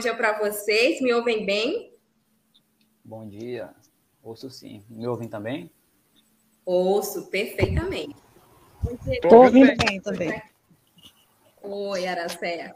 Dia 0.00 0.14
para 0.14 0.38
vocês. 0.38 1.00
Me 1.00 1.12
ouvem 1.12 1.44
bem? 1.46 1.94
Bom 3.04 3.28
dia. 3.28 3.70
Ouço 4.22 4.50
sim. 4.50 4.82
Me 4.88 5.06
ouvem 5.06 5.28
também? 5.28 5.70
Ouço 6.64 7.26
perfeitamente. 7.26 8.16
Estou 9.06 9.44
ouvindo 9.44 9.76
bem 9.84 10.00
também. 10.00 10.42
Oi, 11.62 12.06
Aracé. 12.06 12.74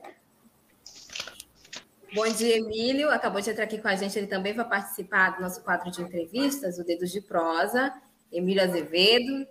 Bom 2.15 2.29
dia, 2.29 2.59
Emílio. 2.59 3.11
Acabou 3.11 3.41
de 3.41 3.51
entrar 3.51 3.65
aqui 3.65 3.79
com 3.79 3.89
a 3.89 3.97
gente. 3.97 4.19
Ele 4.19 4.27
também 4.27 4.53
vai 4.53 4.69
participar 4.69 5.31
do 5.31 5.43
nosso 5.43 5.63
quadro 5.63 5.91
de 5.91 6.03
entrevistas, 6.03 6.79
o 6.79 6.85
Dedos 6.85 7.11
de 7.11 7.21
Prosa. 7.21 7.93
Emílio 8.31 8.63
Azevedo. 8.63 9.47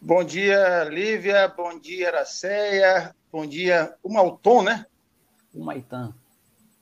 Bom 0.00 0.22
dia, 0.22 0.84
Lívia. 0.84 1.48
Bom 1.48 1.78
dia, 1.78 2.08
Aracéia. 2.08 3.14
Bom 3.32 3.46
dia, 3.46 3.94
o 4.02 4.12
Malton, 4.12 4.62
né? 4.62 4.86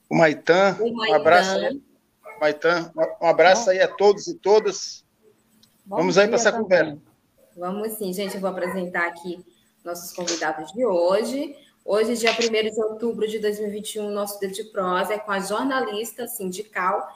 O 0.09 0.15
Maitã. 0.15 0.77
Um 0.79 1.13
abraço. 1.13 1.81
Maitã, 2.39 2.91
um 3.21 3.25
abraço 3.25 3.69
aí 3.69 3.79
a 3.81 3.87
todos 3.87 4.27
e 4.27 4.35
todas. 4.35 5.03
Bom 5.85 5.97
Vamos 5.97 6.17
aí 6.17 6.27
para 6.27 6.35
essa 6.35 6.51
conversa. 6.51 6.97
Vamos 7.55 7.93
sim, 7.93 8.13
gente. 8.13 8.35
Eu 8.35 8.41
vou 8.41 8.49
apresentar 8.49 9.07
aqui 9.07 9.43
nossos 9.83 10.13
convidados 10.13 10.71
de 10.71 10.85
hoje. 10.85 11.55
Hoje, 11.83 12.15
dia 12.17 12.31
1 12.31 12.35
de 12.69 12.81
outubro 12.83 13.27
de 13.27 13.39
2021, 13.39 14.11
nosso 14.11 14.39
Dedo 14.39 14.53
de 14.53 14.65
Prosa 14.65 15.13
é 15.13 15.17
com 15.17 15.31
a 15.31 15.39
jornalista 15.39 16.27
sindical 16.27 17.07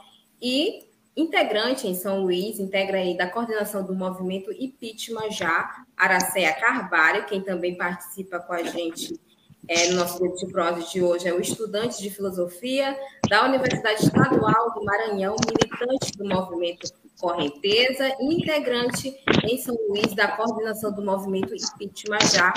e 0.41 0.87
integrante 1.15 1.85
em 1.87 1.93
São 1.93 2.21
Luís, 2.21 2.57
integra 2.57 2.97
aí 2.97 3.17
da 3.17 3.29
coordenação 3.29 3.83
do 3.83 3.93
movimento 3.93 4.49
Impeachment 4.53 5.29
Já, 5.31 5.85
Aracéia 5.97 6.53
Carvalho, 6.53 7.25
quem 7.25 7.41
também 7.41 7.75
participa 7.75 8.39
com 8.39 8.53
a 8.53 8.63
gente 8.63 9.19
é, 9.67 9.89
no 9.89 9.97
nosso 9.97 10.19
grupo 10.19 10.35
de 10.37 10.47
prosa 10.47 10.81
de 10.81 11.01
hoje 11.01 11.27
é 11.27 11.33
o 11.33 11.39
estudante 11.39 12.01
de 12.01 12.09
filosofia 12.09 12.97
da 13.29 13.45
Universidade 13.45 14.03
Estadual 14.03 14.73
do 14.73 14.83
Maranhão, 14.83 15.35
militante 15.45 16.11
do 16.17 16.27
movimento 16.27 16.91
Correnteza 17.19 18.15
integrante 18.19 19.15
em 19.43 19.57
São 19.59 19.77
Luís 19.87 20.15
da 20.15 20.29
coordenação 20.29 20.91
do 20.91 21.03
movimento 21.03 21.53
Impeachment 21.53 22.27
Já, 22.33 22.51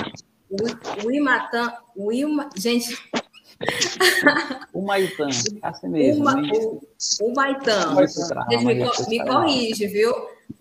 o 1.03 1.11
Imatan, 1.11 1.71
o 1.95 2.11
Ilma, 2.11 2.49
gente, 2.55 2.97
o 4.73 4.81
Maitã, 4.81 5.27
assim 5.61 5.87
mesmo. 5.87 6.23
Uma, 6.23 6.41
o, 6.41 6.81
o 7.21 7.33
Maitã. 7.33 7.95
Gente, 8.49 8.65
me, 8.65 8.73
me 9.07 9.25
corrige, 9.27 9.87
viu? 9.87 10.13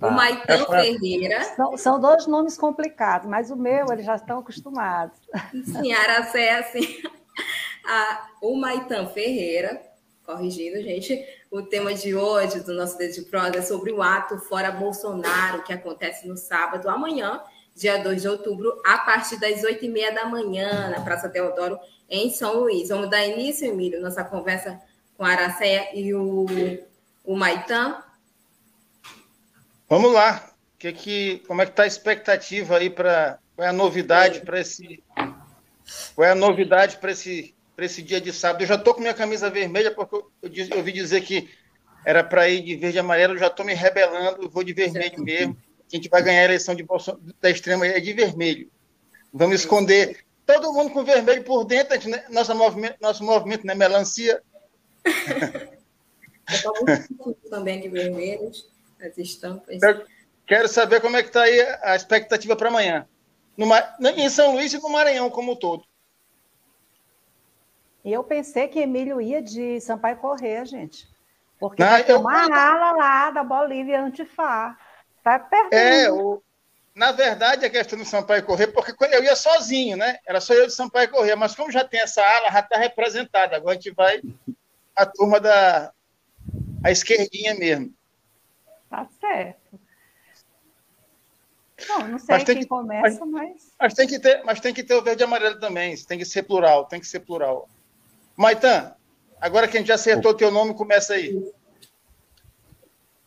Tá. 0.05 0.11
O 0.11 0.13
Maitã 0.13 0.67
Ferreira. 0.67 1.45
São, 1.57 1.77
são, 1.77 2.01
dois 2.01 2.27
nomes 2.27 2.59
complicados, 2.59 3.29
mas 3.29 3.51
o 3.51 3.57
meu 3.57 3.91
eles 3.91 4.05
já 4.05 4.17
estão 4.17 4.39
acostumados. 4.39 5.17
Sim, 5.65 5.93
Aracé, 5.93 6.59
assim. 6.59 7.03
A, 7.87 8.29
o 8.41 8.57
Maitã 8.57 9.07
Ferreira, 9.07 9.81
corrigindo, 10.25 10.81
gente, 10.83 11.23
o 11.51 11.63
tema 11.63 11.95
de 11.95 12.15
hoje 12.15 12.61
do 12.61 12.75
nosso 12.75 12.97
Dedo 12.97 13.15
de 13.15 13.23
Prosa 13.23 13.59
é 13.59 13.63
sobre 13.63 13.93
o 13.93 14.03
ato 14.03 14.39
Fora 14.39 14.71
Bolsonaro, 14.71 15.63
que 15.63 15.73
acontece 15.73 16.27
no 16.27 16.37
sábado, 16.37 16.89
amanhã, 16.89 17.41
dia 17.75 17.99
2 17.99 18.23
de 18.23 18.29
outubro, 18.29 18.81
a 18.87 18.99
partir 18.99 19.39
das 19.39 19.63
8h30 19.63 20.15
da 20.15 20.27
manhã, 20.27 20.91
na 20.91 21.01
Praça 21.01 21.29
Teodoro, 21.29 21.79
em 22.09 22.31
São 22.31 22.61
Luís. 22.61 22.89
Vamos 22.89 23.11
dar 23.11 23.27
início, 23.27 23.67
Emílio, 23.67 24.01
nossa 24.01 24.25
conversa 24.25 24.81
com 25.17 25.25
a 25.25 25.31
Aracéia 25.31 25.89
e 25.95 26.15
o, 26.15 26.47
o 27.25 27.37
Maitã. 27.37 28.03
Vamos 29.95 30.13
lá. 30.13 30.53
Que 30.77 30.93
que, 30.93 31.39
como 31.47 31.63
é 31.63 31.67
que 31.67 31.71
está 31.71 31.85
a 31.85 31.87
expectativa 31.87 32.79
aí 32.79 32.91
para 32.91 33.39
qual 33.55 33.65
é 33.65 33.71
a 33.71 33.73
novidade 33.73 34.41
para 34.41 34.61
esse 34.61 35.05
qual 36.17 36.27
é 36.27 36.33
a 36.33 36.35
novidade 36.35 36.97
para 36.99 37.13
esse 37.13 37.55
para 37.77 37.85
esse 37.85 38.03
dia 38.03 38.21
de 38.21 38.33
sábado? 38.33 38.63
Eu 38.63 38.67
já 38.67 38.75
estou 38.75 38.93
com 38.93 39.01
minha 39.01 39.15
camisa 39.15 39.49
vermelha 39.49 39.93
porque 39.93 40.17
eu, 40.17 40.29
eu, 40.43 40.51
eu 40.53 40.79
ouvi 40.79 40.91
dizer 40.91 41.21
que 41.21 41.49
era 42.05 42.25
para 42.25 42.49
ir 42.49 42.63
de 42.63 42.75
verde 42.75 42.97
e 42.97 42.99
amarelo. 42.99 43.35
Eu 43.35 43.39
já 43.39 43.47
estou 43.47 43.65
me 43.65 43.73
rebelando, 43.73 44.51
vou 44.51 44.65
de 44.65 44.73
vermelho 44.73 45.23
mesmo. 45.23 45.57
A 45.81 45.95
gente 45.95 46.09
vai 46.09 46.25
ganhar 46.25 46.41
a 46.41 46.47
eleição 46.47 46.75
de 46.75 46.83
Bolsonaro, 46.83 47.33
da 47.41 47.49
extrema 47.49 47.87
é 47.87 48.01
de 48.01 48.13
vermelho. 48.13 48.69
Vamos 49.33 49.61
esconder 49.61 50.25
todo 50.45 50.73
mundo 50.73 50.91
com 50.91 51.05
vermelho 51.05 51.45
por 51.45 51.63
dentro, 51.65 51.95
gente, 51.95 52.09
né? 52.09 52.25
nosso 52.31 52.53
movimento, 52.53 52.97
nosso 53.01 53.23
movimento, 53.23 53.65
né? 53.65 53.77
Melancia. 53.77 54.43
também 57.49 57.81
de 57.81 57.89
vermelhos, 57.89 58.74
as 59.01 59.19
estampas. 59.19 59.83
Eu 59.83 60.05
quero 60.47 60.69
saber 60.69 61.01
como 61.01 61.17
é 61.17 61.23
que 61.23 61.29
está 61.29 61.43
aí 61.43 61.61
a 61.83 61.97
expectativa 61.97 62.57
para 62.57 62.69
amanhã. 62.69 63.09
No, 63.57 63.67
em 64.09 64.29
São 64.29 64.53
Luís 64.53 64.73
e 64.73 64.81
no 64.81 64.89
Maranhão 64.89 65.31
como 65.31 65.53
um 65.53 65.57
todo. 65.57 65.85
Eu 68.05 68.23
pensei 68.23 68.69
que 68.69 68.81
Emílio 68.81 69.21
ia 69.21 69.41
de 69.41 69.81
Sampaio 69.81 70.19
Correr, 70.19 70.67
gente. 70.67 71.09
Porque 71.59 71.83
Não, 71.83 72.03
tem 72.03 72.15
eu... 72.15 72.21
uma 72.21 72.45
ala 72.45 72.93
lá 72.93 73.31
da 73.31 73.43
Bolívia 73.43 74.03
Antifá. 74.03 74.77
Tá 75.23 75.39
perto. 75.39 75.73
É, 75.73 76.13
o, 76.13 76.43
na 76.95 77.11
verdade, 77.13 77.65
a 77.65 77.71
questão 77.71 77.99
do 77.99 78.05
Sampaio 78.05 78.45
Correr, 78.45 78.69
porque 78.69 78.93
eu 79.07 79.25
ia 79.25 79.35
sozinho, 79.35 79.97
né? 79.97 80.19
Era 80.27 80.41
só 80.41 80.53
eu 80.53 80.67
de 80.67 80.75
Sampaio 80.75 81.11
Correr, 81.11 81.35
mas 81.35 81.55
como 81.55 81.73
já 81.73 81.83
tem 81.83 82.01
essa 82.01 82.23
ala, 82.23 82.51
já 82.51 82.61
está 82.61 82.79
representada. 82.79 83.57
Agora 83.57 83.73
a 83.73 83.81
gente 83.81 83.91
vai 83.93 84.21
a 84.95 85.07
turma 85.07 85.41
da 85.41 85.93
a 86.85 86.91
esquerdinha 86.91 87.55
mesmo. 87.55 87.93
Tá 88.95 89.09
certo. 89.21 89.81
Não, 91.89 92.07
não 92.07 92.19
sei 92.21 92.45
quem 92.45 92.61
que, 92.61 92.67
começa, 92.67 93.27
mas, 93.27 93.53
mas... 93.53 93.75
Mas 93.81 93.95
tem, 93.95 94.07
que 94.07 94.21
ter, 94.21 94.45
mas 94.45 94.61
tem 94.61 94.73
que 94.73 94.85
ter 94.85 94.95
o 94.95 95.03
verde 95.03 95.25
e 95.25 95.25
amarelo 95.25 95.59
também. 95.59 95.97
Tem 96.05 96.17
que 96.17 96.25
ser 96.25 96.45
plural, 96.45 96.85
tem 96.85 97.01
que 97.01 97.07
ser 97.09 97.19
plural. 97.21 97.69
Maitan, 98.37 98.95
agora 99.41 99.67
que 99.67 99.77
a 99.77 99.81
gente 99.81 99.89
já 99.89 99.97
acertou 99.97 100.31
o 100.31 100.37
teu 100.37 100.53
nome, 100.53 100.75
começa 100.75 101.15
aí. 101.15 101.53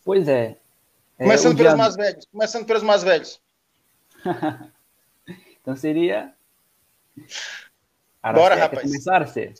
Pois 0.06 0.26
é. 0.30 0.56
Começando 1.18 1.54
é, 1.54 1.58
pelos 1.58 1.74
dia... 1.74 1.78
mais 1.78 1.96
velhos. 1.98 2.26
Começando 2.32 2.66
pelos 2.66 2.84
mais 2.84 3.04
velhos. 3.04 3.42
então 5.62 5.76
seria. 5.76 6.34
Bora, 8.24 8.56
rapaz. 8.56 8.84
Começar 8.84 9.22
a 9.22 9.28
ser. 9.28 9.54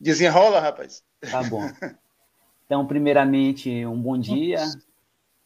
Desenrola, 0.00 0.58
rapaz. 0.58 1.04
Tá 1.20 1.44
bom. 1.44 1.62
Então, 2.66 2.86
primeiramente, 2.86 3.86
um 3.86 3.98
bom 3.98 4.18
dia 4.18 4.62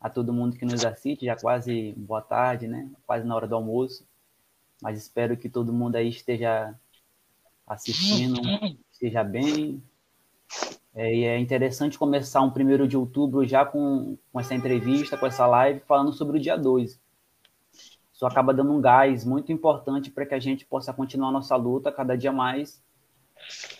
a 0.03 0.11
todo 0.11 0.33
mundo 0.33 0.57
que 0.57 0.65
nos 0.65 0.85
assiste, 0.85 1.27
já 1.27 1.37
quase 1.37 1.93
boa 1.97 2.21
tarde, 2.21 2.67
né? 2.67 2.91
Quase 3.07 3.25
na 3.27 3.37
hora 3.37 3.47
do 3.47 3.55
almoço. 3.55 4.05
Mas 4.83 4.99
espero 4.99 5.37
que 5.37 5.49
todo 5.49 5.73
mundo 5.73 5.97
aí 5.97 6.09
esteja 6.09 6.75
assistindo, 7.67 8.41
esteja 8.91 9.23
bem. 9.23 9.83
É, 10.95 11.15
e 11.15 11.25
é 11.25 11.39
interessante 11.39 11.99
começar 11.99 12.43
um 12.43 12.51
primeiro 12.51 12.87
de 12.89 12.97
outubro 12.97 13.47
já 13.47 13.65
com, 13.65 14.19
com 14.33 14.41
essa 14.41 14.55
entrevista, 14.55 15.17
com 15.17 15.27
essa 15.27 15.47
live, 15.47 15.81
falando 15.81 16.12
sobre 16.12 16.37
o 16.37 16.41
dia 16.41 16.57
2 16.57 17.01
isso 18.23 18.27
acaba 18.29 18.55
dando 18.55 18.73
um 18.73 18.81
gás 18.81 19.25
muito 19.25 19.51
importante 19.51 20.09
para 20.09 20.25
que 20.25 20.32
a 20.32 20.38
gente 20.38 20.65
possa 20.65 20.93
continuar 20.93 21.32
nossa 21.32 21.56
luta 21.56 21.91
cada 21.91 22.17
dia 22.17 22.31
mais 22.31 22.81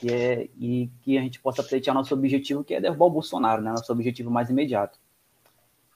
e, 0.03 0.11
é, 0.11 0.49
e 0.59 0.91
que 1.01 1.17
a 1.17 1.21
gente 1.21 1.39
possa 1.39 1.63
pleitear 1.63 1.95
nosso 1.95 2.13
objetivo, 2.13 2.65
que 2.65 2.75
é 2.75 2.81
derrubar 2.81 3.07
o 3.07 3.11
Bolsonaro, 3.11 3.63
né? 3.63 3.71
nosso 3.71 3.93
objetivo 3.93 4.33
mais 4.33 4.51
imediato. 4.51 4.99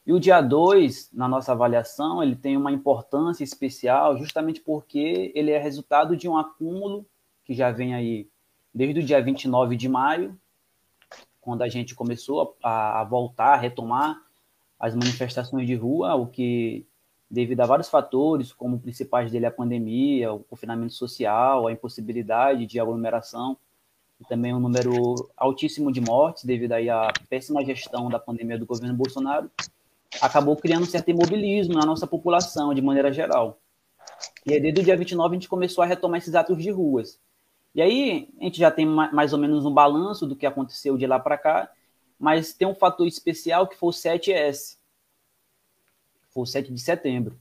E 0.07 0.13
o 0.13 0.21
dia 0.21 0.41
2, 0.41 1.11
na 1.13 1.27
nossa 1.27 1.51
avaliação, 1.51 2.23
ele 2.23 2.37
tem 2.37 2.57
uma 2.57 2.71
importância 2.71 3.43
especial 3.43 4.17
justamente 4.17 4.61
porque 4.61 5.33
ele 5.35 5.51
é 5.51 5.59
resultado 5.59 6.17
de 6.17 6.29
um 6.29 6.37
acúmulo 6.37 7.05
que 7.45 7.53
já 7.53 7.73
vem 7.73 7.93
aí 7.93 8.29
desde 8.73 9.01
o 9.01 9.03
dia 9.03 9.21
29 9.21 9.77
de 9.77 9.89
maio, 9.89 10.39
quando 11.41 11.63
a 11.63 11.69
gente 11.69 11.95
começou 11.95 12.57
a, 12.63 13.01
a 13.01 13.05
voltar, 13.05 13.55
a 13.55 13.57
retomar 13.57 14.23
as 14.79 14.95
manifestações 14.95 15.67
de 15.67 15.75
rua, 15.75 16.15
o 16.15 16.27
que 16.27 16.87
devido 17.29 17.61
a 17.63 17.67
vários 17.67 17.89
fatores, 17.89 18.53
como 18.53 18.79
principais 18.79 19.33
dele 19.33 19.47
a 19.47 19.51
pandemia, 19.51 20.33
o 20.33 20.41
confinamento 20.41 20.93
social, 20.93 21.67
a 21.67 21.73
impossibilidade 21.73 22.67
de 22.67 22.79
aglomeração, 22.79 23.57
e 24.21 24.25
também 24.25 24.55
um 24.55 24.61
número 24.61 24.93
altíssimo 25.37 25.91
de 25.91 26.01
mortes 26.01 26.45
devido 26.45 26.73
aí 26.73 26.89
à 26.89 27.13
péssima 27.29 27.65
gestão 27.65 28.09
da 28.09 28.21
pandemia 28.21 28.59
do 28.59 28.67
governo 28.67 28.95
Bolsonaro, 28.95 29.51
acabou 30.21 30.57
criando 30.57 30.83
um 30.83 30.87
certo 30.87 31.11
imobilismo 31.11 31.75
na 31.75 31.85
nossa 31.85 32.07
população 32.07 32.73
de 32.75 32.83
maneira 32.83 33.13
geral. 33.13 33.61
E 34.45 34.53
aí, 34.53 34.61
desde 34.61 34.81
o 34.81 34.85
dia 34.85 34.97
29, 34.97 35.35
a 35.35 35.39
gente 35.39 35.49
começou 35.49 35.83
a 35.83 35.87
retomar 35.87 36.19
esses 36.19 36.35
atos 36.35 36.63
de 36.63 36.71
ruas. 36.71 37.21
E 37.75 37.83
aí, 37.83 38.29
a 38.41 38.45
gente 38.45 38.59
já 38.59 38.71
tem 38.71 38.87
mais 38.87 39.33
ou 39.33 39.39
menos 39.39 39.67
um 39.67 39.73
balanço 39.73 40.27
do 40.27 40.37
que 40.37 40.47
aconteceu 40.47 40.97
de 40.97 41.07
lá 41.07 41.19
para 41.19 41.37
cá, 41.37 41.71
mas 42.19 42.55
tem 42.55 42.67
um 42.67 42.75
fator 42.75 43.07
especial 43.07 43.67
que 43.67 43.77
foi 43.77 43.91
o 43.91 43.93
7S. 43.93 44.79
Foi 46.31 46.43
o 46.43 46.47
7 46.47 46.73
de 46.73 46.81
setembro. 46.81 47.39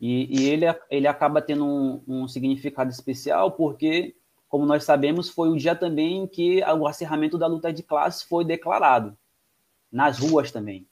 E, 0.00 0.40
e 0.40 0.48
ele, 0.48 0.66
ele 0.90 1.06
acaba 1.06 1.40
tendo 1.40 1.64
um, 1.64 2.02
um 2.06 2.28
significado 2.28 2.90
especial 2.90 3.52
porque, 3.52 4.16
como 4.48 4.66
nós 4.66 4.84
sabemos, 4.84 5.28
foi 5.28 5.48
o 5.48 5.56
dia 5.56 5.74
também 5.74 6.22
em 6.22 6.26
que 6.26 6.62
o 6.62 6.86
acerramento 6.86 7.38
da 7.38 7.46
luta 7.46 7.72
de 7.72 7.82
classes 7.82 8.22
foi 8.22 8.44
declarado, 8.44 9.16
nas 9.90 10.18
ruas 10.18 10.50
também. 10.50 10.86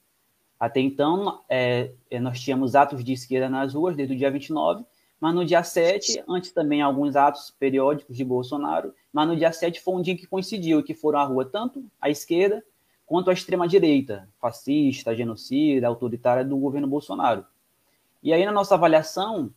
Até 0.59 0.79
então, 0.79 1.41
é, 1.49 1.91
é 2.09 2.19
nós 2.19 2.39
tínhamos 2.39 2.75
atos 2.75 3.03
de 3.03 3.13
esquerda 3.13 3.49
nas 3.49 3.73
ruas 3.73 3.95
desde 3.95 4.13
o 4.13 4.17
dia 4.17 4.31
29, 4.31 4.85
mas 5.19 5.33
no 5.33 5.45
dia 5.45 5.63
7, 5.63 6.23
antes 6.27 6.51
também 6.51 6.81
alguns 6.81 7.15
atos 7.15 7.53
periódicos 7.59 8.15
de 8.15 8.23
Bolsonaro, 8.23 8.93
mas 9.11 9.27
no 9.27 9.35
dia 9.35 9.51
7 9.51 9.81
foi 9.81 9.95
um 9.95 10.01
dia 10.01 10.15
que 10.15 10.27
coincidiu, 10.27 10.83
que 10.83 10.93
foram 10.93 11.19
à 11.19 11.23
rua 11.23 11.45
tanto 11.45 11.83
a 11.99 12.09
esquerda 12.09 12.63
quanto 13.05 13.29
a 13.29 13.33
extrema-direita, 13.33 14.27
fascista, 14.39 15.15
genocida, 15.15 15.87
autoritária 15.87 16.43
do 16.43 16.57
governo 16.57 16.87
Bolsonaro. 16.87 17.45
E 18.21 18.33
aí, 18.33 18.43
na 18.45 18.51
nossa 18.51 18.75
avaliação, 18.75 19.51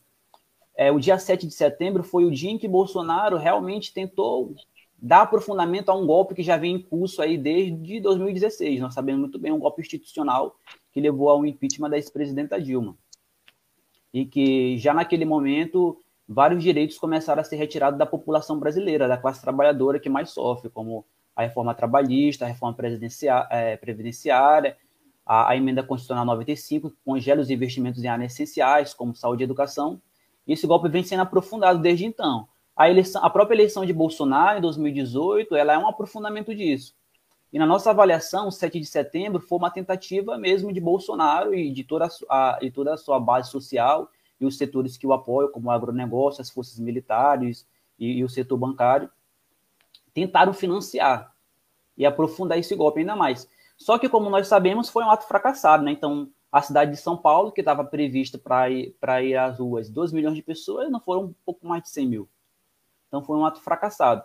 é, 0.75 0.91
o 0.91 0.99
dia 0.99 1.17
7 1.17 1.47
de 1.47 1.53
setembro 1.53 2.03
foi 2.03 2.25
o 2.25 2.31
dia 2.31 2.51
em 2.51 2.57
que 2.57 2.67
Bolsonaro 2.67 3.37
realmente 3.37 3.93
tentou 3.93 4.55
dar 5.01 5.21
aprofundamento 5.21 5.89
a 5.89 5.95
um 5.95 6.05
golpe 6.05 6.35
que 6.35 6.43
já 6.43 6.57
vem 6.57 6.75
em 6.75 6.81
curso 6.81 7.21
aí 7.21 7.37
desde 7.37 7.99
2016. 7.99 8.81
Nós 8.81 8.93
sabemos 8.93 9.21
muito 9.21 9.39
bem, 9.39 9.51
um 9.51 9.59
golpe 9.59 9.81
institucional 9.81 10.55
que 10.91 10.99
levou 10.99 11.29
ao 11.29 11.45
impeachment 11.45 11.89
da 11.89 11.97
ex-presidenta 11.97 12.61
Dilma 12.61 12.95
e 14.13 14.25
que 14.25 14.77
já 14.77 14.93
naquele 14.93 15.25
momento 15.25 15.97
vários 16.27 16.61
direitos 16.61 16.97
começaram 16.97 17.41
a 17.41 17.43
ser 17.43 17.55
retirados 17.55 17.97
da 17.97 18.05
população 18.05 18.59
brasileira, 18.59 19.07
da 19.07 19.17
classe 19.17 19.41
trabalhadora 19.41 19.99
que 19.99 20.09
mais 20.09 20.29
sofre, 20.29 20.69
como 20.69 21.05
a 21.35 21.43
reforma 21.43 21.73
trabalhista, 21.73 22.45
a 22.45 22.47
reforma 22.47 22.75
é, 23.49 23.77
previdenciária, 23.77 24.77
a, 25.25 25.49
a, 25.49 25.57
emenda 25.57 25.81
constitucional 25.81 26.25
95, 26.25 26.91
que 26.91 26.97
congela 27.05 27.41
os 27.41 27.49
investimentos 27.49 28.03
em 28.03 28.07
áreas 28.07 28.33
essenciais, 28.33 28.93
como 28.93 29.15
saúde 29.15 29.43
e 29.43 29.45
educação. 29.45 30.01
E 30.45 30.53
esse 30.53 30.67
golpe 30.67 30.89
vem 30.89 31.03
sendo 31.03 31.21
aprofundado 31.21 31.79
desde 31.79 32.05
então. 32.05 32.47
A, 32.79 32.89
eleição, 32.89 33.21
a 33.21 33.29
própria 33.29 33.57
eleição 33.57 33.85
de 33.85 33.91
Bolsonaro, 33.91 34.57
em 34.57 34.61
2018, 34.61 35.53
ela 35.53 35.73
é 35.73 35.77
um 35.77 35.85
aprofundamento 35.85 36.55
disso. 36.55 36.95
E 37.51 37.59
na 37.59 37.65
nossa 37.65 37.89
avaliação, 37.89 38.47
o 38.47 38.51
7 38.53 38.79
de 38.79 38.85
setembro 38.85 39.41
foi 39.41 39.57
uma 39.57 39.69
tentativa 39.69 40.37
mesmo 40.37 40.71
de 40.71 40.79
Bolsonaro 40.79 41.53
e 41.53 41.73
de 41.73 41.83
toda 41.83 42.07
a, 42.29 42.57
e 42.61 42.71
toda 42.71 42.93
a 42.93 42.97
sua 42.97 43.19
base 43.19 43.51
social 43.51 44.09
e 44.39 44.45
os 44.45 44.57
setores 44.57 44.95
que 44.95 45.05
o 45.05 45.11
apoiam, 45.11 45.51
como 45.51 45.67
o 45.67 45.71
agronegócio, 45.71 46.41
as 46.41 46.49
forças 46.49 46.79
militares 46.79 47.67
e, 47.99 48.19
e 48.19 48.23
o 48.23 48.29
setor 48.29 48.55
bancário, 48.55 49.09
tentaram 50.13 50.53
financiar 50.53 51.35
e 51.97 52.05
aprofundar 52.05 52.57
esse 52.57 52.73
golpe 52.77 53.01
ainda 53.01 53.13
mais. 53.13 53.45
Só 53.75 53.99
que, 53.99 54.07
como 54.07 54.29
nós 54.29 54.47
sabemos, 54.47 54.87
foi 54.87 55.03
um 55.03 55.11
ato 55.11 55.27
fracassado, 55.27 55.83
né? 55.83 55.91
Então, 55.91 56.29
a 56.49 56.61
cidade 56.61 56.91
de 56.91 56.97
São 56.97 57.17
Paulo, 57.17 57.51
que 57.51 57.59
estava 57.59 57.83
prevista 57.83 58.37
para 58.37 58.69
ir, 58.69 58.95
ir 59.25 59.35
às 59.35 59.59
ruas 59.59 59.89
2 59.89 60.13
milhões 60.13 60.35
de 60.35 60.41
pessoas, 60.41 60.89
não 60.89 61.01
foram 61.01 61.23
um 61.23 61.35
pouco 61.43 61.67
mais 61.67 61.83
de 61.83 61.89
100 61.89 62.07
mil. 62.07 62.29
Então, 63.09 63.21
foi 63.21 63.35
um 63.35 63.45
ato 63.45 63.59
fracassado. 63.59 64.23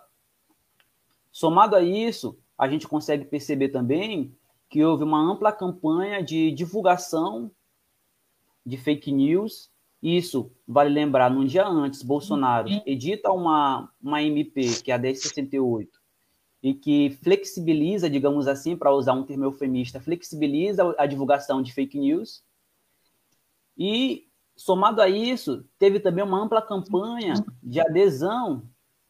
Somado 1.31 1.75
a 1.75 1.81
isso, 1.81 2.39
a 2.57 2.69
gente 2.69 2.87
consegue 2.87 3.25
perceber 3.25 3.67
também 3.67 4.33
que 4.69 4.83
houve 4.83 5.03
uma 5.03 5.19
ampla 5.19 5.51
campanha 5.51 6.23
de 6.23 6.49
divulgação 6.51 7.51
de 8.65 8.77
fake 8.77 9.11
news. 9.11 9.69
Isso, 10.01 10.51
vale 10.67 10.89
lembrar, 10.89 11.29
num 11.29 11.45
dia 11.45 11.67
antes, 11.67 12.01
Bolsonaro 12.01 12.69
edita 12.85 13.31
uma, 13.31 13.91
uma 14.01 14.21
MP, 14.23 14.81
que 14.83 14.91
é 14.91 14.95
a 14.95 14.97
1068, 14.97 15.99
e 16.61 16.73
que 16.73 17.17
flexibiliza, 17.23 18.09
digamos 18.09 18.47
assim, 18.47 18.77
para 18.77 18.93
usar 18.93 19.13
um 19.13 19.23
termo 19.23 19.45
eufemista, 19.45 19.99
flexibiliza 19.99 20.95
a 20.97 21.05
divulgação 21.05 21.61
de 21.61 21.73
fake 21.73 21.97
news. 21.97 22.43
E, 23.77 24.27
somado 24.55 25.01
a 25.01 25.09
isso, 25.09 25.65
teve 25.77 25.99
também 25.99 26.23
uma 26.23 26.41
ampla 26.41 26.61
campanha 26.61 27.33
de 27.61 27.79
adesão 27.79 28.63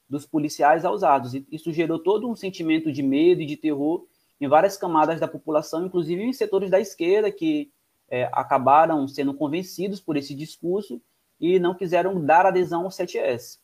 dos 0.10 0.26
policiais 0.26 0.86
aos 0.86 1.04
atos. 1.04 1.34
Isso 1.52 1.72
gerou 1.72 2.00
todo 2.00 2.30
um 2.30 2.36
sentimento 2.36 2.92
de 2.92 3.02
medo 3.02 3.42
e 3.42 3.46
de 3.46 3.58
terror 3.58 4.06
em 4.40 4.48
várias 4.48 4.78
camadas 4.78 5.20
da 5.20 5.28
população, 5.28 5.86
inclusive 5.86 6.22
em 6.22 6.34
setores 6.34 6.70
da 6.70 6.80
esquerda 6.80 7.32
que 7.32 7.72
é, 8.10 8.30
acabaram 8.32 9.08
sendo 9.08 9.34
convencidos 9.34 10.00
por 10.00 10.18
esse 10.18 10.36
discurso 10.36 11.02
e 11.40 11.60
não 11.60 11.74
quiseram 11.74 12.24
dar 12.24 12.46
adesão 12.46 12.84
ao 12.84 12.90
7S. 12.90 13.60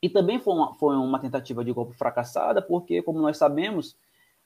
E 0.00 0.08
também 0.08 0.38
foi 0.38 0.54
uma, 0.54 0.74
foi 0.74 0.96
uma 0.96 1.18
tentativa 1.18 1.64
de 1.64 1.72
golpe 1.72 1.96
fracassada, 1.96 2.62
porque, 2.62 3.02
como 3.02 3.20
nós 3.20 3.36
sabemos, 3.36 3.96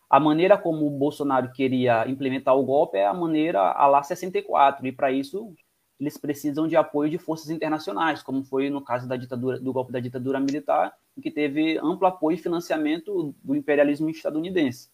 a 0.09 0.19
maneira 0.19 0.57
como 0.57 0.87
o 0.87 0.91
Bolsonaro 0.91 1.53
queria 1.53 2.09
implementar 2.09 2.57
o 2.57 2.65
golpe 2.65 2.97
é 2.97 3.07
a 3.07 3.15
maneira 3.15 3.61
a 3.61 3.87
lá 3.87 4.03
64, 4.03 4.87
e 4.87 4.93
para 4.93 5.13
isso 5.13 5.55
eles 6.03 6.19
precisam 6.19 6.67
de 6.67 6.75
apoio 6.75 7.09
de 7.09 7.17
forças 7.17 7.49
internacionais, 7.49 8.25
como 8.25 8.43
foi 8.43 8.69
no 8.69 8.81
caso 8.81 9.07
da 9.07 9.17
ditadura, 9.17 9.61
do 9.61 9.73
golpe 9.73 9.93
da 9.93 10.01
ditadura 10.01 10.41
militar, 10.41 10.99
que 11.23 11.31
teve 11.31 11.79
amplo 11.79 12.09
apoio 12.09 12.35
e 12.35 12.43
financiamento 12.43 13.33
do 13.41 13.55
imperialismo 13.55 14.11
estadunidense. 14.11 14.91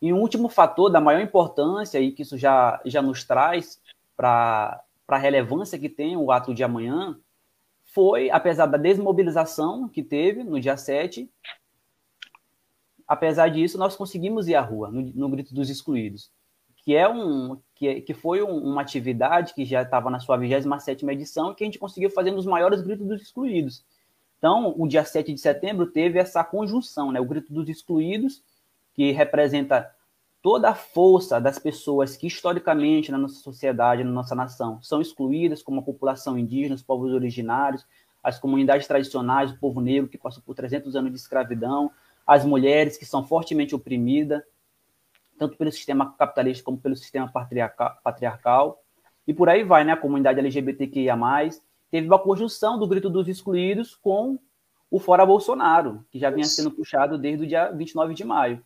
E 0.00 0.10
um 0.10 0.20
último 0.20 0.48
fator 0.48 0.88
da 0.88 1.02
maior 1.02 1.20
importância, 1.20 2.00
e 2.00 2.12
que 2.12 2.22
isso 2.22 2.38
já, 2.38 2.80
já 2.86 3.02
nos 3.02 3.24
traz 3.24 3.78
para 4.16 4.82
a 5.06 5.18
relevância 5.18 5.78
que 5.78 5.90
tem 5.90 6.16
o 6.16 6.32
ato 6.32 6.54
de 6.54 6.64
amanhã, 6.64 7.18
foi, 7.84 8.30
apesar 8.30 8.64
da 8.64 8.78
desmobilização 8.78 9.86
que 9.86 10.02
teve 10.02 10.44
no 10.44 10.58
dia 10.58 10.78
7, 10.78 11.30
apesar 13.06 13.48
disso, 13.48 13.76
nós 13.76 13.96
conseguimos 13.96 14.48
ir 14.48 14.54
à 14.54 14.62
rua, 14.62 14.90
no, 14.90 15.02
no 15.02 15.28
Grito 15.28 15.54
dos 15.54 15.68
Excluídos 15.68 16.30
que 16.88 16.96
é 16.96 17.06
um 17.06 17.60
que, 17.74 18.00
que 18.00 18.14
foi 18.14 18.42
um, 18.42 18.56
uma 18.56 18.80
atividade 18.80 19.52
que 19.52 19.62
já 19.62 19.82
estava 19.82 20.08
na 20.08 20.18
sua 20.18 20.38
27 20.38 21.04
edição 21.04 21.54
que 21.54 21.62
a 21.62 21.66
gente 21.66 21.78
conseguiu 21.78 22.08
fazer 22.08 22.30
nos 22.30 22.46
maiores 22.46 22.80
gritos 22.80 23.06
dos 23.06 23.20
excluídos. 23.20 23.84
Então, 24.38 24.72
o 24.74 24.88
dia 24.88 25.04
7 25.04 25.34
de 25.34 25.38
setembro 25.38 25.88
teve 25.88 26.18
essa 26.18 26.42
conjunção, 26.42 27.12
né? 27.12 27.20
O 27.20 27.26
grito 27.26 27.52
dos 27.52 27.68
excluídos, 27.68 28.42
que 28.94 29.10
representa 29.10 29.94
toda 30.40 30.70
a 30.70 30.74
força 30.74 31.38
das 31.38 31.58
pessoas 31.58 32.16
que 32.16 32.26
historicamente 32.26 33.12
na 33.12 33.18
nossa 33.18 33.38
sociedade, 33.40 34.02
na 34.02 34.10
nossa 34.10 34.34
nação, 34.34 34.82
são 34.82 35.02
excluídas, 35.02 35.62
como 35.62 35.80
a 35.80 35.84
população 35.84 36.38
indígena, 36.38 36.74
os 36.74 36.82
povos 36.82 37.12
originários, 37.12 37.84
as 38.24 38.38
comunidades 38.38 38.86
tradicionais, 38.86 39.50
o 39.50 39.58
povo 39.58 39.82
negro 39.82 40.08
que 40.08 40.16
passou 40.16 40.42
por 40.42 40.54
300 40.54 40.96
anos 40.96 41.12
de 41.12 41.18
escravidão, 41.18 41.90
as 42.26 42.46
mulheres 42.46 42.96
que 42.96 43.04
são 43.04 43.26
fortemente 43.26 43.74
oprimidas, 43.74 44.42
tanto 45.38 45.56
pelo 45.56 45.70
sistema 45.70 46.14
capitalista 46.18 46.64
como 46.64 46.78
pelo 46.78 46.96
sistema 46.96 47.30
patriarcal, 48.02 48.82
e 49.26 49.34
por 49.34 49.48
aí 49.48 49.62
vai, 49.62 49.84
né? 49.84 49.92
A 49.92 49.96
comunidade 49.96 50.38
LGBTQIA+, 50.38 51.16
teve 51.90 52.06
uma 52.06 52.18
conjunção 52.18 52.78
do 52.78 52.86
grito 52.86 53.08
dos 53.10 53.28
excluídos 53.28 53.94
com 53.94 54.38
o 54.90 54.98
Fora 54.98 55.24
Bolsonaro, 55.24 56.04
que 56.10 56.18
já 56.18 56.30
vinha 56.30 56.46
sendo 56.46 56.70
puxado 56.70 57.18
desde 57.18 57.44
o 57.44 57.46
dia 57.46 57.70
29 57.70 58.14
de 58.14 58.24
maio. 58.24 58.64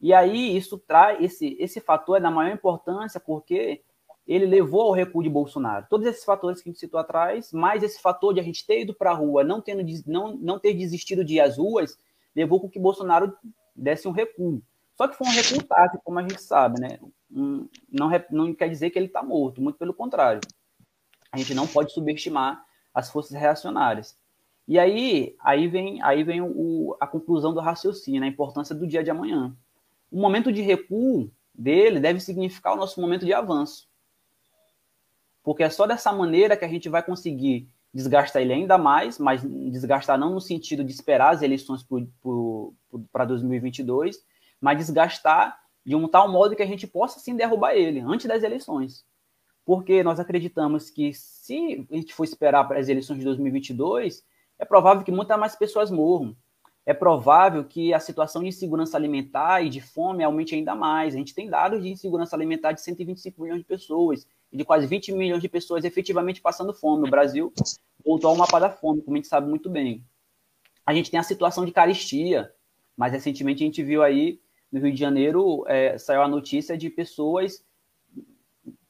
E 0.00 0.12
aí 0.12 0.56
isso 0.56 0.78
traz, 0.78 1.22
esse, 1.22 1.56
esse 1.58 1.80
fator 1.80 2.16
é 2.16 2.20
da 2.20 2.30
maior 2.30 2.52
importância 2.52 3.20
porque 3.20 3.82
ele 4.26 4.44
levou 4.44 4.82
ao 4.82 4.92
recuo 4.92 5.22
de 5.22 5.28
Bolsonaro. 5.28 5.86
Todos 5.88 6.06
esses 6.06 6.24
fatores 6.24 6.60
que 6.60 6.68
a 6.68 6.72
gente 6.72 6.80
citou 6.80 6.98
atrás, 6.98 7.52
mais 7.52 7.82
esse 7.82 8.00
fator 8.00 8.34
de 8.34 8.40
a 8.40 8.42
gente 8.42 8.66
ter 8.66 8.82
ido 8.82 8.94
para 8.94 9.10
a 9.10 9.14
rua, 9.14 9.44
não, 9.44 9.60
tendo, 9.60 9.84
não, 10.06 10.36
não 10.36 10.58
ter 10.58 10.74
desistido 10.74 11.24
de 11.24 11.34
ir 11.34 11.40
às 11.40 11.56
ruas, 11.58 11.96
levou 12.34 12.60
com 12.60 12.68
que 12.68 12.78
Bolsonaro 12.78 13.36
desse 13.74 14.08
um 14.08 14.10
recuo. 14.10 14.60
Só 14.96 15.06
que 15.06 15.16
foi 15.16 15.26
um 15.26 15.30
recuo 15.30 15.62
como 16.02 16.18
a 16.18 16.22
gente 16.22 16.40
sabe, 16.40 16.80
né? 16.80 16.98
Não, 17.30 17.68
não 18.30 18.54
quer 18.54 18.68
dizer 18.68 18.90
que 18.90 18.98
ele 18.98 19.06
está 19.06 19.22
morto, 19.22 19.60
muito 19.60 19.78
pelo 19.78 19.92
contrário. 19.92 20.40
A 21.30 21.36
gente 21.36 21.54
não 21.54 21.66
pode 21.66 21.92
subestimar 21.92 22.64
as 22.94 23.10
forças 23.10 23.38
reacionárias. 23.38 24.18
E 24.66 24.78
aí, 24.78 25.36
aí 25.38 25.68
vem, 25.68 26.02
aí 26.02 26.24
vem 26.24 26.40
o, 26.40 26.96
a 26.98 27.06
conclusão 27.06 27.52
do 27.52 27.60
raciocínio, 27.60 28.24
a 28.24 28.26
importância 28.26 28.74
do 28.74 28.86
dia 28.86 29.04
de 29.04 29.10
amanhã. 29.10 29.54
O 30.10 30.18
momento 30.18 30.50
de 30.50 30.62
recuo 30.62 31.30
dele 31.54 32.00
deve 32.00 32.18
significar 32.18 32.72
o 32.72 32.76
nosso 32.76 33.00
momento 33.00 33.26
de 33.26 33.34
avanço. 33.34 33.88
Porque 35.42 35.62
é 35.62 35.70
só 35.70 35.86
dessa 35.86 36.10
maneira 36.10 36.56
que 36.56 36.64
a 36.64 36.68
gente 36.68 36.88
vai 36.88 37.02
conseguir 37.02 37.68
desgastar 37.92 38.42
ele 38.42 38.52
ainda 38.52 38.76
mais, 38.76 39.18
mas 39.18 39.42
desgastar 39.70 40.18
não 40.18 40.34
no 40.34 40.40
sentido 40.40 40.82
de 40.82 40.92
esperar 40.92 41.34
as 41.34 41.42
eleições 41.42 41.86
para 43.12 43.24
2022, 43.24 44.18
mas 44.60 44.78
desgastar 44.78 45.58
de 45.84 45.94
um 45.94 46.08
tal 46.08 46.30
modo 46.30 46.56
que 46.56 46.62
a 46.62 46.66
gente 46.66 46.86
possa 46.86 47.20
sim 47.20 47.36
derrubar 47.36 47.74
ele 47.74 48.00
antes 48.00 48.26
das 48.26 48.42
eleições. 48.42 49.04
Porque 49.64 50.02
nós 50.02 50.20
acreditamos 50.20 50.90
que 50.90 51.12
se 51.12 51.86
a 51.90 51.96
gente 51.96 52.14
for 52.14 52.24
esperar 52.24 52.64
para 52.64 52.78
as 52.78 52.88
eleições 52.88 53.18
de 53.18 53.24
2022, 53.24 54.24
é 54.58 54.64
provável 54.64 55.04
que 55.04 55.12
muitas 55.12 55.38
mais 55.38 55.56
pessoas 55.56 55.90
morram. 55.90 56.36
É 56.84 56.94
provável 56.94 57.64
que 57.64 57.92
a 57.92 57.98
situação 57.98 58.42
de 58.42 58.48
insegurança 58.48 58.96
alimentar 58.96 59.60
e 59.62 59.68
de 59.68 59.80
fome 59.80 60.22
aumente 60.22 60.54
ainda 60.54 60.74
mais. 60.74 61.14
A 61.14 61.18
gente 61.18 61.34
tem 61.34 61.50
dados 61.50 61.82
de 61.82 61.88
insegurança 61.88 62.36
alimentar 62.36 62.72
de 62.72 62.80
125 62.80 63.42
milhões 63.42 63.58
de 63.58 63.64
pessoas 63.64 64.26
de 64.56 64.64
quase 64.64 64.86
20 64.86 65.12
milhões 65.12 65.42
de 65.42 65.48
pessoas 65.48 65.84
efetivamente 65.84 66.40
passando 66.40 66.72
fome. 66.72 67.06
O 67.06 67.10
Brasil 67.10 67.52
voltou 68.04 68.30
ao 68.30 68.36
mapa 68.36 68.58
da 68.58 68.70
fome, 68.70 69.02
como 69.02 69.16
a 69.16 69.18
gente 69.18 69.28
sabe 69.28 69.48
muito 69.48 69.68
bem. 69.68 70.04
A 70.84 70.94
gente 70.94 71.10
tem 71.10 71.18
a 71.20 71.22
situação 71.22 71.64
de 71.64 71.72
caristia, 71.72 72.52
mas 72.96 73.12
recentemente 73.12 73.62
a 73.62 73.66
gente 73.66 73.82
viu 73.82 74.02
aí 74.02 74.40
no 74.70 74.80
Rio 74.80 74.92
de 74.92 74.98
Janeiro 74.98 75.64
é, 75.66 75.96
saiu 75.98 76.22
a 76.22 76.28
notícia 76.28 76.76
de 76.76 76.90
pessoas 76.90 77.64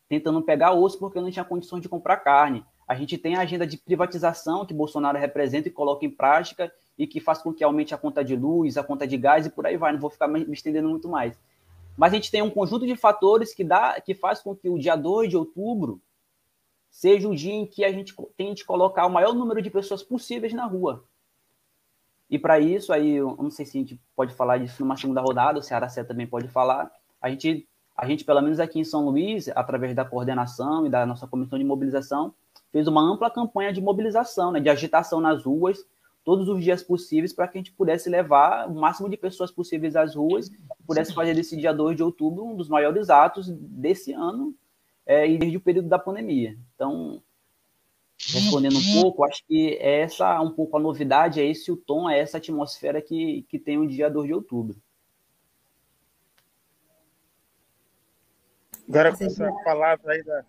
tentando 0.08 0.42
pegar 0.42 0.72
osso 0.72 0.98
porque 0.98 1.20
não 1.20 1.30
tinha 1.30 1.44
condições 1.44 1.82
de 1.82 1.88
comprar 1.88 2.18
carne. 2.18 2.64
A 2.86 2.94
gente 2.94 3.18
tem 3.18 3.34
a 3.34 3.40
agenda 3.40 3.66
de 3.66 3.76
privatização 3.76 4.64
que 4.64 4.72
Bolsonaro 4.72 5.18
representa 5.18 5.68
e 5.68 5.72
coloca 5.72 6.06
em 6.06 6.10
prática 6.10 6.72
e 6.96 7.06
que 7.06 7.20
faz 7.20 7.38
com 7.38 7.52
que 7.52 7.64
aumente 7.64 7.94
a 7.94 7.98
conta 7.98 8.24
de 8.24 8.36
luz, 8.36 8.76
a 8.76 8.84
conta 8.84 9.06
de 9.06 9.16
gás 9.16 9.44
e 9.44 9.50
por 9.50 9.66
aí 9.66 9.76
vai. 9.76 9.92
Não 9.92 10.00
vou 10.00 10.10
ficar 10.10 10.28
me 10.28 10.40
estendendo 10.52 10.88
muito 10.88 11.08
mais. 11.08 11.36
Mas 11.96 12.12
a 12.12 12.16
gente 12.16 12.30
tem 12.30 12.42
um 12.42 12.50
conjunto 12.50 12.86
de 12.86 12.94
fatores 12.94 13.54
que 13.54 13.64
dá, 13.64 14.00
que 14.00 14.14
faz 14.14 14.40
com 14.40 14.54
que 14.54 14.68
o 14.68 14.78
dia 14.78 14.94
2 14.94 15.30
de 15.30 15.36
outubro 15.36 16.00
seja 16.90 17.28
o 17.28 17.34
dia 17.34 17.52
em 17.52 17.66
que 17.66 17.84
a 17.84 17.92
gente 17.92 18.14
tente 18.36 18.64
colocar 18.64 19.06
o 19.06 19.10
maior 19.10 19.34
número 19.34 19.60
de 19.60 19.70
pessoas 19.70 20.02
possíveis 20.02 20.52
na 20.52 20.64
rua. 20.64 21.04
E 22.28 22.38
para 22.38 22.58
isso, 22.58 22.92
aí, 22.92 23.12
eu 23.12 23.36
não 23.40 23.50
sei 23.50 23.64
se 23.64 23.78
a 23.78 23.80
gente 23.80 24.00
pode 24.14 24.34
falar 24.34 24.58
disso 24.58 24.82
numa 24.82 24.96
segunda 24.96 25.20
rodada, 25.20 25.58
o 25.58 25.62
Ceará 25.62 25.88
Sé 25.88 26.02
também 26.02 26.26
pode 26.26 26.48
falar. 26.48 26.90
A 27.20 27.30
gente, 27.30 27.66
a 27.96 28.06
gente, 28.06 28.24
pelo 28.24 28.40
menos 28.40 28.58
aqui 28.58 28.80
em 28.80 28.84
São 28.84 29.04
Luís, 29.04 29.48
através 29.54 29.94
da 29.94 30.04
coordenação 30.04 30.86
e 30.86 30.90
da 30.90 31.06
nossa 31.06 31.26
comissão 31.26 31.58
de 31.58 31.64
mobilização, 31.64 32.34
fez 32.72 32.88
uma 32.88 33.00
ampla 33.00 33.30
campanha 33.30 33.72
de 33.72 33.80
mobilização, 33.80 34.50
né, 34.50 34.60
de 34.60 34.68
agitação 34.68 35.20
nas 35.20 35.44
ruas, 35.44 35.86
todos 36.24 36.48
os 36.48 36.62
dias 36.62 36.82
possíveis, 36.82 37.32
para 37.32 37.46
que 37.46 37.56
a 37.56 37.60
gente 37.60 37.70
pudesse 37.70 38.10
levar 38.10 38.68
o 38.68 38.74
máximo 38.74 39.08
de 39.08 39.16
pessoas 39.16 39.52
possíveis 39.52 39.94
às 39.94 40.16
ruas, 40.16 40.50
pudesse 40.84 41.14
fazer 41.14 41.34
desse 41.34 41.56
dia 41.56 41.72
2 41.72 41.96
de 41.96 42.02
outubro 42.02 42.44
um 42.44 42.56
dos 42.56 42.68
maiores 42.68 43.08
atos 43.08 43.48
desse 43.48 44.12
ano 44.12 44.52
é, 45.06 45.30
e 45.30 45.38
desde 45.38 45.56
o 45.56 45.60
período 45.60 45.88
da 45.88 46.00
pandemia. 46.00 46.58
Então, 46.74 47.22
respondendo 48.18 48.78
um 48.78 49.02
pouco, 49.02 49.24
acho 49.24 49.44
que 49.46 49.76
essa 49.80 50.40
um 50.40 50.50
pouco 50.50 50.76
a 50.76 50.80
novidade, 50.80 51.40
é 51.40 51.44
esse 51.44 51.70
o 51.70 51.76
tom, 51.76 52.08
é 52.08 52.18
essa 52.18 52.38
atmosfera 52.38 53.00
que, 53.02 53.44
que 53.48 53.58
tem 53.58 53.78
o 53.78 53.86
dia 53.86 54.10
2 54.10 54.26
de 54.26 54.34
outubro. 54.34 54.76
Agora 58.88 59.16
com 59.16 59.24
essa 59.24 59.52
palavra 59.64 60.12
aí 60.12 60.22
da. 60.22 60.44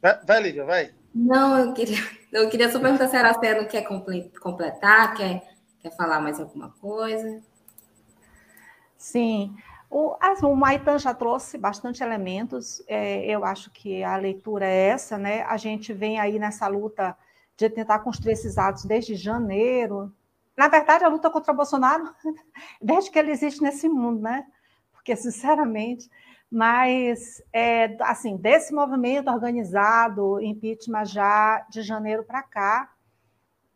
Vai, 0.00 0.24
vai 0.24 0.42
Lívia, 0.42 0.64
vai. 0.64 0.94
Não, 1.14 1.58
eu 1.58 1.72
queria, 1.72 1.98
eu 2.32 2.48
queria 2.50 2.70
só 2.70 2.78
perguntar 2.78 3.08
se 3.08 3.16
a 3.16 3.20
Araceli 3.20 3.66
quer 3.66 3.82
completar, 3.82 5.14
quer, 5.14 5.42
quer 5.80 5.96
falar 5.96 6.20
mais 6.20 6.38
alguma 6.38 6.70
coisa. 6.80 7.42
Sim. 8.98 9.54
O, 9.96 10.16
o 10.42 10.56
Maitan 10.56 10.98
já 10.98 11.14
trouxe 11.14 11.56
bastante 11.56 12.02
elementos, 12.02 12.82
é, 12.88 13.24
eu 13.26 13.44
acho 13.44 13.70
que 13.70 14.02
a 14.02 14.16
leitura 14.16 14.66
é 14.66 14.88
essa, 14.88 15.16
né? 15.16 15.42
A 15.42 15.56
gente 15.56 15.92
vem 15.92 16.18
aí 16.18 16.36
nessa 16.36 16.66
luta 16.66 17.16
de 17.56 17.70
tentar 17.70 18.00
construir 18.00 18.32
esses 18.32 18.58
atos 18.58 18.84
desde 18.84 19.14
janeiro. 19.14 20.12
Na 20.56 20.66
verdade, 20.66 21.04
a 21.04 21.08
luta 21.08 21.30
contra 21.30 21.52
o 21.52 21.56
Bolsonaro, 21.56 22.12
desde 22.82 23.08
que 23.08 23.16
ele 23.16 23.30
existe 23.30 23.62
nesse 23.62 23.88
mundo, 23.88 24.20
né? 24.20 24.44
Porque, 24.92 25.14
sinceramente, 25.14 26.10
mas, 26.50 27.40
é, 27.52 27.96
assim, 28.00 28.36
desse 28.36 28.74
movimento 28.74 29.30
organizado, 29.30 30.40
impeachment 30.40 31.04
já 31.04 31.64
de 31.70 31.82
janeiro 31.82 32.24
para 32.24 32.42
cá, 32.42 32.92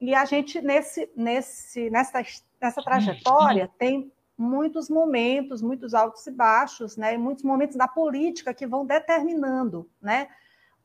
e 0.01 0.13
a 0.17 0.25
gente, 0.25 0.61
nesse, 0.61 1.09
nesse, 1.15 1.89
nessa, 1.91 2.25
nessa 2.61 2.83
trajetória, 2.83 3.71
tem 3.79 4.13
muitos 4.39 4.89
momentos, 4.89 5.61
muitos 5.61 5.93
altos 5.93 6.25
e 6.29 6.31
baixos, 6.31 6.97
né, 6.97 7.19
muitos 7.19 7.43
momentos 7.43 7.77
da 7.77 7.89
política 7.89 8.55
que 8.55 8.67
vão 8.67 8.87
determinando 8.87 9.91
né, 10.01 10.29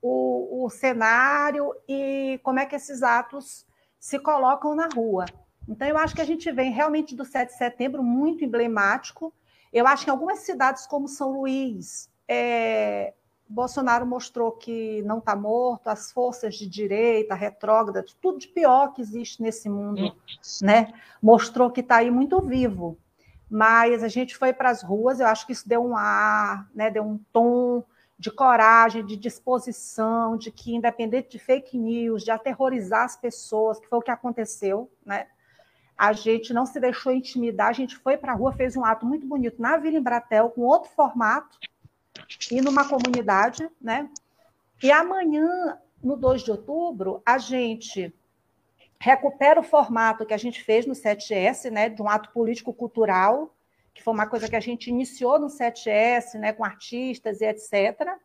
o, 0.02 0.66
o 0.66 0.70
cenário 0.72 1.72
e 1.88 2.40
como 2.42 2.60
é 2.60 2.66
que 2.66 2.76
esses 2.76 3.04
atos 3.04 3.66
se 4.00 4.18
colocam 4.18 4.74
na 4.74 4.88
rua. 4.88 5.26
Então, 5.70 5.88
eu 5.88 5.98
acho 5.98 6.16
que 6.16 6.22
a 6.22 6.26
gente 6.26 6.52
vem 6.52 6.72
realmente 6.72 7.16
do 7.16 7.24
7 7.24 7.52
de 7.52 7.58
setembro 7.58 8.04
muito 8.04 8.44
emblemático, 8.44 9.32
eu 9.72 9.88
acho 9.88 10.04
que 10.04 10.10
em 10.10 10.14
algumas 10.14 10.40
cidades 10.40 10.86
como 10.86 11.08
São 11.08 11.32
Luís, 11.32 12.10
é, 12.28 13.14
Bolsonaro 13.48 14.06
mostrou 14.06 14.52
que 14.52 15.02
não 15.04 15.20
está 15.20 15.36
morto, 15.36 15.88
as 15.88 16.12
forças 16.12 16.56
de 16.56 16.68
direita, 16.68 17.36
retrógradas, 17.36 18.16
tudo 18.20 18.40
de 18.40 18.48
pior 18.48 18.94
que 18.94 19.02
existe 19.02 19.42
nesse 19.42 19.70
mundo, 19.70 20.16
né? 20.62 20.94
Mostrou 21.22 21.72
que 21.72 21.82
está 21.82 21.98
aí 21.98 22.10
muito 22.10 22.42
vivo. 22.42 22.98
Mas 23.54 24.02
a 24.04 24.08
gente 24.08 24.36
foi 24.36 24.52
para 24.52 24.72
as 24.72 24.82
ruas, 24.82 25.20
eu 25.20 25.28
acho 25.28 25.46
que 25.46 25.52
isso 25.52 25.70
deu 25.70 25.86
um 25.86 25.96
ar, 25.96 26.68
né? 26.74 26.90
Deu 26.90 27.04
um 27.04 27.20
tom 27.32 27.84
de 28.18 28.32
coragem, 28.32 29.06
de 29.06 29.16
disposição, 29.16 30.36
de 30.36 30.52
que 30.52 30.74
independente 30.74 31.30
de 31.30 31.38
fake 31.38 31.78
news, 31.78 32.24
de 32.24 32.32
aterrorizar 32.32 33.04
as 33.04 33.16
pessoas, 33.16 33.80
que 33.80 33.88
foi 33.88 34.00
o 34.00 34.02
que 34.02 34.10
aconteceu, 34.10 34.92
né? 35.06 35.28
a 35.96 36.12
gente 36.14 36.52
não 36.52 36.66
se 36.66 36.80
deixou 36.80 37.12
intimidar, 37.12 37.68
a 37.68 37.74
gente 37.74 37.96
foi 37.96 38.18
para 38.18 38.32
a 38.32 38.36
rua, 38.36 38.52
fez 38.54 38.76
um 38.76 38.84
ato 38.84 39.06
muito 39.06 39.28
bonito 39.28 39.62
na 39.62 39.78
Vila 39.78 40.00
Embratel, 40.00 40.50
com 40.50 40.62
outro 40.62 40.90
formato, 40.90 41.60
e 42.50 42.60
numa 42.60 42.90
comunidade, 42.90 43.70
né? 43.80 44.10
E 44.82 44.92
amanhã, 44.92 45.78
no 46.02 46.18
2 46.18 46.42
de 46.42 46.50
outubro, 46.50 47.22
a 47.24 47.38
gente 47.38 48.14
recupera 49.04 49.60
o 49.60 49.64
formato 49.64 50.26
que 50.26 50.34
a 50.34 50.38
gente 50.38 50.64
fez 50.64 50.86
no 50.86 50.94
7S, 50.94 51.70
né, 51.70 51.90
de 51.90 52.02
um 52.02 52.08
ato 52.08 52.32
político-cultural, 52.32 53.54
que 53.94 54.02
foi 54.02 54.14
uma 54.14 54.26
coisa 54.26 54.48
que 54.48 54.56
a 54.56 54.62
gente 54.62 54.90
iniciou 54.90 55.38
no 55.38 55.48
7S, 55.48 56.36
né, 56.36 56.54
com 56.54 56.64
artistas 56.64 57.42
e 57.42 57.46
etc. 57.46 58.18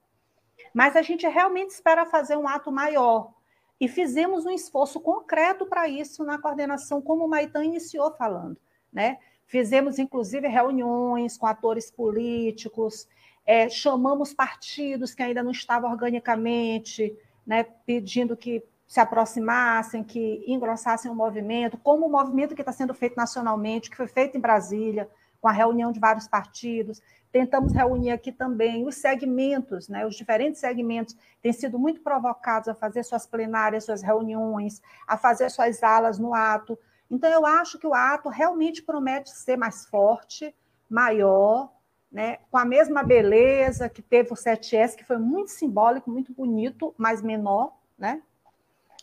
Mas 0.72 0.94
a 0.94 1.02
gente 1.02 1.26
realmente 1.26 1.70
espera 1.70 2.06
fazer 2.06 2.36
um 2.36 2.46
ato 2.46 2.70
maior, 2.70 3.32
e 3.80 3.88
fizemos 3.88 4.46
um 4.46 4.52
esforço 4.52 5.00
concreto 5.00 5.66
para 5.66 5.88
isso 5.88 6.22
na 6.22 6.38
coordenação, 6.38 7.02
como 7.02 7.24
o 7.24 7.28
Maitan 7.28 7.64
iniciou 7.64 8.12
falando. 8.12 8.56
Né? 8.92 9.18
Fizemos, 9.46 9.98
inclusive, 9.98 10.46
reuniões 10.46 11.36
com 11.36 11.46
atores 11.46 11.90
políticos, 11.90 13.08
é, 13.44 13.68
chamamos 13.68 14.32
partidos 14.32 15.12
que 15.12 15.24
ainda 15.24 15.42
não 15.42 15.50
estavam 15.50 15.90
organicamente, 15.90 17.16
né, 17.44 17.64
pedindo 17.84 18.36
que 18.36 18.62
se 18.88 18.98
aproximassem, 19.00 20.02
que 20.02 20.42
engrossassem 20.46 21.10
o 21.10 21.14
movimento, 21.14 21.76
como 21.76 22.06
o 22.06 22.10
movimento 22.10 22.54
que 22.54 22.62
está 22.62 22.72
sendo 22.72 22.94
feito 22.94 23.16
nacionalmente, 23.16 23.90
que 23.90 23.96
foi 23.96 24.08
feito 24.08 24.38
em 24.38 24.40
Brasília, 24.40 25.08
com 25.42 25.46
a 25.46 25.52
reunião 25.52 25.92
de 25.92 26.00
vários 26.00 26.26
partidos. 26.26 27.02
Tentamos 27.30 27.74
reunir 27.74 28.10
aqui 28.10 28.32
também 28.32 28.86
os 28.86 28.96
segmentos, 28.96 29.88
né, 29.88 30.06
os 30.06 30.16
diferentes 30.16 30.58
segmentos 30.58 31.14
têm 31.42 31.52
sido 31.52 31.78
muito 31.78 32.00
provocados 32.00 32.66
a 32.66 32.74
fazer 32.74 33.04
suas 33.04 33.26
plenárias, 33.26 33.84
suas 33.84 34.00
reuniões, 34.00 34.80
a 35.06 35.18
fazer 35.18 35.50
suas 35.50 35.82
alas 35.82 36.18
no 36.18 36.34
ato. 36.34 36.78
Então, 37.10 37.30
eu 37.30 37.44
acho 37.44 37.78
que 37.78 37.86
o 37.86 37.92
ato 37.92 38.30
realmente 38.30 38.82
promete 38.82 39.30
ser 39.30 39.58
mais 39.58 39.84
forte, 39.84 40.54
maior, 40.88 41.70
né, 42.10 42.38
com 42.50 42.56
a 42.56 42.64
mesma 42.64 43.02
beleza 43.02 43.86
que 43.86 44.00
teve 44.00 44.32
o 44.32 44.36
7S, 44.36 44.96
que 44.96 45.04
foi 45.04 45.18
muito 45.18 45.50
simbólico, 45.50 46.10
muito 46.10 46.32
bonito, 46.32 46.94
mas 46.96 47.20
menor, 47.20 47.76
né? 47.98 48.22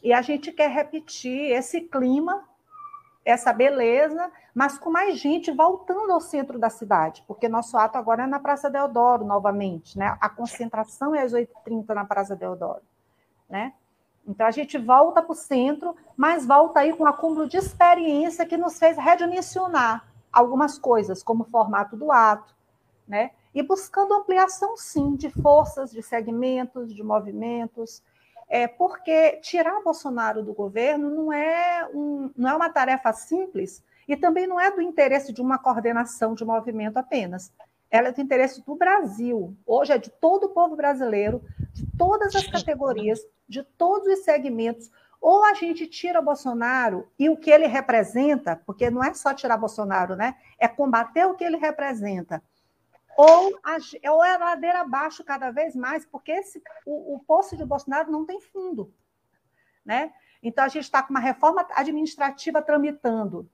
E 0.05 0.13
a 0.13 0.21
gente 0.21 0.51
quer 0.51 0.69
repetir 0.69 1.51
esse 1.51 1.81
clima 1.81 2.47
essa 3.25 3.51
beleza, 3.51 4.31
mas 4.53 4.77
com 4.77 4.91
mais 4.91 5.17
gente 5.17 5.51
voltando 5.51 6.11
ao 6.11 6.21
centro 6.21 6.59
da 6.59 6.69
cidade, 6.69 7.23
porque 7.27 7.49
nosso 7.49 7.75
ato 7.75 7.97
agora 7.97 8.21
é 8.21 8.27
na 8.27 8.39
Praça 8.39 8.69
Deodoro, 8.69 9.25
novamente, 9.25 9.97
né? 9.97 10.15
A 10.21 10.29
concentração 10.29 11.15
é 11.15 11.23
às 11.23 11.33
8h30 11.33 11.89
na 11.95 12.05
Praça 12.05 12.35
Deodoro, 12.35 12.83
né? 13.49 13.73
Então 14.27 14.45
a 14.45 14.51
gente 14.51 14.77
volta 14.77 15.23
para 15.23 15.31
o 15.31 15.35
centro, 15.35 15.95
mas 16.15 16.45
volta 16.45 16.81
aí 16.81 16.95
com 16.95 17.03
um 17.03 17.07
acúmulo 17.07 17.47
de 17.47 17.57
experiência 17.57 18.45
que 18.45 18.57
nos 18.57 18.77
fez 18.77 18.95
redimensionar 18.97 20.05
algumas 20.31 20.77
coisas, 20.77 21.23
como 21.23 21.41
o 21.41 21.49
formato 21.49 21.97
do 21.97 22.11
ato, 22.11 22.55
né? 23.07 23.31
E 23.55 23.63
buscando 23.63 24.13
ampliação, 24.13 24.77
sim, 24.77 25.15
de 25.15 25.31
forças, 25.31 25.89
de 25.91 26.03
segmentos, 26.03 26.93
de 26.93 27.01
movimentos, 27.01 28.03
é, 28.47 28.67
porque 28.67 29.37
tirar 29.37 29.81
Bolsonaro 29.81 30.43
do 30.43 30.53
governo 30.53 31.09
não 31.09 31.33
é, 31.33 31.87
um, 31.93 32.31
não 32.35 32.49
é 32.49 32.55
uma 32.55 32.69
tarefa 32.69 33.11
simples 33.11 33.83
e 34.07 34.15
também 34.15 34.45
não 34.45 34.59
é 34.59 34.69
do 34.71 34.81
interesse 34.81 35.33
de 35.33 35.41
uma 35.41 35.57
coordenação 35.57 36.35
de 36.35 36.45
movimento 36.45 36.97
apenas. 36.97 37.51
Ela 37.89 38.09
é 38.09 38.11
do 38.11 38.21
interesse 38.21 38.63
do 38.63 38.75
Brasil. 38.75 39.55
Hoje 39.65 39.93
é 39.93 39.97
de 39.97 40.09
todo 40.09 40.45
o 40.45 40.49
povo 40.49 40.75
brasileiro, 40.75 41.41
de 41.73 41.85
todas 41.97 42.35
as 42.35 42.45
categorias, 42.47 43.19
de 43.47 43.63
todos 43.63 44.07
os 44.07 44.23
segmentos. 44.23 44.91
Ou 45.19 45.43
a 45.43 45.53
gente 45.53 45.87
tira 45.87 46.21
Bolsonaro 46.21 47.07
e 47.17 47.29
o 47.29 47.37
que 47.37 47.49
ele 47.49 47.65
representa, 47.65 48.61
porque 48.65 48.91
não 48.91 49.03
é 49.03 49.13
só 49.13 49.33
tirar 49.33 49.57
Bolsonaro, 49.57 50.15
né? 50.15 50.35
É 50.59 50.67
combater 50.67 51.25
o 51.25 51.33
que 51.33 51.43
ele 51.43 51.57
representa 51.57 52.43
ou, 53.17 53.59
a, 53.63 53.77
ou 54.11 54.23
é 54.23 54.37
ladeira 54.37 54.81
abaixo 54.81 55.23
cada 55.23 55.51
vez 55.51 55.75
mais, 55.75 56.05
porque 56.05 56.31
esse, 56.31 56.61
o, 56.85 57.15
o 57.15 57.19
poço 57.19 57.55
de 57.55 57.65
Bolsonaro 57.65 58.11
não 58.11 58.25
tem 58.25 58.41
fundo. 58.41 58.93
Né? 59.85 60.11
Então, 60.41 60.63
a 60.63 60.67
gente 60.67 60.83
está 60.83 61.01
com 61.01 61.11
uma 61.11 61.19
reforma 61.19 61.65
administrativa 61.71 62.61
tramitando, 62.61 63.49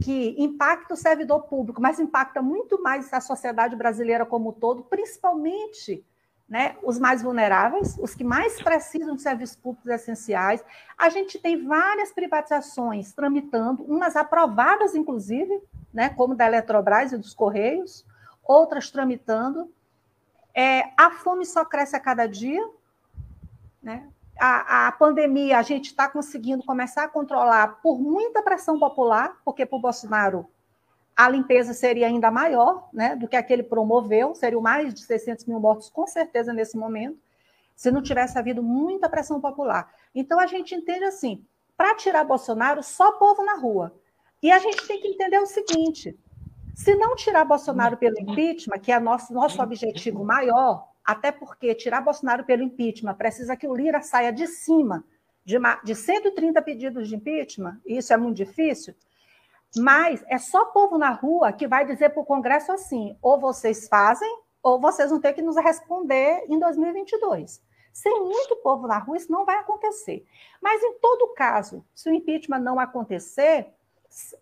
que 0.00 0.34
impacta 0.38 0.94
o 0.94 0.96
servidor 0.96 1.42
público, 1.42 1.80
mas 1.80 2.00
impacta 2.00 2.42
muito 2.42 2.82
mais 2.82 3.12
a 3.12 3.20
sociedade 3.20 3.76
brasileira 3.76 4.26
como 4.26 4.50
um 4.50 4.52
todo, 4.52 4.82
principalmente 4.84 6.04
né, 6.48 6.76
os 6.82 6.98
mais 6.98 7.22
vulneráveis, 7.22 7.96
os 7.98 8.14
que 8.14 8.24
mais 8.24 8.60
precisam 8.60 9.14
de 9.14 9.22
serviços 9.22 9.56
públicos 9.56 9.90
essenciais. 9.90 10.62
A 10.98 11.08
gente 11.08 11.38
tem 11.38 11.64
várias 11.64 12.12
privatizações 12.12 13.12
tramitando, 13.12 13.82
umas 13.84 14.16
aprovadas, 14.16 14.94
inclusive, 14.94 15.62
né, 15.92 16.10
como 16.10 16.34
da 16.34 16.46
Eletrobras 16.46 17.12
e 17.12 17.16
dos 17.16 17.32
Correios, 17.32 18.04
outras 18.42 18.90
tramitando. 18.90 19.72
É, 20.54 20.90
a 20.96 21.10
fome 21.10 21.46
só 21.46 21.64
cresce 21.64 21.96
a 21.96 22.00
cada 22.00 22.26
dia. 22.26 22.62
Né? 23.82 24.08
A, 24.38 24.88
a 24.88 24.92
pandemia 24.92 25.58
a 25.58 25.62
gente 25.62 25.86
está 25.86 26.08
conseguindo 26.08 26.62
começar 26.62 27.04
a 27.04 27.08
controlar 27.08 27.80
por 27.82 27.98
muita 27.98 28.42
pressão 28.42 28.78
popular, 28.78 29.36
porque 29.44 29.66
para 29.66 29.76
o 29.76 29.80
Bolsonaro 29.80 30.48
a 31.16 31.28
limpeza 31.28 31.74
seria 31.74 32.06
ainda 32.06 32.30
maior 32.30 32.88
né, 32.92 33.14
do 33.14 33.28
que 33.28 33.36
a 33.36 33.42
que 33.42 33.52
ele 33.52 33.62
promoveu, 33.62 34.34
seriam 34.34 34.62
mais 34.62 34.94
de 34.94 35.02
600 35.02 35.44
mil 35.44 35.60
mortos, 35.60 35.90
com 35.90 36.06
certeza, 36.06 36.52
nesse 36.52 36.76
momento, 36.76 37.18
se 37.76 37.90
não 37.90 38.02
tivesse 38.02 38.38
havido 38.38 38.62
muita 38.62 39.08
pressão 39.08 39.40
popular. 39.40 39.92
Então, 40.14 40.40
a 40.40 40.46
gente 40.46 40.74
entende 40.74 41.04
assim: 41.04 41.44
para 41.76 41.94
tirar 41.96 42.24
Bolsonaro, 42.24 42.82
só 42.82 43.12
povo 43.12 43.44
na 43.44 43.56
rua. 43.56 43.94
E 44.42 44.50
a 44.50 44.58
gente 44.58 44.86
tem 44.86 45.00
que 45.00 45.08
entender 45.08 45.38
o 45.38 45.46
seguinte: 45.46 46.18
se 46.74 46.94
não 46.94 47.14
tirar 47.14 47.44
Bolsonaro 47.44 47.96
pelo 47.96 48.18
impeachment, 48.20 48.78
que 48.78 48.92
é 48.92 48.98
nosso, 48.98 49.32
nosso 49.32 49.62
objetivo 49.62 50.24
maior, 50.24 50.88
até 51.04 51.30
porque 51.32 51.74
tirar 51.74 52.00
Bolsonaro 52.00 52.44
pelo 52.44 52.62
impeachment 52.62 53.14
precisa 53.14 53.56
que 53.56 53.66
o 53.66 53.74
Lira 53.74 54.00
saia 54.00 54.32
de 54.32 54.46
cima 54.46 55.04
de, 55.44 55.58
de 55.84 55.94
130 55.94 56.62
pedidos 56.62 57.08
de 57.08 57.16
impeachment, 57.16 57.80
e 57.84 57.98
isso 57.98 58.12
é 58.12 58.16
muito 58.16 58.36
difícil. 58.36 58.94
Mas 59.76 60.22
é 60.28 60.38
só 60.38 60.66
povo 60.66 60.98
na 60.98 61.10
rua 61.10 61.52
que 61.52 61.66
vai 61.66 61.86
dizer 61.86 62.10
para 62.10 62.20
o 62.22 62.26
Congresso 62.26 62.72
assim: 62.72 63.16
ou 63.22 63.40
vocês 63.40 63.88
fazem, 63.88 64.30
ou 64.62 64.80
vocês 64.80 65.10
vão 65.10 65.20
ter 65.20 65.32
que 65.32 65.42
nos 65.42 65.56
responder 65.56 66.44
em 66.48 66.58
2022. 66.58 67.60
Sem 67.92 68.20
muito 68.20 68.56
povo 68.56 68.86
na 68.86 68.98
rua, 68.98 69.16
isso 69.16 69.30
não 69.30 69.44
vai 69.44 69.56
acontecer. 69.56 70.24
Mas, 70.62 70.82
em 70.82 70.94
todo 70.98 71.34
caso, 71.34 71.84
se 71.94 72.08
o 72.08 72.14
impeachment 72.14 72.60
não 72.60 72.80
acontecer, 72.80 73.66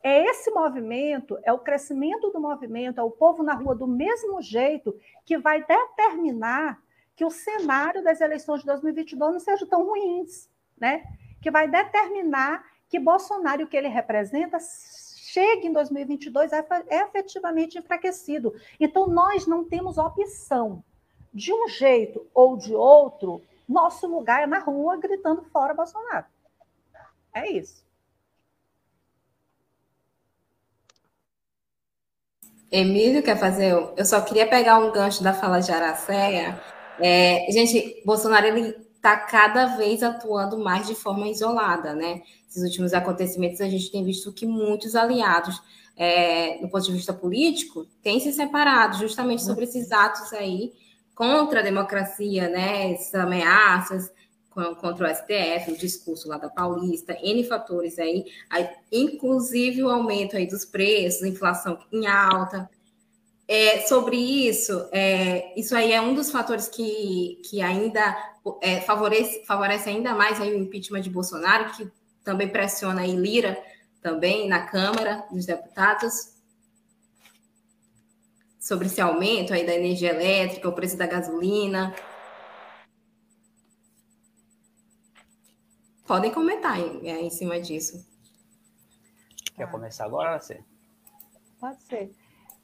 é 0.03 0.25
esse 0.27 0.51
movimento, 0.51 1.39
é 1.43 1.53
o 1.53 1.59
crescimento 1.59 2.31
do 2.31 2.41
movimento, 2.41 3.01
é 3.01 3.03
o 3.03 3.11
povo 3.11 3.43
na 3.43 3.55
rua 3.55 3.75
do 3.75 3.87
mesmo 3.87 4.43
jeito 4.43 4.99
que 5.25 5.39
vai 5.39 5.65
determinar 5.65 6.83
que 7.15 7.25
o 7.25 7.31
cenário 7.31 8.03
das 8.03 8.21
eleições 8.21 8.61
de 8.61 8.67
2022 8.67 9.33
não 9.33 9.41
seja 9.41 9.67
tão 9.67 9.85
ruins, 9.85 10.49
né? 10.79 11.05
Que 11.41 11.51
vai 11.51 11.69
determinar 11.69 12.65
que 12.89 12.99
Bolsonaro, 12.99 13.65
o 13.65 13.67
que 13.67 13.77
ele 13.77 13.89
representa, 13.89 14.59
chegue 14.59 15.69
em 15.69 15.73
2022 15.73 16.53
é 16.53 16.67
efetivamente 17.03 17.79
enfraquecido. 17.79 18.55
Então, 18.81 19.07
nós 19.07 19.47
não 19.47 19.65
temos 19.65 19.99
opção. 19.99 20.83
De 21.33 21.53
um 21.53 21.69
jeito 21.69 22.27
ou 22.35 22.57
de 22.57 22.75
outro, 22.75 23.41
nosso 23.69 24.09
lugar 24.09 24.43
é 24.43 24.47
na 24.47 24.59
rua 24.59 24.97
gritando 24.97 25.45
fora 25.45 25.73
Bolsonaro. 25.73 26.27
É 27.33 27.49
isso. 27.53 27.85
Emílio 32.71 33.23
quer 33.23 33.39
fazer. 33.39 33.73
Eu 33.97 34.05
só 34.05 34.21
queria 34.21 34.47
pegar 34.47 34.79
um 34.79 34.93
gancho 34.93 35.23
da 35.23 35.33
fala 35.33 35.61
de 35.61 35.73
Aracéia. 35.73 36.61
É, 37.01 37.47
gente, 37.51 38.03
Bolsonaro 38.05 38.47
ele 38.47 38.75
está 38.95 39.17
cada 39.17 39.77
vez 39.77 40.03
atuando 40.03 40.59
mais 40.59 40.87
de 40.87 40.95
forma 40.95 41.29
isolada, 41.29 41.95
né? 41.95 42.23
Esses 42.49 42.63
últimos 42.63 42.93
acontecimentos 42.93 43.61
a 43.61 43.69
gente 43.69 43.91
tem 43.91 44.05
visto 44.05 44.33
que 44.33 44.47
muitos 44.47 44.95
aliados, 44.95 45.61
é, 45.97 46.59
do 46.59 46.69
ponto 46.69 46.85
de 46.85 46.93
vista 46.93 47.13
político, 47.13 47.87
têm 48.03 48.21
se 48.21 48.33
separado 48.33 48.99
justamente 48.99 49.43
sobre 49.43 49.65
esses 49.65 49.91
atos 49.91 50.33
aí 50.33 50.73
contra 51.15 51.61
a 51.61 51.63
democracia, 51.63 52.49
né? 52.49 52.93
Essas 52.93 53.15
ameaças 53.15 54.13
contra 54.51 55.09
o 55.09 55.15
STF, 55.15 55.73
o 55.73 55.77
discurso 55.77 56.29
lá 56.29 56.37
da 56.37 56.49
Paulista, 56.49 57.17
N 57.23 57.45
fatores 57.45 57.99
aí, 57.99 58.27
aí 58.49 58.69
inclusive 58.91 59.83
o 59.83 59.89
aumento 59.89 60.37
aí 60.37 60.47
dos 60.47 60.65
preços, 60.65 61.23
inflação 61.23 61.79
em 61.93 62.07
alta, 62.07 62.69
é, 63.47 63.81
sobre 63.81 64.17
isso, 64.17 64.89
é, 64.93 65.53
isso 65.59 65.75
aí 65.75 65.93
é 65.93 66.01
um 66.01 66.15
dos 66.15 66.31
fatores 66.31 66.69
que, 66.69 67.41
que 67.49 67.61
ainda 67.61 68.17
é, 68.61 68.81
favorece, 68.81 69.45
favorece 69.45 69.89
ainda 69.89 70.15
mais 70.15 70.41
aí 70.41 70.55
o 70.55 70.59
impeachment 70.59 71.01
de 71.01 71.11
Bolsonaro, 71.11 71.73
que 71.73 71.91
também 72.23 72.49
pressiona 72.49 73.03
aí 73.03 73.17
Lira 73.17 73.61
também 74.01 74.49
na 74.49 74.67
Câmara 74.67 75.25
dos 75.31 75.47
Deputados 75.47 76.35
sobre 78.59 78.87
esse 78.87 79.01
aumento 79.01 79.53
aí 79.53 79.67
da 79.67 79.75
energia 79.75 80.11
elétrica, 80.11 80.69
o 80.69 80.73
preço 80.73 80.97
da 80.97 81.07
gasolina. 81.07 81.95
Podem 86.11 86.33
comentar 86.33 86.77
em, 86.77 87.09
é, 87.09 87.21
em 87.21 87.31
cima 87.31 87.61
disso. 87.61 88.05
Quer 89.55 89.71
começar 89.71 90.07
agora, 90.07 90.41
você? 90.41 90.61
Pode 91.61 91.81
ser. 91.85 92.11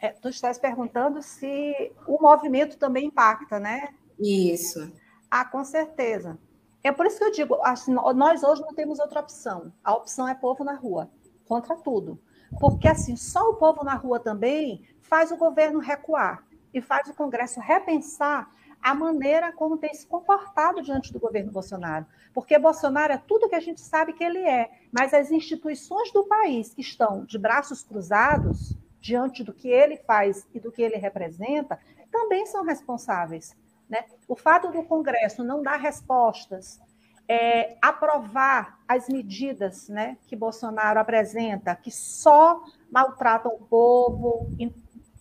É, 0.01 0.09
tu 0.09 0.29
estás 0.29 0.59
perguntando 0.59 1.23
se 1.23 1.93
o 2.09 2.21
movimento 2.21 2.77
também 2.77 3.07
impacta, 3.07 3.61
né? 3.61 3.95
Isso. 4.19 4.93
Ah, 5.31 5.45
com 5.45 5.65
certeza. 5.65 6.37
É 6.83 6.91
por 6.91 7.07
isso 7.07 7.19
que 7.19 7.25
eu 7.25 7.31
digo, 7.31 7.55
assim, 7.63 7.95
nós 7.95 8.43
hoje 8.43 8.63
não 8.63 8.75
temos 8.75 8.99
outra 8.99 9.21
opção. 9.21 9.73
A 9.85 9.95
opção 9.95 10.27
é 10.27 10.35
povo 10.35 10.65
na 10.65 10.75
rua, 10.75 11.09
contra 11.47 11.77
tudo. 11.77 12.21
Porque 12.59 12.89
assim, 12.89 13.15
só 13.15 13.51
o 13.51 13.55
povo 13.55 13.85
na 13.85 13.95
rua 13.95 14.19
também 14.19 14.83
faz 15.03 15.31
o 15.31 15.37
governo 15.37 15.79
recuar 15.79 16.45
e 16.75 16.83
faz 16.83 17.09
o 17.09 17.15
Congresso 17.15 17.61
repensar 17.61 18.51
a 18.87 18.95
maneira 18.95 19.53
como 19.53 19.77
tem 19.77 19.93
se 19.93 20.07
comportado 20.07 20.81
diante 20.81 21.13
do 21.13 21.19
governo 21.19 21.51
Bolsonaro. 21.51 22.07
Porque 22.33 22.57
Bolsonaro 22.57 23.15
é 23.15 23.19
tudo 23.19 23.49
que 23.49 23.57
a 23.57 23.61
gente 23.61 23.81
sabe 23.81 24.13
que 24.13 24.23
ele 24.23 24.39
é, 24.39 24.71
mas 24.93 25.13
as 25.13 25.33
instituições 25.33 26.13
do 26.13 26.23
país 26.23 26.73
que 26.73 26.83
estão 26.83 27.25
de 27.25 27.37
braços 27.37 27.83
cruzados, 27.83 28.79
diante 29.01 29.43
do 29.43 29.53
que 29.53 29.67
ele 29.69 29.97
faz 29.97 30.47
e 30.55 30.61
do 30.61 30.71
que 30.71 30.81
ele 30.81 30.95
representa, 30.99 31.81
também 32.13 32.47
são 32.47 32.63
responsáveis. 32.63 33.57
Né? 33.89 34.05
O 34.29 34.37
fato 34.37 34.71
do 34.71 34.85
Congresso 34.85 35.43
não 35.43 35.65
dar 35.65 35.79
respostas, 35.81 36.81
é, 37.29 37.77
aprovar 37.83 38.79
as 38.87 39.09
medidas 39.09 39.89
né, 39.89 40.17
que 40.29 40.37
Bolsonaro 40.37 41.01
apresenta, 41.01 41.75
que 41.75 41.91
só 41.91 42.63
maltratam 42.89 43.53
o 43.53 43.67
povo, 43.67 44.49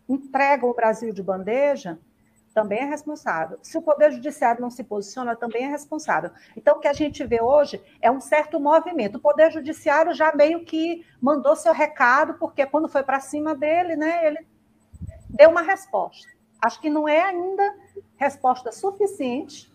entregam 0.08 0.70
o 0.70 0.76
Brasil 0.76 1.12
de 1.12 1.24
bandeja, 1.24 1.98
também 2.56 2.80
é 2.80 2.86
responsável. 2.86 3.60
Se 3.62 3.78
o 3.78 3.82
Poder 3.82 4.14
Judiciário 4.14 4.62
não 4.62 4.70
se 4.70 4.82
posiciona, 4.82 5.36
também 5.36 5.66
é 5.66 5.68
responsável. 5.68 6.32
Então, 6.56 6.78
o 6.78 6.80
que 6.80 6.88
a 6.88 6.94
gente 6.94 7.22
vê 7.26 7.42
hoje 7.42 7.84
é 8.02 8.10
um 8.10 8.22
certo 8.22 8.62
movimento. 8.62 9.18
O 9.18 9.20
Poder 9.20 9.52
Judiciário 9.52 10.14
já 10.14 10.34
meio 10.34 10.64
que 10.64 11.06
mandou 11.22 11.54
seu 11.58 11.74
recado, 11.74 12.36
porque 12.36 12.66
quando 12.66 12.88
foi 12.88 13.04
para 13.04 13.20
cima 13.20 13.54
dele, 13.54 13.98
né, 13.98 14.26
ele 14.26 14.48
deu 15.30 15.50
uma 15.50 15.62
resposta. 15.62 16.30
Acho 16.62 16.80
que 16.80 16.90
não 16.90 17.10
é 17.10 17.24
ainda 17.24 17.76
resposta 18.16 18.72
suficiente, 18.72 19.70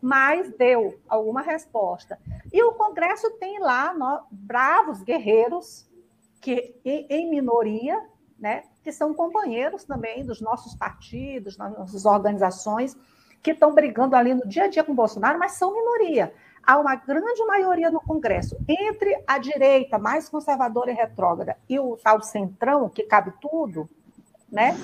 mas 0.00 0.50
deu 0.56 0.98
alguma 1.06 1.42
resposta. 1.42 2.18
E 2.50 2.62
o 2.62 2.72
Congresso 2.72 3.30
tem 3.32 3.60
lá 3.60 3.92
no, 3.92 4.22
bravos 4.30 5.02
guerreiros, 5.02 5.86
que 6.40 6.74
em 6.84 7.28
minoria, 7.28 8.02
né, 8.38 8.62
que 8.82 8.92
são 8.92 9.14
companheiros 9.14 9.84
também 9.84 10.24
dos 10.24 10.40
nossos 10.40 10.74
partidos, 10.74 11.56
das 11.56 11.72
nossas 11.72 12.04
organizações, 12.04 12.96
que 13.42 13.52
estão 13.52 13.74
brigando 13.74 14.16
ali 14.16 14.34
no 14.34 14.46
dia 14.46 14.64
a 14.64 14.68
dia 14.68 14.84
com 14.84 14.94
Bolsonaro, 14.94 15.38
mas 15.38 15.52
são 15.52 15.72
minoria. 15.72 16.32
Há 16.62 16.78
uma 16.78 16.94
grande 16.96 17.44
maioria 17.44 17.90
no 17.90 18.00
Congresso, 18.00 18.56
entre 18.68 19.22
a 19.26 19.38
direita 19.38 19.98
mais 19.98 20.28
conservadora 20.28 20.90
e 20.90 20.94
retrógrada 20.94 21.56
e 21.68 21.78
o 21.78 21.96
tal 21.96 22.20
centrão, 22.22 22.88
que 22.88 23.04
cabe 23.04 23.32
tudo, 23.40 23.88
né? 24.50 24.76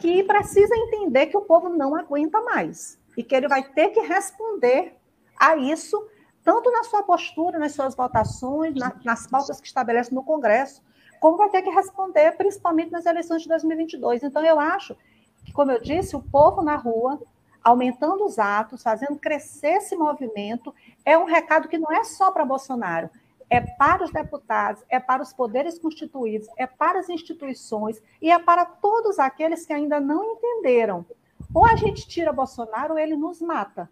que 0.00 0.22
precisa 0.24 0.74
entender 0.74 1.26
que 1.26 1.36
o 1.36 1.42
povo 1.42 1.68
não 1.68 1.94
aguenta 1.94 2.40
mais 2.40 2.98
e 3.16 3.22
que 3.22 3.34
ele 3.34 3.46
vai 3.46 3.62
ter 3.62 3.90
que 3.90 4.00
responder 4.00 4.96
a 5.38 5.56
isso, 5.56 6.02
tanto 6.42 6.70
na 6.70 6.84
sua 6.84 7.02
postura, 7.02 7.58
nas 7.58 7.72
suas 7.72 7.94
votações, 7.94 8.74
na, 8.74 8.94
nas 9.04 9.26
pautas 9.26 9.60
que 9.60 9.66
estabelece 9.66 10.14
no 10.14 10.24
Congresso, 10.24 10.82
como 11.20 11.36
vai 11.36 11.50
ter 11.50 11.60
que 11.60 11.70
responder, 11.70 12.34
principalmente 12.36 12.90
nas 12.90 13.04
eleições 13.04 13.42
de 13.42 13.48
2022. 13.48 14.22
Então, 14.22 14.44
eu 14.44 14.58
acho 14.58 14.96
que, 15.44 15.52
como 15.52 15.70
eu 15.70 15.80
disse, 15.80 16.16
o 16.16 16.22
povo 16.22 16.62
na 16.62 16.76
rua, 16.76 17.20
aumentando 17.62 18.24
os 18.24 18.38
atos, 18.38 18.82
fazendo 18.82 19.18
crescer 19.18 19.74
esse 19.74 19.94
movimento, 19.94 20.74
é 21.04 21.16
um 21.18 21.26
recado 21.26 21.68
que 21.68 21.76
não 21.76 21.92
é 21.92 22.02
só 22.02 22.32
para 22.32 22.44
Bolsonaro, 22.44 23.10
é 23.50 23.60
para 23.60 24.02
os 24.02 24.10
deputados, 24.10 24.82
é 24.88 24.98
para 24.98 25.22
os 25.22 25.32
poderes 25.32 25.78
constituídos, 25.78 26.48
é 26.56 26.66
para 26.66 27.00
as 27.00 27.10
instituições 27.10 28.00
e 28.22 28.30
é 28.30 28.38
para 28.38 28.64
todos 28.64 29.18
aqueles 29.18 29.66
que 29.66 29.72
ainda 29.74 30.00
não 30.00 30.24
entenderam. 30.24 31.04
Ou 31.52 31.66
a 31.66 31.76
gente 31.76 32.08
tira 32.08 32.32
Bolsonaro 32.32 32.94
ou 32.94 32.98
ele 32.98 33.16
nos 33.16 33.42
mata. 33.42 33.90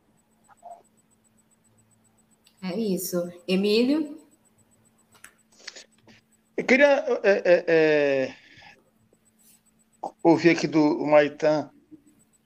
É 2.62 2.74
isso. 2.78 3.30
Emílio? 3.46 4.18
Eu 6.58 6.64
queria 6.64 7.04
é, 7.22 7.30
é, 7.30 7.64
é, 7.68 8.34
ouvir 10.24 10.50
aqui 10.50 10.66
do 10.66 11.06
Maitã 11.06 11.70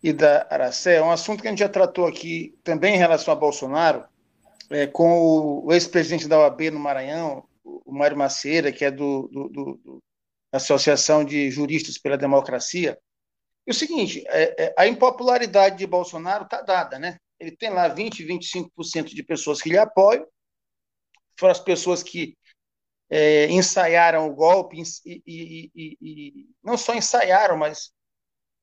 e 0.03 0.13
da 0.13 0.47
Aracé, 0.51 1.01
um 1.01 1.11
assunto 1.11 1.41
que 1.41 1.49
a 1.49 1.51
gente 1.51 1.61
já 1.61 1.69
tratou 1.69 2.07
aqui 2.07 2.55
também 2.63 2.95
em 2.95 2.99
relação 2.99 3.33
a 3.33 3.37
Bolsonaro, 3.37 4.05
é, 4.69 4.87
com 4.87 5.63
o 5.65 5.73
ex-presidente 5.73 6.29
da 6.29 6.39
OAB 6.39 6.61
no 6.71 6.79
Maranhão, 6.79 7.49
o 7.65 7.91
Mário 7.91 8.15
Maceira, 8.15 8.71
que 8.71 8.85
é 8.85 8.91
do, 8.91 9.31
do, 9.33 9.49
do, 9.49 10.03
Associação 10.53 11.25
de 11.25 11.51
Juristas 11.51 11.97
pela 11.97 12.19
Democracia. 12.19 12.99
E 13.67 13.71
o 13.71 13.75
seguinte, 13.75 14.23
é, 14.27 14.65
é, 14.65 14.75
a 14.77 14.87
impopularidade 14.87 15.79
de 15.79 15.87
Bolsonaro 15.87 16.45
está 16.45 16.61
dada, 16.61 16.99
né? 16.99 17.17
Ele 17.41 17.57
tem 17.57 17.71
lá 17.71 17.89
20, 17.89 18.27
25% 18.27 19.05
de 19.05 19.23
pessoas 19.23 19.63
que 19.63 19.71
lhe 19.71 19.79
apoiam, 19.79 20.27
foram 21.39 21.53
as 21.53 21.61
pessoas 21.61 22.03
que 22.03 22.37
é, 23.15 23.45
ensaiaram 23.51 24.27
o 24.27 24.35
golpe 24.35 24.81
e, 25.05 25.23
e, 25.27 25.71
e, 25.75 25.99
e, 26.01 26.47
não 26.65 26.79
só 26.79 26.95
ensaiaram, 26.95 27.59
mas 27.59 27.93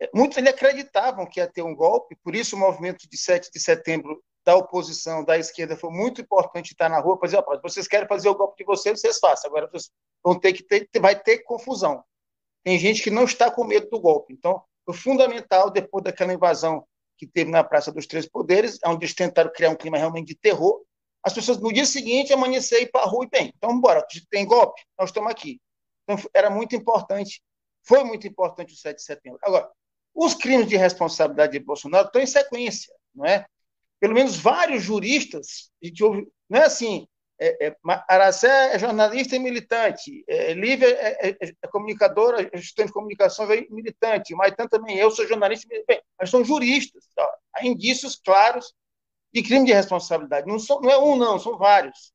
é, 0.01 0.09
muitos 0.11 0.39
ele 0.39 0.49
acreditavam 0.49 1.27
que 1.27 1.39
ia 1.39 1.47
ter 1.47 1.61
um 1.61 1.75
golpe, 1.75 2.17
por 2.23 2.33
isso 2.33 2.55
o 2.55 2.59
movimento 2.59 3.07
de 3.07 3.15
7 3.15 3.51
de 3.53 3.59
setembro 3.59 4.23
da 4.43 4.55
oposição, 4.55 5.23
da 5.23 5.37
esquerda, 5.37 5.77
foi 5.77 5.91
muito 5.91 6.19
importante 6.19 6.71
estar 6.71 6.89
na 6.89 6.99
rua 6.99 7.15
para 7.19 7.27
dizer, 7.27 7.43
vocês 7.61 7.87
querem 7.87 8.07
fazer 8.07 8.27
o 8.27 8.33
golpe 8.33 8.57
de 8.57 8.65
vocês, 8.65 8.99
vocês 8.99 9.19
façam, 9.19 9.51
agora 9.51 9.67
vocês 9.67 9.91
vão 10.23 10.39
ter 10.39 10.53
que 10.53 10.63
ter, 10.63 10.89
vai 10.99 11.19
ter 11.19 11.43
confusão. 11.43 12.03
Tem 12.63 12.79
gente 12.79 13.03
que 13.03 13.11
não 13.11 13.25
está 13.25 13.51
com 13.51 13.63
medo 13.63 13.87
do 13.87 13.99
golpe, 13.99 14.33
então 14.33 14.63
foi 14.83 14.95
fundamental, 14.95 15.69
depois 15.69 16.03
daquela 16.03 16.33
invasão 16.33 16.83
que 17.19 17.27
teve 17.27 17.51
na 17.51 17.63
Praça 17.63 17.91
dos 17.91 18.07
Três 18.07 18.27
Poderes, 18.27 18.79
onde 18.83 19.05
eles 19.05 19.13
tentaram 19.13 19.51
criar 19.53 19.69
um 19.69 19.75
clima 19.75 19.97
realmente 19.99 20.29
de 20.29 20.35
terror, 20.35 20.81
as 21.23 21.33
pessoas 21.33 21.59
no 21.59 21.73
dia 21.73 21.85
seguinte 21.85 22.33
amanhecer 22.33 22.81
e 22.81 22.87
para 22.87 23.01
a 23.01 23.05
rua 23.05 23.25
e 23.25 23.29
bem, 23.29 23.53
então 23.55 23.79
bora, 23.79 24.05
tem 24.29 24.45
golpe, 24.45 24.81
nós 24.97 25.09
estamos 25.09 25.31
aqui. 25.31 25.59
Então 26.03 26.17
era 26.33 26.49
muito 26.49 26.75
importante, 26.75 27.41
foi 27.83 28.03
muito 28.03 28.27
importante 28.27 28.73
o 28.73 28.77
7 28.77 28.97
de 28.97 29.03
setembro. 29.03 29.39
Agora, 29.43 29.69
os 30.13 30.33
crimes 30.33 30.67
de 30.67 30.75
responsabilidade 30.75 31.53
de 31.53 31.59
Bolsonaro 31.59 32.07
estão 32.07 32.21
em 32.21 32.25
sequência, 32.25 32.93
não 33.13 33.25
é? 33.25 33.45
Pelo 33.99 34.13
menos 34.13 34.37
vários 34.37 34.83
juristas, 34.83 35.71
a 35.83 35.85
gente 35.85 36.03
ouve, 36.03 36.27
não 36.49 36.59
é 36.59 36.65
assim, 36.65 37.07
é, 37.39 37.67
é, 37.67 37.75
Aracé 38.07 38.75
é 38.75 38.79
jornalista 38.79 39.35
e 39.35 39.39
militante, 39.39 40.23
é, 40.27 40.53
Lívia 40.53 40.87
é, 40.87 41.29
é, 41.29 41.37
é 41.41 41.67
comunicadora, 41.69 42.41
estudante 42.53 42.87
de 42.87 42.93
comunicação 42.93 43.51
e 43.53 43.67
militante, 43.69 44.35
Maitan 44.35 44.67
também, 44.67 44.97
eu 44.97 45.09
sou 45.11 45.27
jornalista, 45.27 45.67
bem, 45.87 46.01
mas 46.19 46.29
são 46.29 46.43
juristas, 46.43 47.03
há 47.53 47.65
indícios 47.65 48.15
claros 48.17 48.73
de 49.33 49.43
crime 49.43 49.65
de 49.65 49.73
responsabilidade. 49.73 50.47
Não, 50.47 50.59
são, 50.59 50.81
não 50.81 50.89
é 50.89 50.97
um, 50.97 51.15
não, 51.15 51.39
são 51.39 51.57
vários. 51.57 52.11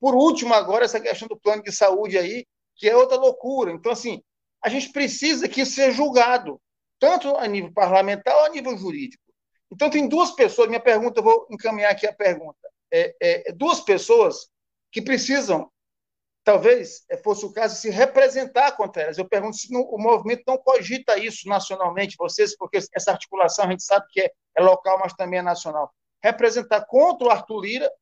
Por 0.00 0.14
último, 0.14 0.54
agora, 0.54 0.84
essa 0.84 1.00
questão 1.00 1.28
do 1.28 1.38
plano 1.38 1.62
de 1.62 1.72
saúde 1.72 2.16
aí, 2.16 2.46
que 2.76 2.88
é 2.88 2.96
outra 2.96 3.16
loucura. 3.16 3.72
Então, 3.72 3.92
assim, 3.92 4.22
a 4.62 4.68
gente 4.68 4.90
precisa 4.90 5.48
que 5.48 5.60
isso 5.60 5.72
seja 5.72 5.92
julgado, 5.92 6.60
tanto 6.98 7.36
a 7.36 7.46
nível 7.46 7.72
parlamentar 7.72 8.34
ou 8.34 8.44
a 8.44 8.48
nível 8.48 8.76
jurídico. 8.76 9.22
Então, 9.70 9.90
tem 9.90 10.08
duas 10.08 10.30
pessoas, 10.32 10.68
minha 10.68 10.80
pergunta, 10.80 11.20
eu 11.20 11.24
vou 11.24 11.46
encaminhar 11.50 11.92
aqui 11.92 12.06
a 12.06 12.14
pergunta. 12.14 12.58
É, 12.90 13.14
é, 13.20 13.52
duas 13.52 13.80
pessoas 13.80 14.48
que 14.90 15.02
precisam, 15.02 15.70
talvez 16.44 17.04
fosse 17.22 17.44
o 17.44 17.52
caso, 17.52 17.76
se 17.76 17.90
representar 17.90 18.72
contra 18.72 19.02
elas. 19.02 19.18
Eu 19.18 19.28
pergunto 19.28 19.56
se 19.56 19.68
o 19.74 19.98
movimento 19.98 20.44
não 20.46 20.56
cogita 20.56 21.18
isso 21.18 21.48
nacionalmente, 21.48 22.16
vocês, 22.18 22.56
porque 22.56 22.78
essa 22.94 23.10
articulação 23.10 23.66
a 23.66 23.70
gente 23.70 23.82
sabe 23.82 24.06
que 24.10 24.20
é, 24.20 24.30
é 24.56 24.62
local, 24.62 24.98
mas 24.98 25.12
também 25.14 25.40
é 25.40 25.42
nacional 25.42 25.92
representar 26.24 26.86
contra 26.86 27.26
o 27.26 27.30
Arthur 27.30 27.60
Lira, 27.60 27.92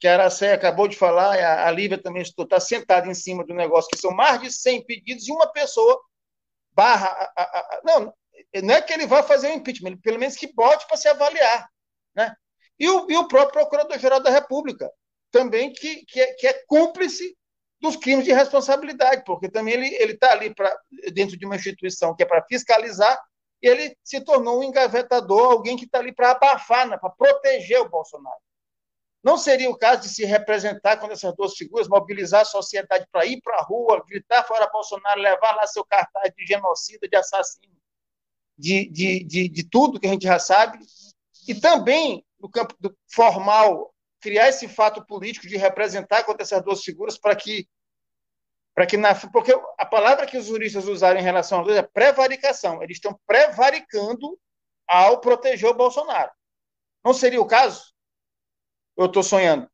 que 0.00 0.08
a 0.08 0.14
Aracé 0.14 0.54
acabou 0.54 0.88
de 0.88 0.96
falar, 0.96 1.38
a, 1.38 1.68
a 1.68 1.70
Lívia 1.70 2.02
também 2.02 2.22
está 2.22 2.58
sentada 2.58 3.06
em 3.06 3.12
cima 3.12 3.44
do 3.44 3.52
negócio, 3.52 3.90
que 3.90 3.98
são 3.98 4.12
mais 4.12 4.40
de 4.40 4.50
100 4.50 4.86
pedidos, 4.86 5.28
e 5.28 5.32
uma 5.32 5.46
pessoa 5.52 6.00
barra. 6.72 7.08
A, 7.36 7.42
a, 7.42 7.80
não, 7.84 8.14
não 8.62 8.74
é 8.74 8.80
que 8.80 8.94
ele 8.94 9.06
vai 9.06 9.22
fazer 9.22 9.48
o 9.48 9.52
impeachment, 9.52 9.98
pelo 9.98 10.18
menos 10.18 10.36
que 10.36 10.50
bote 10.54 10.86
para 10.86 10.96
se 10.96 11.06
avaliar. 11.06 11.68
Né? 12.14 12.34
E, 12.78 12.88
o, 12.88 13.10
e 13.10 13.16
o 13.18 13.28
próprio 13.28 13.60
Procurador-Geral 13.60 14.20
da 14.20 14.30
República, 14.30 14.90
também, 15.30 15.70
que, 15.70 16.06
que, 16.06 16.18
é, 16.18 16.32
que 16.32 16.46
é 16.46 16.64
cúmplice 16.66 17.36
dos 17.78 17.94
crimes 17.94 18.24
de 18.24 18.32
responsabilidade, 18.32 19.22
porque 19.24 19.50
também 19.50 19.74
ele 19.74 20.14
está 20.14 20.32
ali 20.32 20.54
pra, 20.54 20.74
dentro 21.12 21.36
de 21.36 21.44
uma 21.44 21.56
instituição 21.56 22.16
que 22.16 22.22
é 22.22 22.26
para 22.26 22.44
fiscalizar 22.46 23.20
ele 23.60 23.96
se 24.02 24.20
tornou 24.20 24.60
um 24.60 24.62
engavetador, 24.62 25.52
alguém 25.52 25.76
que 25.76 25.84
está 25.84 25.98
ali 25.98 26.12
para 26.12 26.32
abafar, 26.32 26.88
né, 26.88 26.96
para 26.96 27.10
proteger 27.10 27.80
o 27.80 27.88
Bolsonaro. 27.88 28.40
Não 29.22 29.36
seria 29.36 29.68
o 29.68 29.76
caso 29.76 30.02
de 30.02 30.08
se 30.08 30.24
representar 30.24 30.96
com 30.96 31.06
essas 31.08 31.34
duas 31.36 31.54
figuras, 31.54 31.88
mobilizar 31.88 32.40
a 32.40 32.46
sociedade 32.46 33.06
para 33.12 33.26
ir 33.26 33.40
para 33.42 33.58
a 33.58 33.62
rua, 33.62 34.02
gritar 34.08 34.44
fora 34.44 34.70
Bolsonaro, 34.70 35.20
levar 35.20 35.54
lá 35.56 35.66
seu 35.66 35.84
cartaz 35.84 36.32
de 36.34 36.46
genocida, 36.46 37.06
de 37.06 37.16
assassino, 37.16 37.76
de, 38.56 38.88
de, 38.88 39.24
de, 39.24 39.48
de 39.48 39.68
tudo 39.68 40.00
que 40.00 40.06
a 40.06 40.10
gente 40.10 40.24
já 40.24 40.38
sabe, 40.38 40.78
e 41.46 41.54
também, 41.54 42.24
no 42.38 42.48
campo 42.48 42.74
formal, 43.12 43.94
criar 44.20 44.48
esse 44.48 44.68
fato 44.68 45.04
político 45.04 45.46
de 45.46 45.56
representar 45.56 46.24
contra 46.24 46.42
essas 46.42 46.62
duas 46.62 46.82
figuras 46.82 47.18
para 47.18 47.36
que 47.36 47.68
para 48.74 48.86
que 48.86 48.96
na, 48.96 49.14
porque 49.14 49.52
a 49.78 49.86
palavra 49.86 50.26
que 50.26 50.38
os 50.38 50.46
juristas 50.46 50.86
usaram 50.86 51.20
em 51.20 51.22
relação 51.22 51.58
a 51.58 51.62
Lula 51.62 51.78
é 51.78 51.82
prevaricação. 51.82 52.82
Eles 52.82 52.96
estão 52.96 53.18
prevaricando 53.26 54.38
ao 54.86 55.20
proteger 55.20 55.68
o 55.68 55.74
Bolsonaro. 55.74 56.30
Não 57.04 57.14
seria 57.14 57.40
o 57.40 57.46
caso? 57.46 57.92
Eu 58.96 59.06
estou 59.06 59.22
sonhando. 59.22 59.68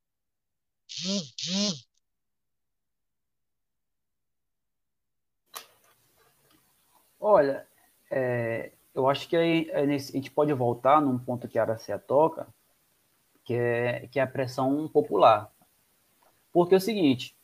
Olha, 7.18 7.66
é, 8.10 8.72
eu 8.94 9.08
acho 9.08 9.28
que 9.28 9.36
aí, 9.36 9.68
é 9.70 9.80
a 9.80 9.98
gente 9.98 10.30
pode 10.30 10.52
voltar 10.52 11.00
num 11.00 11.18
ponto 11.18 11.48
que 11.48 11.58
a 11.58 11.62
Aracea 11.62 11.98
toca, 11.98 12.46
que 13.44 13.54
é, 13.54 14.06
que 14.08 14.18
é 14.20 14.22
a 14.22 14.26
pressão 14.26 14.88
popular. 14.88 15.50
Porque 16.52 16.74
é 16.74 16.78
o 16.78 16.80
seguinte, 16.80 17.36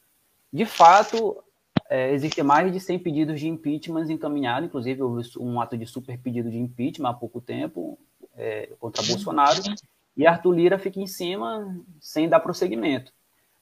de 0.53 0.67
fato, 0.67 1.43
é, 1.89 2.13
existem 2.13 2.45
mais 2.45 2.73
de 2.73 2.79
100 2.79 2.99
pedidos 2.99 3.41
de 3.41 3.49
impeachment 3.49 4.11
encaminhados, 4.11 4.69
inclusive 4.69 5.03
houve 5.03 5.29
um 5.39 5.61
ato 5.61 5.77
de 5.77 5.87
super 5.87 6.19
pedido 6.19 6.51
de 6.51 6.59
impeachment 6.59 7.09
há 7.09 7.15
pouco 7.15 7.41
tempo 7.41 7.99
é, 8.37 8.71
contra 8.79 9.03
Bolsonaro, 9.03 9.61
e 10.17 10.27
Arthur 10.27 10.53
Lira 10.53 10.79
fica 10.79 11.01
em 11.01 11.07
cima 11.07 11.75
sem 12.01 12.29
dar 12.29 12.41
prosseguimento. 12.41 13.13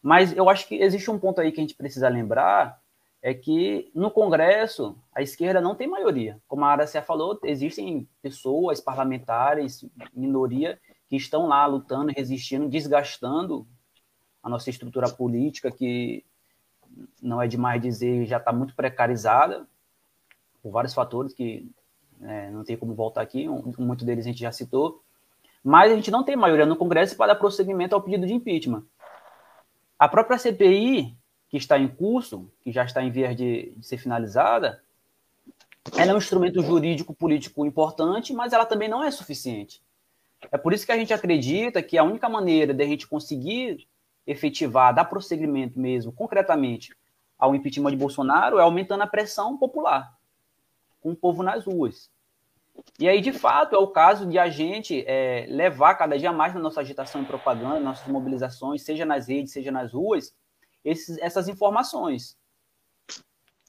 Mas 0.03 0.37
eu 0.37 0.49
acho 0.49 0.67
que 0.67 0.77
existe 0.77 1.11
um 1.11 1.19
ponto 1.19 1.41
aí 1.41 1.53
que 1.53 1.61
a 1.61 1.63
gente 1.63 1.75
precisa 1.75 2.09
lembrar, 2.09 2.81
é 3.23 3.35
que 3.35 3.91
no 3.95 4.11
Congresso 4.11 4.97
a 5.15 5.21
esquerda 5.21 5.61
não 5.61 5.75
tem 5.75 5.87
maioria. 5.87 6.41
Como 6.49 6.65
a 6.65 6.71
Aracia 6.71 7.03
falou, 7.03 7.39
existem 7.45 8.09
pessoas, 8.23 8.81
parlamentares, 8.81 9.85
minoria, 10.15 10.81
que 11.09 11.17
estão 11.17 11.47
lá 11.47 11.67
lutando, 11.67 12.13
resistindo, 12.17 12.69
desgastando 12.69 13.67
a 14.43 14.49
nossa 14.49 14.71
estrutura 14.71 15.09
política, 15.09 15.71
que 15.71 16.25
não 17.23 17.41
é 17.41 17.47
demais 17.47 17.81
dizer, 17.81 18.27
já 18.27 18.39
está 18.39 18.53
muito 18.53 18.75
precarizada, 18.75 19.67
por 20.63 20.71
vários 20.71 20.95
fatores 20.95 21.33
que 21.33 21.71
é, 22.23 22.51
não 22.51 22.65
tem 22.65 22.77
como 22.77 22.95
voltar 22.95 23.23
aqui, 23.23 23.49
um, 23.49 23.73
muito 23.79 24.05
deles 24.05 24.25
a 24.25 24.29
gente 24.29 24.41
já 24.41 24.53
citou, 24.53 25.03
mas 25.63 25.93
a 25.93 25.95
gente 25.95 26.11
não 26.11 26.25
tem 26.25 26.37
maioria 26.37 26.67
no 26.67 26.77
Congresso 26.77 27.17
para 27.17 27.33
dar 27.33 27.39
prosseguimento 27.39 27.95
ao 27.95 28.03
pedido 28.03 28.27
de 28.27 28.33
impeachment. 28.33 28.85
A 29.99 30.09
própria 30.09 30.39
CPI, 30.39 31.17
que 31.49 31.57
está 31.57 31.79
em 31.79 31.89
curso, 31.89 32.51
que 32.63 32.73
já 32.73 32.85
está 32.85 33.03
em 33.03 33.11
vias 33.11 33.37
de, 33.37 33.73
de 33.77 33.87
ser 33.87 33.99
finalizada, 33.99 34.83
ela 35.97 36.13
é 36.13 36.15
um 36.15 36.19
instrumento 36.19 36.63
jurídico 36.63 37.15
político 37.15 37.67
importante, 37.67 38.33
mas 38.33 38.53
ela 38.53 38.65
também 38.65 38.89
não 38.89 39.03
é 39.03 39.11
suficiente. 39.11 39.83
É 40.51 40.57
por 40.57 40.73
isso 40.73 40.87
que 40.87 40.93
a 40.93 40.97
gente 40.97 41.13
acredita 41.13 41.83
que 41.83 41.99
a 41.99 42.05
única 42.05 42.29
maneira 42.29 42.73
de 42.73 42.83
a 42.83 42.87
gente 42.87 43.07
conseguir 43.07 43.87
efetivar, 44.27 44.95
dar 44.95 45.05
prosseguimento 45.05 45.79
mesmo, 45.79 46.13
concretamente, 46.13 46.95
ao 47.39 47.55
impeachment 47.55 47.91
de 47.91 47.97
Bolsonaro 47.97 48.59
é 48.59 48.63
aumentando 48.63 49.03
a 49.03 49.07
pressão 49.07 49.57
popular, 49.57 50.15
com 51.01 51.13
o 51.13 51.17
povo 51.17 51.43
nas 51.43 51.65
ruas. 51.65 52.11
E 52.99 53.09
aí, 53.09 53.21
de 53.21 53.33
fato, 53.33 53.75
é 53.75 53.79
o 53.79 53.89
caso 53.89 54.27
de 54.27 54.39
a 54.39 54.49
gente 54.49 55.05
é, 55.07 55.47
levar 55.49 55.95
cada 55.95 56.19
dia 56.19 56.33
mais 56.33 56.55
na 56.55 56.61
nossa 56.61 56.81
agitação 56.81 57.23
e 57.23 57.27
propaganda, 57.27 57.81
nossas 57.81 58.07
mobilizações, 58.07 58.83
seja 58.83 59.05
nas 59.05 59.29
redes, 59.29 59.53
seja 59.53 59.71
nas 59.71 59.93
ruas, 59.93 60.35
esses, 60.85 61.19
essas 61.19 61.49
informações. 61.49 62.37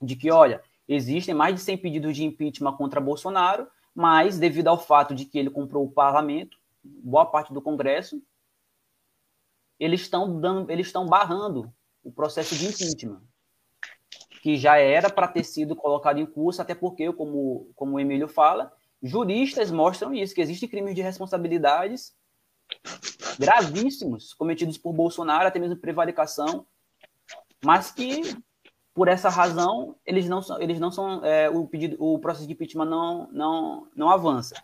De 0.02 0.16
que, 0.16 0.32
olha, 0.32 0.62
existem 0.88 1.34
mais 1.34 1.56
de 1.56 1.62
100 1.62 1.78
pedidos 1.78 2.16
de 2.16 2.24
impeachment 2.24 2.74
contra 2.74 3.00
Bolsonaro, 3.00 3.68
mas 3.94 4.38
devido 4.38 4.68
ao 4.68 4.80
fato 4.80 5.14
de 5.14 5.26
que 5.26 5.38
ele 5.38 5.50
comprou 5.50 5.86
o 5.86 5.92
parlamento, 5.92 6.58
boa 6.84 7.26
parte 7.26 7.54
do 7.54 7.62
Congresso, 7.62 8.22
eles 9.82 10.02
estão 10.02 10.39
dando, 10.39 10.70
eles 10.70 10.86
estão 10.86 11.08
barrando 11.08 11.74
o 12.04 12.12
processo 12.12 12.56
de 12.56 12.67
impeachment, 12.67 13.20
que 14.44 14.56
já 14.56 14.78
era 14.78 15.10
para 15.10 15.28
ter 15.28 15.44
sido 15.44 15.76
colocado 15.76 16.20
em 16.20 16.26
curso, 16.26 16.62
até 16.62 16.76
porque, 16.76 17.12
como, 17.12 17.72
como 17.76 17.96
o 17.96 18.00
Emílio 18.00 18.28
fala, 18.28 18.72
juristas 19.02 19.72
mostram 19.72 20.13
isso, 20.13 20.36
que 20.36 20.41
existem 20.41 20.70
crimes 20.70 20.94
de 20.94 21.02
responsabilidades 21.02 22.13
gravíssimos 23.39 24.36
cometidos 24.36 24.78
por 24.78 24.94
Bolsonaro, 24.94 25.48
até 25.48 25.58
mesmo 25.58 25.76
prevaricação, 25.78 26.67
mas 27.65 27.91
que 27.91 28.22
por 28.94 29.08
essa 29.08 29.30
razão 29.30 29.96
eles 30.06 30.30
não 30.30 30.44
são, 30.44 30.62
eles 30.62 30.80
não 30.80 30.91
são 30.91 31.26
é, 31.26 31.50
o 31.50 31.65
pedido, 31.65 31.98
o 32.00 32.20
processo 32.20 32.46
de 32.46 32.54
impeachment 32.54 32.86
não 32.86 33.28
não 33.32 33.88
não 33.96 34.10
avança. 34.12 34.62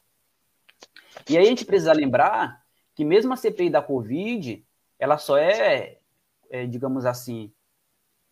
E 1.27 1.35
aí 1.35 1.45
a 1.45 1.49
gente 1.49 1.65
precisa 1.65 1.93
lembrar 1.93 2.61
que 2.93 3.03
mesmo 3.03 3.33
a 3.33 3.35
CPI 3.35 3.69
da 3.69 3.81
Covid, 3.81 4.66
ela 4.99 5.17
só 5.17 5.37
é, 5.37 5.99
é 6.49 6.65
digamos 6.65 7.05
assim, 7.05 7.51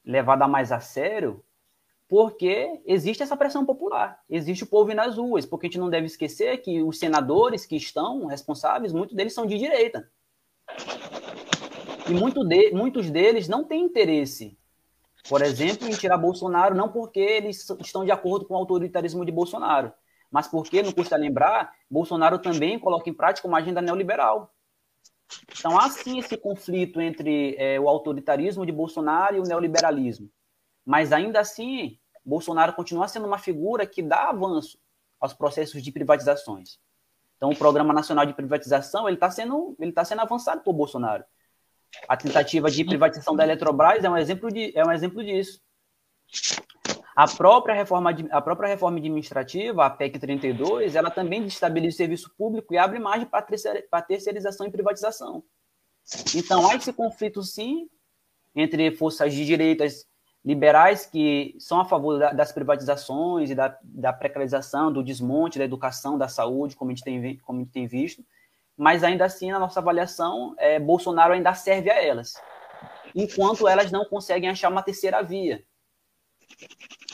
levada 0.03 0.47
mais 0.47 0.71
a 0.71 0.79
sério 0.79 1.43
porque 2.07 2.81
existe 2.85 3.23
essa 3.23 3.35
pressão 3.35 3.65
popular, 3.65 4.19
existe 4.29 4.63
o 4.63 4.67
povo 4.67 4.93
nas 4.93 5.17
ruas, 5.17 5.45
porque 5.45 5.65
a 5.65 5.69
gente 5.69 5.79
não 5.79 5.89
deve 5.89 6.05
esquecer 6.05 6.57
que 6.59 6.81
os 6.83 6.99
senadores 6.99 7.65
que 7.65 7.75
estão 7.75 8.27
responsáveis, 8.27 8.93
muitos 8.93 9.15
deles 9.15 9.33
são 9.33 9.45
de 9.45 9.57
direita. 9.57 10.07
E 12.07 12.13
muito 12.13 12.43
de, 12.43 12.71
muitos 12.71 13.09
deles 13.09 13.47
não 13.47 13.63
têm 13.63 13.83
interesse, 13.83 14.55
por 15.27 15.41
exemplo, 15.41 15.87
em 15.87 15.91
tirar 15.91 16.19
Bolsonaro, 16.19 16.75
não 16.75 16.89
porque 16.89 17.19
eles 17.19 17.67
estão 17.79 18.05
de 18.05 18.11
acordo 18.11 18.45
com 18.45 18.53
o 18.53 18.57
autoritarismo 18.57 19.25
de 19.25 19.31
Bolsonaro, 19.31 19.91
mas 20.29 20.47
porque, 20.47 20.83
não 20.83 20.91
custa 20.91 21.17
lembrar, 21.17 21.73
Bolsonaro 21.89 22.37
também 22.37 22.77
coloca 22.77 23.09
em 23.09 23.13
prática 23.13 23.47
uma 23.47 23.57
agenda 23.57 23.81
neoliberal. 23.81 24.53
Então, 25.59 25.77
há 25.79 25.89
sim 25.89 26.19
esse 26.19 26.37
conflito 26.37 27.01
entre 27.01 27.55
é, 27.57 27.79
o 27.79 27.89
autoritarismo 27.89 28.65
de 28.65 28.71
Bolsonaro 28.71 29.35
e 29.35 29.39
o 29.39 29.43
neoliberalismo. 29.43 30.29
Mas, 30.85 31.11
ainda 31.11 31.39
assim, 31.39 31.97
Bolsonaro 32.23 32.73
continua 32.73 33.07
sendo 33.07 33.27
uma 33.27 33.37
figura 33.37 33.85
que 33.85 34.01
dá 34.01 34.29
avanço 34.29 34.77
aos 35.19 35.33
processos 35.33 35.81
de 35.81 35.91
privatizações. 35.91 36.79
Então, 37.37 37.49
o 37.49 37.55
Programa 37.55 37.93
Nacional 37.93 38.25
de 38.25 38.33
Privatização 38.33 39.07
ele 39.07 39.17
está 39.17 39.29
sendo, 39.29 39.75
ele 39.79 39.91
tá 39.91 40.05
sendo 40.05 40.21
avançado 40.21 40.61
por 40.61 40.73
Bolsonaro. 40.73 41.23
A 42.07 42.17
tentativa 42.17 42.69
de 42.69 42.83
privatização 42.83 43.35
da 43.35 43.43
Eletrobras 43.43 44.03
é 44.03 44.09
um 44.09 44.17
exemplo, 44.17 44.51
de, 44.51 44.77
é 44.77 44.85
um 44.85 44.91
exemplo 44.91 45.23
disso. 45.23 45.61
A 47.15 47.27
própria, 47.27 47.73
reforma, 47.73 48.13
a 48.29 48.41
própria 48.41 48.67
reforma 48.67 48.97
administrativa, 48.97 49.85
a 49.85 49.89
PEC 49.89 50.19
32, 50.19 50.95
ela 50.95 51.09
também 51.09 51.41
destabiliza 51.41 51.95
o 51.95 51.97
serviço 51.97 52.33
público 52.37 52.73
e 52.73 52.77
abre 52.77 52.99
margem 52.99 53.25
para 53.25 54.01
terceirização 54.01 54.67
e 54.67 54.71
privatização. 54.71 55.41
Então, 56.35 56.69
há 56.69 56.75
esse 56.75 56.91
conflito, 56.91 57.41
sim, 57.41 57.89
entre 58.53 58.91
forças 58.91 59.33
de 59.33 59.45
direitas 59.45 60.05
liberais 60.43 61.05
que 61.05 61.55
são 61.57 61.79
a 61.79 61.85
favor 61.85 62.19
das 62.19 62.51
privatizações 62.51 63.49
e 63.49 63.55
da, 63.55 63.75
da 63.81 64.13
precarização, 64.13 64.91
do 64.91 65.01
desmonte 65.01 65.57
da 65.57 65.65
educação, 65.65 66.17
da 66.17 66.27
saúde, 66.27 66.75
como 66.75 66.91
a 66.91 66.93
gente 66.93 67.03
tem, 67.03 67.37
como 67.37 67.59
a 67.59 67.63
gente 67.63 67.71
tem 67.71 67.87
visto, 67.87 68.23
mas 68.77 69.03
ainda 69.03 69.25
assim, 69.25 69.51
na 69.51 69.57
nossa 69.57 69.79
avaliação, 69.79 70.53
é, 70.57 70.79
Bolsonaro 70.79 71.33
ainda 71.33 71.53
serve 71.55 71.89
a 71.89 71.99
elas, 71.99 72.35
enquanto 73.15 73.67
elas 73.67 73.91
não 73.91 74.05
conseguem 74.05 74.49
achar 74.49 74.69
uma 74.69 74.83
terceira 74.83 75.23
via. 75.23 75.65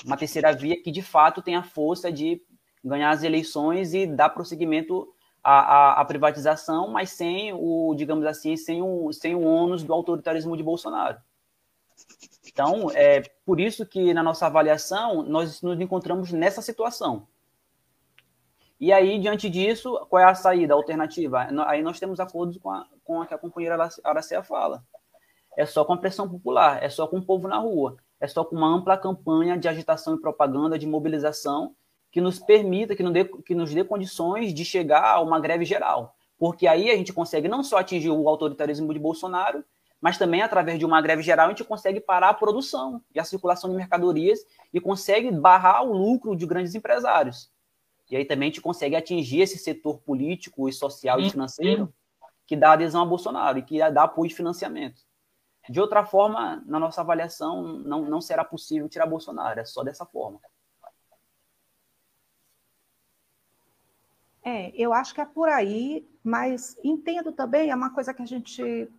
Uma 0.05 0.17
terceira 0.17 0.51
via 0.53 0.81
que, 0.81 0.91
de 0.91 1.01
fato, 1.01 1.41
tem 1.41 1.55
a 1.55 1.63
força 1.63 2.11
de 2.11 2.41
ganhar 2.83 3.11
as 3.11 3.23
eleições 3.23 3.93
e 3.93 4.07
dar 4.07 4.29
prosseguimento 4.29 5.13
à, 5.43 5.59
à, 5.59 6.01
à 6.01 6.05
privatização, 6.05 6.89
mas 6.89 7.11
sem 7.11 7.53
o, 7.53 7.93
digamos 7.95 8.25
assim, 8.25 8.55
sem 8.55 8.81
o, 8.81 9.11
sem 9.13 9.35
o 9.35 9.43
ônus 9.43 9.83
do 9.83 9.93
autoritarismo 9.93 10.57
de 10.57 10.63
Bolsonaro. 10.63 11.17
Então, 12.47 12.89
é 12.91 13.21
por 13.45 13.59
isso 13.59 13.85
que, 13.85 14.13
na 14.13 14.23
nossa 14.23 14.47
avaliação, 14.47 15.21
nós 15.23 15.61
nos 15.61 15.79
encontramos 15.79 16.31
nessa 16.31 16.61
situação. 16.61 17.27
E 18.79 18.91
aí, 18.91 19.19
diante 19.19 19.47
disso, 19.47 19.95
qual 20.09 20.19
é 20.19 20.25
a 20.25 20.33
saída, 20.33 20.73
a 20.73 20.75
alternativa? 20.77 21.47
Aí 21.67 21.83
nós 21.83 21.99
temos 21.99 22.19
acordos 22.19 22.57
com 22.57 22.71
a, 22.71 22.87
com 23.03 23.21
a 23.21 23.27
que 23.27 23.33
a 23.33 23.37
companheira 23.37 23.77
Aracea 24.03 24.41
fala. 24.41 24.83
É 25.55 25.67
só 25.67 25.85
com 25.85 25.93
a 25.93 25.97
pressão 25.97 26.27
popular, 26.27 26.81
é 26.81 26.89
só 26.89 27.05
com 27.05 27.19
o 27.19 27.25
povo 27.25 27.47
na 27.47 27.59
rua, 27.59 27.97
é 28.21 28.27
só 28.27 28.45
com 28.45 28.55
uma 28.55 28.67
ampla 28.67 28.95
campanha 28.95 29.57
de 29.57 29.67
agitação 29.67 30.15
e 30.15 30.21
propaganda, 30.21 30.77
de 30.77 30.85
mobilização, 30.85 31.75
que 32.11 32.21
nos 32.21 32.37
permita, 32.37 32.95
que 32.95 33.01
nos 33.01 33.11
dê, 33.11 33.25
que 33.25 33.55
nos 33.55 33.73
dê 33.73 33.83
condições 33.83 34.53
de 34.53 34.63
chegar 34.63 35.15
a 35.15 35.21
uma 35.21 35.39
greve 35.39 35.65
geral. 35.65 36.15
Porque 36.37 36.67
aí 36.67 36.91
a 36.91 36.95
gente 36.95 37.11
consegue 37.11 37.47
não 37.47 37.63
só 37.63 37.77
atingir 37.79 38.11
o 38.11 38.29
autoritarismo 38.29 38.93
de 38.93 38.99
Bolsonaro, 38.99 39.65
mas 39.99 40.19
também 40.19 40.41
através 40.41 40.77
de 40.77 40.85
uma 40.85 41.01
greve 41.01 41.23
geral 41.23 41.47
a 41.47 41.49
gente 41.49 41.63
consegue 41.63 41.99
parar 41.99 42.29
a 42.29 42.33
produção 42.33 43.01
e 43.13 43.19
a 43.19 43.23
circulação 43.23 43.69
de 43.69 43.75
mercadorias 43.75 44.39
e 44.71 44.79
consegue 44.79 45.31
barrar 45.31 45.83
o 45.83 45.91
lucro 45.91 46.35
de 46.35 46.45
grandes 46.45 46.75
empresários. 46.75 47.49
E 48.09 48.15
aí 48.15 48.25
também 48.25 48.47
a 48.47 48.51
gente 48.51 48.61
consegue 48.61 48.95
atingir 48.95 49.41
esse 49.41 49.57
setor 49.57 49.99
político 49.99 50.69
e 50.69 50.73
social 50.73 51.19
e 51.19 51.29
financeiro 51.29 51.91
que 52.45 52.55
dá 52.55 52.73
adesão 52.73 53.01
a 53.01 53.05
Bolsonaro 53.05 53.59
e 53.59 53.61
que 53.63 53.79
dá 53.91 54.03
apoio 54.03 54.29
de 54.29 54.35
financiamento. 54.35 55.01
De 55.69 55.79
outra 55.79 56.05
forma, 56.05 56.63
na 56.65 56.79
nossa 56.79 57.01
avaliação, 57.01 57.61
não, 57.63 58.03
não 58.05 58.21
será 58.21 58.43
possível 58.43 58.89
tirar 58.89 59.05
Bolsonaro, 59.05 59.59
é 59.59 59.65
só 59.65 59.83
dessa 59.83 60.05
forma. 60.05 60.39
É, 64.43 64.71
eu 64.75 64.91
acho 64.91 65.13
que 65.13 65.21
é 65.21 65.25
por 65.25 65.49
aí, 65.49 66.07
mas 66.23 66.75
entendo 66.83 67.31
também, 67.31 67.69
é 67.69 67.75
uma 67.75 67.91
coisa 67.91 68.13
que 68.13 68.23
a 68.23 68.25
gente 68.25 68.89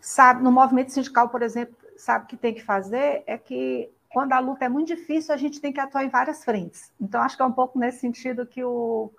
sabe, 0.00 0.42
no 0.42 0.50
movimento 0.50 0.92
sindical, 0.92 1.28
por 1.28 1.42
exemplo, 1.42 1.76
sabe 1.98 2.26
que 2.26 2.36
tem 2.36 2.54
que 2.54 2.62
fazer, 2.62 3.22
é 3.26 3.36
que 3.36 3.90
quando 4.08 4.32
a 4.32 4.38
luta 4.38 4.64
é 4.64 4.68
muito 4.68 4.88
difícil, 4.88 5.34
a 5.34 5.36
gente 5.36 5.60
tem 5.60 5.72
que 5.72 5.80
atuar 5.80 6.04
em 6.04 6.08
várias 6.08 6.44
frentes. 6.44 6.90
Então, 6.98 7.20
acho 7.20 7.36
que 7.36 7.42
é 7.42 7.46
um 7.46 7.52
pouco 7.52 7.78
nesse 7.78 7.98
sentido 7.98 8.46
que 8.46 8.64
o, 8.64 9.12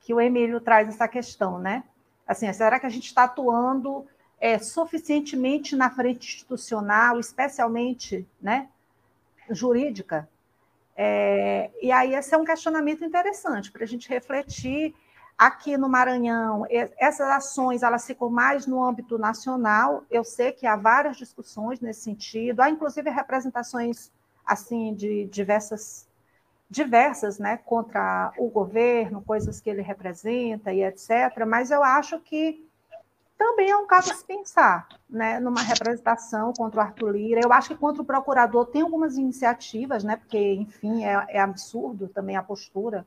que 0.00 0.14
o 0.14 0.20
Emílio 0.20 0.60
traz 0.60 0.88
essa 0.88 1.06
questão, 1.06 1.58
né? 1.58 1.84
Assim, 2.26 2.50
será 2.52 2.80
que 2.80 2.86
a 2.86 2.90
gente 2.90 3.06
está 3.06 3.24
atuando 3.24 4.06
é, 4.42 4.58
suficientemente 4.58 5.76
na 5.76 5.88
frente 5.88 6.34
institucional, 6.34 7.20
especialmente 7.20 8.26
né, 8.40 8.68
jurídica? 9.48 10.28
É, 10.96 11.70
e 11.80 11.92
aí, 11.92 12.12
esse 12.12 12.34
é 12.34 12.36
um 12.36 12.44
questionamento 12.44 13.04
interessante 13.04 13.70
para 13.70 13.84
a 13.84 13.86
gente 13.86 14.08
refletir. 14.08 14.92
Aqui 15.38 15.76
no 15.76 15.88
Maranhão, 15.88 16.66
essas 16.98 17.28
ações 17.28 17.84
elas 17.84 18.04
ficam 18.04 18.28
mais 18.28 18.66
no 18.66 18.84
âmbito 18.84 19.16
nacional. 19.16 20.04
Eu 20.10 20.24
sei 20.24 20.50
que 20.50 20.66
há 20.66 20.74
várias 20.74 21.16
discussões 21.16 21.80
nesse 21.80 22.02
sentido, 22.02 22.60
há 22.60 22.68
inclusive 22.68 23.08
representações 23.10 24.10
assim 24.44 24.92
de 24.92 25.24
diversas 25.26 26.08
diversas, 26.68 27.38
né, 27.38 27.58
contra 27.58 28.32
o 28.38 28.48
governo, 28.48 29.22
coisas 29.22 29.60
que 29.60 29.68
ele 29.68 29.82
representa 29.82 30.72
e 30.72 30.82
etc. 30.82 31.44
Mas 31.46 31.70
eu 31.70 31.84
acho 31.84 32.18
que 32.20 32.66
também 33.42 33.70
é 33.70 33.76
um 33.76 33.88
caso 33.88 34.12
a 34.12 34.14
se 34.14 34.24
pensar, 34.24 34.86
né, 35.10 35.40
numa 35.40 35.60
representação 35.60 36.52
contra 36.52 36.78
o 36.78 36.82
Arthur 36.84 37.10
Lira. 37.10 37.40
Eu 37.42 37.52
acho 37.52 37.70
que 37.70 37.74
contra 37.74 38.00
o 38.00 38.04
procurador 38.04 38.66
tem 38.66 38.82
algumas 38.82 39.16
iniciativas, 39.16 40.04
né, 40.04 40.14
porque, 40.14 40.38
enfim, 40.54 41.04
é, 41.04 41.26
é 41.28 41.40
absurdo 41.40 42.06
também 42.06 42.36
a 42.36 42.42
postura 42.42 43.04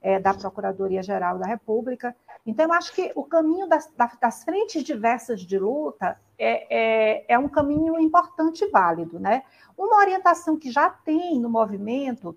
é, 0.00 0.20
da 0.20 0.32
Procuradoria-Geral 0.32 1.38
da 1.38 1.46
República. 1.46 2.14
Então, 2.46 2.66
eu 2.66 2.72
acho 2.72 2.94
que 2.94 3.10
o 3.16 3.24
caminho 3.24 3.66
das, 3.66 3.90
das 4.20 4.44
frentes 4.44 4.84
diversas 4.84 5.40
de 5.40 5.58
luta 5.58 6.20
é, 6.38 7.16
é, 7.18 7.24
é, 7.26 7.38
um 7.38 7.48
caminho 7.48 7.98
importante 7.98 8.64
e 8.64 8.70
válido. 8.70 9.18
Né? 9.18 9.42
Uma 9.76 9.96
orientação 9.96 10.56
que 10.56 10.70
já 10.70 10.88
tem 10.88 11.40
no 11.40 11.50
movimento 11.50 12.36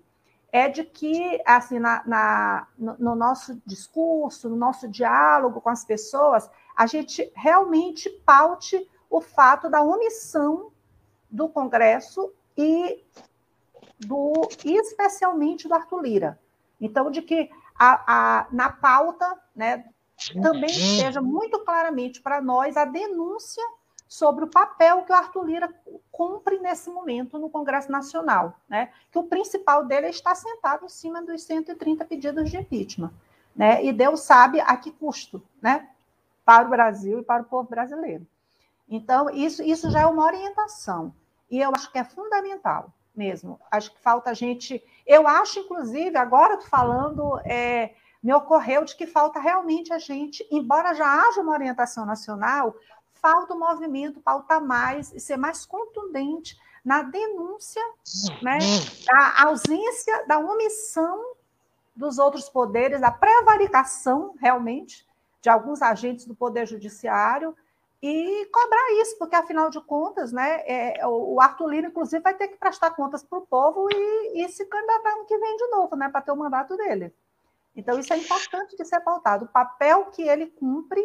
é 0.50 0.68
de 0.68 0.82
que, 0.84 1.40
assim, 1.44 1.78
na, 1.78 2.02
na, 2.06 2.66
no 2.76 3.14
nosso 3.14 3.60
discurso, 3.66 4.48
no 4.48 4.56
nosso 4.56 4.88
diálogo 4.88 5.60
com 5.60 5.68
as 5.68 5.84
pessoas, 5.84 6.50
a 6.74 6.86
gente 6.86 7.30
realmente 7.34 8.08
paute 8.24 8.88
o 9.10 9.20
fato 9.20 9.68
da 9.68 9.82
omissão 9.82 10.72
do 11.30 11.48
Congresso 11.48 12.32
e 12.56 13.04
do 13.98 14.48
especialmente 14.64 15.68
do 15.68 15.74
Arthur 15.74 16.00
Lira. 16.00 16.40
Então, 16.80 17.10
de 17.10 17.20
que 17.20 17.50
a, 17.78 18.40
a, 18.40 18.46
na 18.50 18.70
pauta 18.70 19.38
né, 19.54 19.84
também 20.42 20.70
esteja 20.70 21.20
muito 21.20 21.58
claramente 21.60 22.20
para 22.20 22.40
nós 22.40 22.76
a 22.76 22.84
denúncia 22.84 23.62
sobre 24.08 24.44
o 24.44 24.48
papel 24.48 25.02
que 25.02 25.12
o 25.12 25.14
Arthur 25.14 25.44
Lira 25.44 25.74
cumpre 26.10 26.58
nesse 26.58 26.90
momento 26.90 27.38
no 27.38 27.50
Congresso 27.50 27.92
Nacional, 27.92 28.54
né? 28.68 28.90
que 29.12 29.18
o 29.18 29.24
principal 29.24 29.84
dele 29.84 30.06
é 30.06 30.10
estar 30.10 30.34
sentado 30.34 30.86
em 30.86 30.88
cima 30.88 31.22
dos 31.22 31.42
130 31.42 32.04
pedidos 32.06 32.50
de 32.50 32.56
impeachment. 32.56 33.12
Né? 33.54 33.84
E 33.84 33.92
Deus 33.92 34.20
sabe 34.20 34.60
a 34.60 34.76
que 34.76 34.90
custo 34.90 35.42
né? 35.60 35.90
para 36.44 36.66
o 36.66 36.70
Brasil 36.70 37.20
e 37.20 37.22
para 37.22 37.42
o 37.42 37.46
povo 37.46 37.68
brasileiro. 37.68 38.26
Então, 38.88 39.28
isso, 39.28 39.62
isso 39.62 39.90
já 39.90 40.00
é 40.00 40.06
uma 40.06 40.24
orientação. 40.24 41.14
E 41.50 41.60
eu 41.60 41.70
acho 41.74 41.92
que 41.92 41.98
é 41.98 42.04
fundamental 42.04 42.92
mesmo. 43.14 43.60
Acho 43.70 43.92
que 43.92 44.00
falta 44.00 44.30
a 44.30 44.34
gente. 44.34 44.82
Eu 45.06 45.28
acho, 45.28 45.58
inclusive, 45.58 46.16
agora 46.16 46.54
estou 46.54 46.68
falando, 46.68 47.38
é, 47.44 47.94
me 48.22 48.32
ocorreu 48.32 48.84
de 48.84 48.96
que 48.96 49.06
falta 49.06 49.40
realmente 49.40 49.92
a 49.92 49.98
gente, 49.98 50.46
embora 50.50 50.94
já 50.94 51.06
haja 51.06 51.40
uma 51.40 51.52
orientação 51.52 52.06
nacional, 52.06 52.74
falta 53.20 53.54
o 53.54 53.58
movimento 53.58 54.20
pautar 54.20 54.60
mais 54.60 55.12
e 55.12 55.20
ser 55.20 55.36
mais 55.36 55.64
contundente 55.66 56.58
na 56.84 57.02
denúncia 57.02 57.82
né, 58.42 58.58
da 59.06 59.42
ausência, 59.48 60.26
da 60.26 60.38
omissão 60.38 61.34
dos 61.94 62.18
outros 62.18 62.48
poderes, 62.48 63.00
da 63.00 63.10
prevaricação, 63.10 64.34
realmente, 64.40 65.06
de 65.40 65.48
alguns 65.48 65.82
agentes 65.82 66.24
do 66.24 66.34
Poder 66.34 66.66
Judiciário 66.66 67.54
e 68.00 68.48
cobrar 68.52 68.92
isso, 69.00 69.18
porque 69.18 69.34
afinal 69.34 69.70
de 69.70 69.80
contas, 69.80 70.30
né, 70.32 70.62
é, 70.64 71.06
o 71.06 71.40
Arthur 71.40 71.68
Lira, 71.68 71.88
inclusive, 71.88 72.22
vai 72.22 72.34
ter 72.34 72.48
que 72.48 72.56
prestar 72.56 72.92
contas 72.92 73.24
para 73.24 73.38
o 73.38 73.46
povo 73.46 73.88
e, 73.92 74.44
e 74.44 74.48
se 74.48 74.64
candidatar 74.64 75.16
no 75.16 75.24
que 75.24 75.36
vem 75.36 75.56
de 75.56 75.66
novo, 75.68 75.96
né, 75.96 76.08
para 76.08 76.20
ter 76.20 76.30
o 76.30 76.36
mandato 76.36 76.76
dele. 76.76 77.12
Então, 77.74 77.98
isso 77.98 78.12
é 78.12 78.16
importante 78.16 78.76
de 78.76 78.84
ser 78.84 79.00
pautado, 79.00 79.44
o 79.44 79.48
papel 79.48 80.06
que 80.06 80.22
ele 80.22 80.46
cumpre 80.46 81.02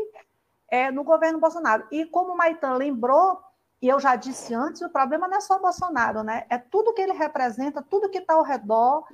é, 0.73 0.89
no 0.89 1.03
governo 1.03 1.39
Bolsonaro. 1.39 1.87
E 1.91 2.03
como 2.03 2.33
o 2.33 2.35
Maitan 2.35 2.73
lembrou, 2.73 3.39
e 3.79 3.87
eu 3.87 3.99
já 3.99 4.15
disse 4.15 4.55
antes, 4.55 4.81
o 4.81 4.89
problema 4.89 5.27
não 5.27 5.37
é 5.37 5.39
só 5.39 5.57
o 5.57 5.61
Bolsonaro, 5.61 6.23
né? 6.23 6.47
É 6.49 6.57
tudo 6.57 6.95
que 6.95 7.01
ele 7.03 7.13
representa, 7.13 7.79
tudo 7.83 8.09
que 8.09 8.17
está 8.17 8.33
ao 8.33 8.41
redor. 8.41 9.05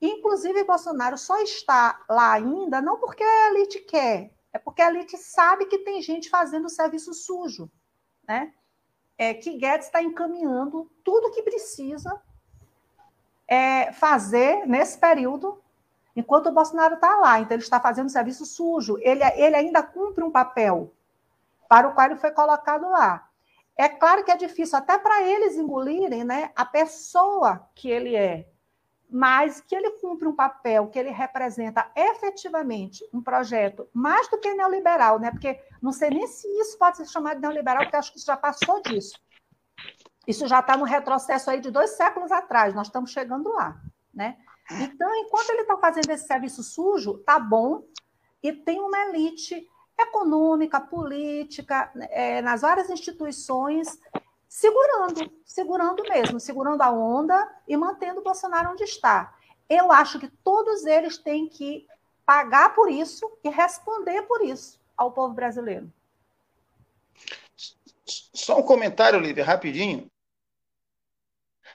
Inclusive, 0.00 0.62
Bolsonaro 0.62 1.18
só 1.18 1.40
está 1.40 2.00
lá 2.08 2.34
ainda 2.34 2.80
não 2.80 3.00
porque 3.00 3.24
a 3.24 3.48
elite 3.48 3.80
quer, 3.80 4.30
é 4.52 4.60
porque 4.60 4.80
a 4.80 4.90
elite 4.90 5.18
sabe 5.18 5.66
que 5.66 5.78
tem 5.78 6.00
gente 6.00 6.30
fazendo 6.30 6.68
serviço 6.68 7.12
sujo, 7.12 7.68
né? 8.28 8.52
É, 9.18 9.34
que 9.34 9.58
Guedes 9.58 9.86
está 9.86 10.00
encaminhando 10.00 10.88
tudo 11.02 11.32
que 11.32 11.42
precisa 11.42 12.22
é, 13.48 13.90
fazer 13.92 14.68
nesse 14.68 14.96
período, 14.98 15.60
enquanto 16.14 16.46
o 16.46 16.52
Bolsonaro 16.52 16.94
está 16.94 17.16
lá. 17.16 17.40
Então, 17.40 17.54
ele 17.54 17.62
está 17.62 17.80
fazendo 17.80 18.08
serviço 18.08 18.44
sujo. 18.44 18.98
Ele, 19.00 19.24
ele 19.36 19.56
ainda 19.56 19.82
cumpre 19.82 20.22
um 20.22 20.30
papel 20.30 20.92
para 21.68 21.88
o 21.88 21.94
qual 21.94 22.06
ele 22.06 22.16
foi 22.16 22.30
colocado 22.30 22.88
lá. 22.90 23.28
É 23.76 23.88
claro 23.88 24.24
que 24.24 24.30
é 24.30 24.36
difícil 24.36 24.76
até 24.76 24.98
para 24.98 25.22
eles 25.22 25.56
engolirem 25.56 26.24
né, 26.24 26.50
a 26.54 26.64
pessoa 26.64 27.66
que 27.74 27.90
ele 27.90 28.14
é, 28.14 28.46
mas 29.10 29.60
que 29.60 29.74
ele 29.74 29.90
cumpre 29.92 30.28
um 30.28 30.34
papel, 30.34 30.88
que 30.88 30.98
ele 30.98 31.10
representa 31.10 31.90
efetivamente 31.96 33.02
um 33.12 33.22
projeto 33.22 33.88
mais 33.92 34.28
do 34.28 34.38
que 34.38 34.54
neoliberal, 34.54 35.18
né? 35.18 35.30
Porque 35.30 35.60
não 35.80 35.92
sei 35.92 36.10
nem 36.10 36.26
se 36.26 36.46
isso 36.60 36.78
pode 36.78 36.98
ser 36.98 37.06
chamado 37.06 37.36
de 37.36 37.42
neoliberal, 37.42 37.82
porque 37.82 37.96
acho 37.96 38.12
que 38.12 38.18
isso 38.18 38.26
já 38.26 38.36
passou 38.36 38.82
disso. 38.82 39.18
Isso 40.26 40.46
já 40.46 40.60
está 40.60 40.76
no 40.76 40.84
retrocesso 40.84 41.50
aí 41.50 41.60
de 41.60 41.70
dois 41.70 41.90
séculos 41.90 42.30
atrás, 42.30 42.74
nós 42.74 42.86
estamos 42.86 43.10
chegando 43.10 43.50
lá, 43.52 43.80
né? 44.14 44.38
Então, 44.80 45.14
enquanto 45.16 45.50
ele 45.50 45.62
está 45.62 45.76
fazendo 45.76 46.10
esse 46.10 46.26
serviço 46.26 46.62
sujo, 46.62 47.18
tá 47.18 47.38
bom, 47.38 47.84
e 48.42 48.52
tem 48.52 48.80
uma 48.80 48.98
elite 49.06 49.68
econômica, 49.98 50.80
política, 50.80 51.90
é, 52.10 52.42
nas 52.42 52.62
várias 52.62 52.90
instituições 52.90 53.98
segurando, 54.48 55.32
segurando 55.46 56.02
mesmo, 56.02 56.38
segurando 56.38 56.82
a 56.82 56.90
onda 56.90 57.50
e 57.66 57.76
mantendo 57.76 58.20
o 58.20 58.24
Bolsonaro 58.24 58.72
onde 58.72 58.84
está. 58.84 59.34
Eu 59.68 59.90
acho 59.90 60.18
que 60.18 60.28
todos 60.28 60.84
eles 60.84 61.16
têm 61.16 61.48
que 61.48 61.86
pagar 62.26 62.74
por 62.74 62.90
isso 62.90 63.30
e 63.42 63.48
responder 63.48 64.22
por 64.22 64.42
isso 64.42 64.78
ao 64.96 65.12
povo 65.12 65.32
brasileiro. 65.32 65.90
Só 68.04 68.58
um 68.58 68.62
comentário, 68.62 69.18
Lívia, 69.18 69.44
rapidinho. 69.44 70.10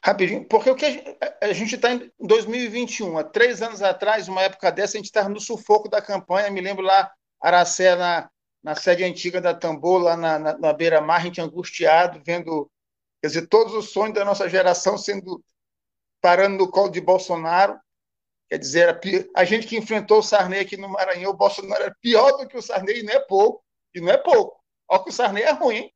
Rapidinho, 0.03 0.45
porque 0.45 0.69
o 0.69 0.75
que 0.75 1.17
a 1.41 1.53
gente 1.53 1.75
está 1.75 1.91
em 1.91 2.11
2021, 2.19 3.17
há 3.17 3.23
três 3.23 3.61
anos 3.61 3.81
atrás, 3.81 4.27
uma 4.27 4.41
época 4.41 4.71
dessa, 4.71 4.97
a 4.97 4.99
gente 4.99 5.07
estava 5.07 5.29
no 5.29 5.39
sufoco 5.39 5.89
da 5.89 6.01
campanha. 6.01 6.49
Me 6.49 6.61
lembro 6.61 6.83
lá, 6.83 7.11
Aracé, 7.41 7.95
na, 7.95 8.29
na 8.63 8.75
sede 8.75 9.03
antiga 9.03 9.41
da 9.41 9.53
Tambor, 9.53 10.01
lá 10.01 10.15
na, 10.15 10.39
na, 10.39 10.57
na 10.57 10.73
beira-mar, 10.73 11.19
a 11.19 11.23
gente 11.23 11.41
angustiado, 11.41 12.21
vendo, 12.25 12.69
quer 13.21 13.27
dizer, 13.27 13.47
todos 13.47 13.73
os 13.73 13.91
sonhos 13.91 14.13
da 14.13 14.25
nossa 14.25 14.47
geração 14.49 14.97
sendo 14.97 15.43
parando 16.21 16.57
no 16.57 16.71
colo 16.71 16.89
de 16.89 17.01
Bolsonaro. 17.01 17.79
Quer 18.49 18.59
dizer, 18.59 18.99
a, 19.35 19.43
gente 19.43 19.67
que 19.67 19.77
enfrentou 19.77 20.19
o 20.19 20.23
Sarney 20.23 20.61
aqui 20.61 20.77
no 20.77 20.87
Maranhão, 20.87 21.31
o 21.31 21.37
Bolsonaro 21.37 21.83
era 21.83 21.95
pior 22.01 22.31
do 22.37 22.47
que 22.47 22.57
o 22.57 22.61
Sarney, 22.61 22.99
e 22.99 23.03
não 23.03 23.13
é 23.13 23.19
pouco, 23.19 23.63
e 23.93 23.99
não 23.99 24.09
é 24.09 24.17
pouco. 24.17 24.57
Olha 24.87 25.03
que 25.03 25.09
o 25.09 25.13
Sarney 25.13 25.43
é 25.43 25.51
ruim? 25.51 25.91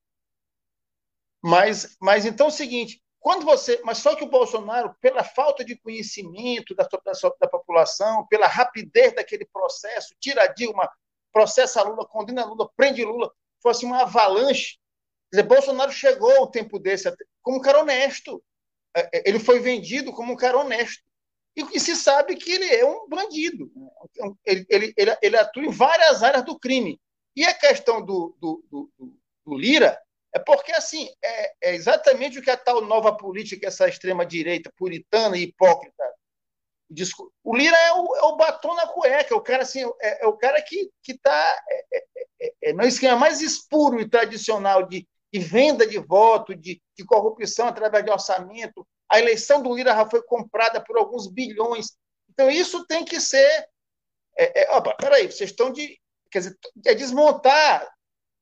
Mas, 1.41 1.95
mas 1.99 2.25
então 2.25 2.47
é 2.47 2.49
o 2.49 2.51
seguinte, 2.51 3.01
quando 3.21 3.45
você, 3.45 3.79
mas 3.85 3.99
só 3.99 4.15
que 4.15 4.23
o 4.23 4.29
Bolsonaro, 4.29 4.95
pela 4.99 5.23
falta 5.23 5.63
de 5.63 5.77
conhecimento 5.77 6.73
da, 6.73 6.83
da, 6.83 7.11
da 7.39 7.47
população, 7.47 8.25
pela 8.25 8.47
rapidez 8.47 9.13
daquele 9.13 9.45
processo, 9.45 10.15
tira 10.19 10.47
Dilma, 10.47 10.89
processa 11.31 11.83
Lula, 11.83 12.03
condena 12.07 12.43
Lula, 12.43 12.67
prende 12.75 13.05
Lula, 13.05 13.31
foi 13.61 13.71
assim 13.71 13.85
uma 13.85 14.01
avalanche. 14.01 14.79
Quer 15.31 15.37
dizer, 15.37 15.47
Bolsonaro 15.47 15.91
chegou 15.91 16.35
ao 16.35 16.47
tempo 16.47 16.79
desse 16.79 17.15
como 17.43 17.57
um 17.57 17.61
cara 17.61 17.81
honesto. 17.81 18.43
É, 18.97 19.19
é, 19.19 19.29
ele 19.29 19.39
foi 19.39 19.59
vendido 19.59 20.11
como 20.11 20.33
um 20.33 20.35
cara 20.35 20.57
honesto. 20.57 21.03
E, 21.55 21.77
e 21.77 21.79
se 21.79 21.95
sabe 21.95 22.35
que 22.35 22.51
ele 22.51 22.65
é 22.65 22.83
um 22.83 23.07
bandido. 23.07 23.71
Né? 23.75 24.33
Ele, 24.45 24.65
ele, 24.67 24.93
ele, 24.97 25.17
ele, 25.21 25.37
atua 25.37 25.63
em 25.63 25.69
várias 25.69 26.23
áreas 26.23 26.43
do 26.43 26.57
crime. 26.57 26.99
E 27.35 27.45
a 27.45 27.53
questão 27.53 28.03
do, 28.03 28.35
do, 28.39 28.65
do, 28.69 28.91
do 29.45 29.57
Lira 29.57 29.95
é 30.33 30.39
porque, 30.39 30.71
assim, 30.71 31.09
é, 31.23 31.53
é, 31.61 31.75
exatamente 31.75 32.39
o 32.39 32.41
que 32.41 32.49
a 32.49 32.57
tal 32.57 32.81
nova 32.81 33.15
política, 33.15 33.67
essa 33.67 33.87
extrema-direita 33.87 34.71
puritana 34.77 35.37
e 35.37 35.43
hipócrita 35.43 36.11
o 37.43 37.55
Lira 37.55 37.77
é 37.77 37.93
o, 37.93 38.15
é 38.15 38.21
o, 38.23 38.35
batom 38.35 38.75
na 38.75 38.87
cueca, 38.87 39.35
o 39.35 39.41
cara 39.41 39.63
assim, 39.63 39.83
é, 40.01 40.23
é 40.23 40.27
o 40.27 40.33
cara 40.33 40.61
que 40.61 40.91
está 41.07 41.63
é, 41.69 41.85
é, 41.97 42.03
é, 42.41 42.53
é, 42.63 42.73
no 42.73 42.83
esquema 42.83 43.17
mais 43.17 43.41
espuro 43.41 43.99
e 44.01 44.09
tradicional 44.09 44.85
de, 44.87 45.07
de 45.33 45.39
venda 45.39 45.87
de 45.87 45.97
voto, 45.99 46.53
de, 46.53 46.81
de, 46.97 47.05
corrupção 47.05 47.67
através 47.67 48.03
de 48.03 48.11
orçamento. 48.11 48.85
A 49.09 49.19
eleição 49.19 49.61
do 49.61 49.73
Lira 49.73 49.95
já 49.95 50.09
foi 50.09 50.21
comprada 50.23 50.83
por 50.83 50.97
alguns 50.97 51.27
bilhões. 51.27 51.91
Então, 52.29 52.49
isso 52.49 52.85
tem 52.85 53.05
que 53.05 53.19
ser. 53.19 53.67
É, 54.37 54.63
é, 54.63 54.71
opa, 54.75 54.93
peraí, 54.95 55.31
vocês 55.31 55.49
estão 55.49 55.71
de. 55.71 55.99
Quer 56.29 56.39
dizer, 56.39 56.57
é 56.85 56.93
desmontar 56.93 57.89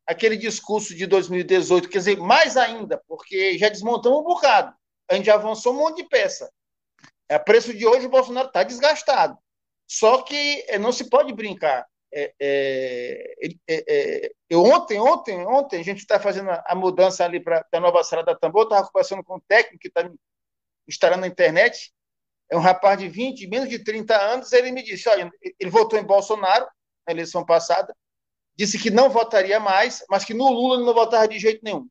aquele 0.10 0.36
discurso 0.36 0.96
de 0.96 1.06
2018, 1.06 1.88
quer 1.88 2.00
dizer, 2.00 2.18
mais 2.18 2.58
ainda, 2.58 3.00
porque 3.08 3.60
já 3.60 3.70
desmontamos 3.70 4.22
um 4.22 4.24
bocado. 4.24 4.76
A 5.08 5.14
gente 5.14 5.30
avançou 5.30 5.72
um 5.72 5.78
monte 5.78 5.98
de 5.98 6.10
peça. 6.10 6.52
A 7.30 7.36
é, 7.36 7.40
preço 7.40 7.72
de 7.72 7.86
hoje, 7.86 8.08
o 8.08 8.10
Bolsonaro 8.10 8.48
está 8.48 8.64
desgastado. 8.64 9.38
Só 9.88 10.24
que 10.24 10.66
é, 10.68 10.80
não 10.80 10.92
se 10.92 11.08
pode 11.08 11.32
brincar. 11.32 11.86
É, 12.12 12.34
é, 12.40 13.50
é, 13.70 14.32
é 14.50 14.58
ontem, 14.58 15.00
ontem, 15.00 15.46
ontem, 15.46 15.80
a 15.80 15.84
gente 15.84 16.00
está 16.00 16.20
fazendo 16.20 16.50
a, 16.50 16.74
mudança 16.74 17.24
ali 17.24 17.40
para 17.40 17.64
a 17.72 17.80
nova 17.80 18.04
sala 18.04 18.24
da 18.24 18.36
Tambor, 18.36 18.64
estava 18.64 18.88
conversando 18.88 19.24
com 19.24 19.36
um 19.36 19.42
técnico 19.48 19.78
que 19.78 19.90
está 19.90 20.04
me 20.04 20.16
instalando 20.88 21.22
na 21.22 21.28
internet, 21.28 21.94
é 22.50 22.58
um 22.58 22.62
rapaz 22.62 22.98
de 22.98 23.08
20, 23.08 23.46
menos 23.46 23.70
de 23.70 23.78
30 23.84 24.18
anos, 24.18 24.52
ele 24.54 24.72
me 24.72 24.82
disse, 24.82 25.08
olha, 25.08 25.32
ele 25.60 25.70
votou 25.70 26.00
em 26.00 26.04
Bolsonaro 26.04 26.66
na 27.06 27.14
eleição 27.14 27.46
passada, 27.46 27.96
disse 28.60 28.78
que 28.78 28.90
não 28.90 29.10
votaria 29.10 29.58
mais, 29.58 30.04
mas 30.10 30.26
que 30.26 30.34
no 30.34 30.52
Lula 30.52 30.76
ele 30.76 30.86
não 30.86 30.94
votava 30.94 31.26
de 31.30 31.40
jeito 31.40 31.64
nenhum. 31.64 31.88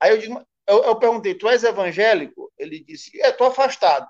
Aí 0.00 0.10
eu, 0.10 0.18
digo, 0.18 0.44
eu, 0.66 0.82
eu 0.82 0.98
perguntei, 0.98 1.36
tu 1.36 1.48
és 1.48 1.62
evangélico? 1.62 2.52
Ele 2.58 2.82
disse, 2.82 3.16
é, 3.22 3.28
estou 3.30 3.46
afastado. 3.46 4.08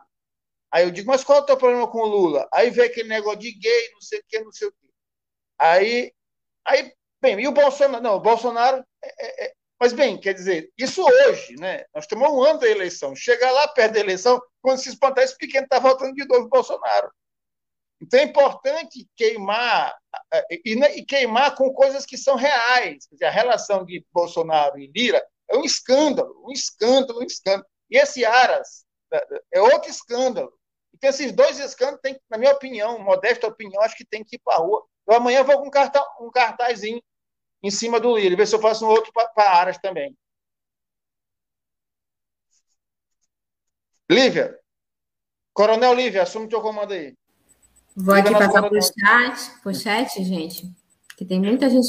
Aí 0.73 0.85
eu 0.85 0.91
digo, 0.91 1.09
mas 1.09 1.23
qual 1.23 1.39
é 1.39 1.43
o 1.43 1.45
teu 1.45 1.59
problema 1.59 1.87
com 1.87 1.99
o 1.99 2.07
Lula? 2.07 2.49
Aí 2.55 2.71
vem 2.71 2.87
aquele 2.87 3.11
negócio 3.11 3.39
de 3.39 3.53
gay, 3.53 3.91
não 3.93 4.01
sei 4.01 4.19
o 4.19 4.25
que, 4.27 4.41
não 4.41 4.51
sei 4.51 4.69
o 4.69 4.73
que. 4.73 4.89
Aí, 5.59 6.13
aí 6.65 6.91
bem, 7.21 7.39
e 7.39 7.47
o 7.47 7.53
Bolsonaro? 7.53 8.03
Não, 8.03 8.17
o 8.17 8.21
Bolsonaro. 8.21 8.83
É, 9.03 9.27
é, 9.27 9.45
é, 9.45 9.55
mas, 9.79 9.93
bem, 9.93 10.19
quer 10.19 10.33
dizer, 10.33 10.73
isso 10.79 11.05
hoje, 11.05 11.55
né? 11.57 11.85
Nós 11.95 12.07
temos 12.07 12.31
um 12.31 12.43
ano 12.43 12.61
da 12.61 12.69
eleição. 12.69 13.15
Chegar 13.15 13.51
lá 13.51 13.69
perto 13.69 13.93
da 13.93 14.01
eleição, 14.01 14.41
quando 14.63 14.79
se 14.79 14.89
espantar, 14.89 15.23
esse 15.23 15.37
pequeno 15.37 15.65
está 15.65 15.79
votando 15.79 16.15
de 16.15 16.27
novo 16.27 16.49
Bolsonaro. 16.49 17.13
Então 18.01 18.21
é 18.21 18.25
importante 18.25 19.09
queimar 19.17 19.97
e, 20.65 20.77
né, 20.77 20.97
e, 20.97 21.05
queimar 21.05 21.55
com 21.55 21.73
coisas 21.73 22.05
que 22.05 22.17
são 22.17 22.37
reais. 22.37 23.07
Quer 23.07 23.15
dizer, 23.15 23.25
a 23.27 23.31
relação 23.31 23.85
de 23.85 24.05
Bolsonaro 24.13 24.79
e 24.79 24.91
Lira 24.95 25.25
é 25.49 25.57
um 25.57 25.65
escândalo, 25.65 26.45
um 26.47 26.53
escândalo, 26.53 27.21
um 27.21 27.25
escândalo. 27.25 27.67
E 27.91 27.97
esse 27.97 28.25
Aras 28.25 28.85
é 29.53 29.61
outro 29.61 29.89
escândalo. 29.91 30.53
Então, 30.95 31.11
esses 31.11 31.33
dois 31.33 31.59
escândalos, 31.59 32.01
tem, 32.01 32.19
na 32.31 32.39
minha 32.39 32.53
opinião, 32.53 32.99
modesta 32.99 33.47
opinião, 33.47 33.83
acho 33.83 33.97
que 33.97 34.05
tem 34.05 34.25
que 34.25 34.37
ir 34.37 34.41
para 34.45 34.55
a 34.55 34.59
rua. 34.59 34.85
Eu 35.07 35.15
amanhã 35.15 35.43
vou 35.43 35.59
com 35.59 35.67
um, 35.67 35.71
cartaz, 35.71 36.05
um 36.21 36.31
cartazinho 36.31 37.03
em 37.63 37.71
cima 37.71 38.01
do 38.01 38.17
Lira, 38.17 38.37
ver 38.37 38.47
se 38.47 38.55
eu 38.55 38.61
faço 38.61 38.87
um 38.87 38.89
outro 38.89 39.13
para 39.13 39.51
Aras 39.51 39.79
também. 39.79 40.17
Lívia, 44.11 44.59
Coronel 45.53 45.95
Lívia, 45.95 46.23
assume 46.23 46.49
teu 46.49 46.61
comando 46.61 46.93
aí. 46.93 47.17
Vou 47.97 48.15
aqui 48.15 48.33
passar 48.33 48.63
para 48.63 48.79
o 48.79 48.83
chat, 48.83 49.61
pro 49.63 49.75
chat, 49.75 50.25
gente, 50.25 50.69
que 51.17 51.25
tem 51.25 51.41
muita 51.41 51.71
gente 51.71 51.89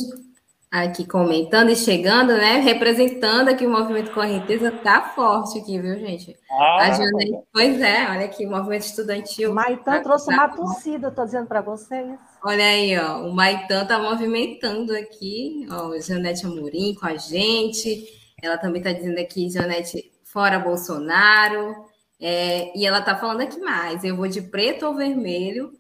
aqui 0.70 1.06
comentando 1.06 1.70
e 1.70 1.76
chegando, 1.76 2.34
né? 2.34 2.60
Representando 2.60 3.50
aqui 3.50 3.66
o 3.66 3.72
movimento 3.72 4.12
Correnteza, 4.12 4.72
tá 4.72 5.14
forte 5.16 5.58
aqui, 5.58 5.80
viu, 5.80 5.98
gente? 5.98 6.36
Ah, 6.52 6.84
a 6.84 6.92
Janete, 6.92 7.40
pois 7.52 7.82
é, 7.82 8.10
olha 8.10 8.26
aqui, 8.26 8.46
o 8.46 8.52
movimento 8.52 8.84
estudantil. 8.84 9.54
Maitan 9.54 9.84
tá, 9.84 10.00
trouxe 10.02 10.28
tá, 10.28 10.34
uma 10.34 10.50
torcida, 10.50 11.10
tô 11.10 11.26
dizendo 11.26 11.48
para 11.48 11.62
vocês. 11.62 12.20
Olha 12.44 12.66
aí, 12.66 12.98
ó, 13.00 13.26
o 13.26 13.34
Maitan 13.34 13.86
tá 13.86 13.98
movimentando 13.98 14.96
aqui, 14.96 15.66
ó, 15.72 15.98
Janete 16.00 16.46
Amorim 16.46 16.94
com 16.94 17.08
a 17.08 17.16
gente. 17.16 18.06
Ela 18.44 18.58
também 18.58 18.82
tá 18.82 18.92
dizendo 18.92 19.20
aqui, 19.20 19.50
Janete, 19.50 20.12
fora 20.24 20.60
Bolsonaro. 20.60 21.74
É, 22.20 22.78
e 22.78 22.86
ela 22.86 23.02
tá 23.02 23.16
falando 23.16 23.42
aqui 23.42 23.60
mais, 23.60 24.04
eu 24.04 24.16
vou 24.16 24.28
de 24.28 24.42
preto 24.42 24.86
ou 24.86 24.96
vermelho. 24.96 25.72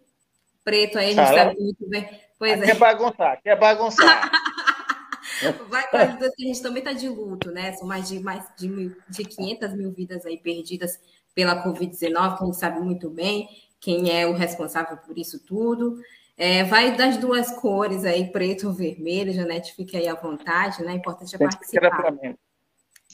Preto 0.65 0.97
aí, 0.97 1.11
a 1.11 1.23
gente 1.23 1.35
sabe 1.35 1.61
muito 1.61 1.87
bem. 1.87 2.09
Pois 2.39 2.59
é. 2.59 2.65
Quer 2.65 2.77
bagunçar, 2.77 3.41
quer 3.41 3.57
bagunçar. 3.57 4.31
Vai 5.69 5.87
para 5.89 6.03
as 6.03 6.35
que 6.35 6.43
a 6.43 6.47
gente 6.47 6.61
também 6.61 6.79
está 6.79 6.91
de 6.91 7.07
luto, 7.07 7.51
né? 7.51 7.73
São 7.73 7.87
mais 7.87 8.07
de, 8.07 8.19
mais 8.19 8.43
de, 8.57 8.67
mil, 8.67 8.95
de 9.07 9.23
500 9.23 9.73
mil 9.73 9.91
vidas 9.91 10.25
aí 10.25 10.37
perdidas 10.37 10.99
pela 11.35 11.63
Covid-19, 11.63 12.37
que 12.37 12.43
a 12.43 12.45
gente 12.45 12.57
sabe 12.57 12.79
muito 12.79 13.09
bem 13.09 13.47
quem 13.79 14.17
é 14.17 14.25
o 14.25 14.33
responsável 14.33 14.97
por 14.97 15.17
isso 15.17 15.39
tudo. 15.45 15.99
É, 16.35 16.63
vai 16.63 16.95
das 16.95 17.17
duas 17.17 17.51
cores 17.51 18.03
aí, 18.03 18.31
preto 18.31 18.67
ou 18.67 18.73
vermelho, 18.73 19.31
Janete, 19.33 19.75
fique 19.75 19.95
aí 19.95 20.07
à 20.07 20.15
vontade, 20.15 20.83
né? 20.83 20.93
Importante 20.93 21.35
é 21.35 21.37
participar. 21.37 22.13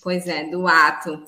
Pois 0.01 0.25
é, 0.25 0.45
do 0.45 0.65
ato. 0.67 1.27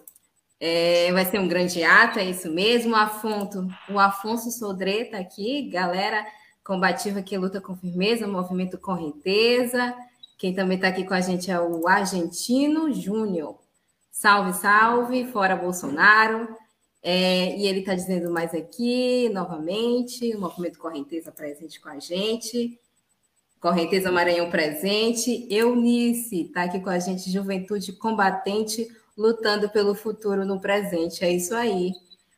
É, 0.66 1.12
vai 1.12 1.26
ser 1.26 1.42
um 1.42 1.48
grande 1.50 1.84
ato, 1.84 2.20
é 2.20 2.24
isso 2.24 2.50
mesmo. 2.50 2.96
Afonso, 2.96 3.68
o 3.90 4.00
Afonso 4.00 4.50
Sodreta 4.50 5.18
aqui, 5.18 5.70
galera 5.70 6.26
combativa 6.64 7.22
que 7.22 7.38
luta 7.38 7.60
com 7.60 7.76
firmeza, 7.76 8.26
movimento 8.26 8.78
Correnteza. 8.78 9.94
Quem 10.38 10.54
também 10.54 10.78
está 10.78 10.88
aqui 10.88 11.04
com 11.04 11.14
a 11.14 11.20
gente 11.20 11.52
é 11.52 11.60
o 11.60 11.86
Argentino 11.86 12.94
Júnior. 12.94 13.60
Salve, 14.10 14.54
salve, 14.54 15.26
fora 15.34 15.54
Bolsonaro. 15.58 16.48
É, 17.04 17.58
e 17.58 17.68
ele 17.68 17.80
está 17.80 17.94
dizendo 17.94 18.32
mais 18.32 18.54
aqui, 18.54 19.28
novamente, 19.34 20.34
o 20.34 20.40
movimento 20.40 20.80
Correnteza 20.80 21.30
presente 21.30 21.82
com 21.82 21.90
a 21.90 22.00
gente. 22.00 22.80
Correnteza 23.60 24.10
Maranhão 24.10 24.50
presente. 24.50 25.46
Eunice 25.50 26.44
está 26.44 26.64
aqui 26.64 26.80
com 26.80 26.90
a 26.90 27.00
gente, 27.00 27.30
Juventude 27.30 27.92
Combatente, 27.92 28.88
lutando 29.18 29.70
pelo 29.70 29.96
futuro 29.96 30.46
no 30.46 30.60
presente. 30.60 31.24
É 31.24 31.32
isso 31.32 31.56
aí 31.56 31.92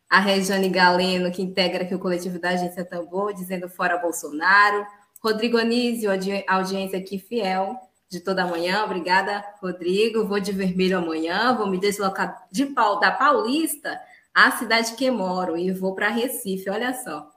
a 0.09 0.19
Regiane 0.19 0.69
Galeno, 0.69 1.32
que 1.32 1.41
integra 1.41 1.84
aqui 1.84 1.95
o 1.95 1.99
coletivo 1.99 2.39
da 2.39 2.49
Agência 2.49 2.86
Tambor, 2.86 3.34
dizendo 3.34 3.67
fora 3.67 3.97
Bolsonaro. 3.97 4.86
Rodrigo 5.21 5.57
Anísio, 5.57 6.09
audiência 6.47 6.99
aqui 6.99 7.17
fiel 7.17 7.76
de 8.09 8.19
toda 8.19 8.45
manhã. 8.45 8.84
Obrigada, 8.84 9.43
Rodrigo. 9.61 10.26
Vou 10.26 10.39
de 10.39 10.51
vermelho 10.51 10.97
amanhã, 10.97 11.55
vou 11.55 11.67
me 11.67 11.80
deslocar 11.80 12.47
de, 12.51 12.65
da 13.01 13.11
Paulista 13.11 13.99
à 14.34 14.51
cidade 14.51 14.93
que 14.95 15.09
moro 15.09 15.57
e 15.57 15.71
vou 15.71 15.95
para 15.95 16.09
Recife, 16.09 16.69
olha 16.69 16.93
só. 16.93 17.32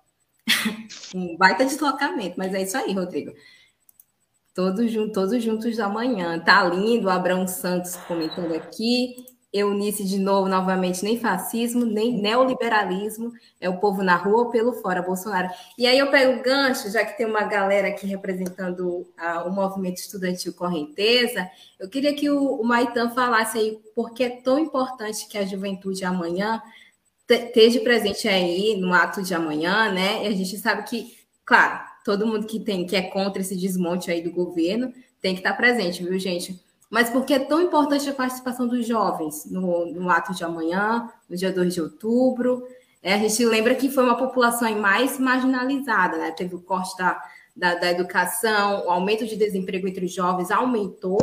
um 1.14 1.36
baita 1.36 1.64
deslocamento, 1.64 2.34
mas 2.36 2.52
é 2.54 2.62
isso 2.62 2.76
aí, 2.76 2.92
Rodrigo. 2.92 3.32
Todos, 4.58 4.92
todos 5.12 5.40
juntos 5.40 5.78
amanhã. 5.78 6.36
Tá 6.40 6.64
lindo, 6.64 7.08
Abraão 7.08 7.46
Santos 7.46 7.94
comentando 8.08 8.52
aqui. 8.52 9.24
Eunice 9.52 10.02
de 10.04 10.18
novo, 10.18 10.48
novamente, 10.48 11.04
nem 11.04 11.16
fascismo, 11.16 11.84
nem 11.84 12.20
neoliberalismo, 12.20 13.32
é 13.60 13.68
o 13.68 13.78
povo 13.78 14.02
na 14.02 14.16
rua 14.16 14.38
ou 14.38 14.50
pelo 14.50 14.72
fora, 14.72 15.00
Bolsonaro. 15.00 15.48
E 15.78 15.86
aí 15.86 15.96
eu 15.96 16.10
pego 16.10 16.40
o 16.40 16.42
gancho, 16.42 16.90
já 16.90 17.04
que 17.04 17.16
tem 17.16 17.24
uma 17.24 17.44
galera 17.44 17.86
aqui 17.86 18.04
representando 18.04 18.82
uh, 18.82 19.46
o 19.46 19.52
movimento 19.52 19.98
estudantil 19.98 20.52
Correnteza, 20.52 21.48
eu 21.78 21.88
queria 21.88 22.12
que 22.12 22.28
o, 22.28 22.60
o 22.60 22.64
Maitan 22.64 23.10
falasse 23.10 23.58
aí 23.58 23.78
por 23.94 24.12
que 24.12 24.24
é 24.24 24.42
tão 24.42 24.58
importante 24.58 25.28
que 25.28 25.38
a 25.38 25.46
juventude 25.46 26.04
amanhã 26.04 26.60
esteja 27.30 27.78
presente 27.78 28.26
aí 28.26 28.76
no 28.76 28.92
ato 28.92 29.22
de 29.22 29.34
amanhã, 29.34 29.92
né? 29.92 30.24
E 30.24 30.26
a 30.26 30.32
gente 30.32 30.58
sabe 30.58 30.82
que, 30.82 31.16
claro, 31.44 31.87
todo 32.08 32.26
mundo 32.26 32.46
que 32.46 32.58
tem 32.58 32.86
que 32.86 32.96
é 32.96 33.02
contra 33.02 33.42
esse 33.42 33.54
desmonte 33.54 34.10
aí 34.10 34.22
do 34.22 34.30
governo 34.30 34.90
tem 35.20 35.34
que 35.34 35.40
estar 35.40 35.52
presente, 35.52 36.02
viu, 36.02 36.18
gente? 36.18 36.58
Mas 36.88 37.10
por 37.10 37.26
que 37.26 37.34
é 37.34 37.38
tão 37.38 37.60
importante 37.60 38.08
a 38.08 38.14
participação 38.14 38.66
dos 38.66 38.86
jovens 38.86 39.44
no, 39.44 39.84
no 39.92 40.08
ato 40.08 40.34
de 40.34 40.42
amanhã, 40.42 41.10
no 41.28 41.36
dia 41.36 41.52
2 41.52 41.74
de 41.74 41.82
outubro? 41.82 42.66
É, 43.02 43.12
a 43.12 43.18
gente 43.18 43.44
lembra 43.44 43.74
que 43.74 43.90
foi 43.90 44.04
uma 44.04 44.16
população 44.16 44.74
mais 44.80 45.18
marginalizada, 45.18 46.16
né? 46.16 46.30
Teve 46.30 46.54
o 46.54 46.62
corte 46.62 46.96
da, 46.96 47.22
da, 47.54 47.74
da, 47.74 47.90
educação, 47.90 48.86
o 48.86 48.90
aumento 48.90 49.26
de 49.26 49.36
desemprego 49.36 49.86
entre 49.86 50.06
os 50.06 50.14
jovens 50.14 50.50
aumentou, 50.50 51.18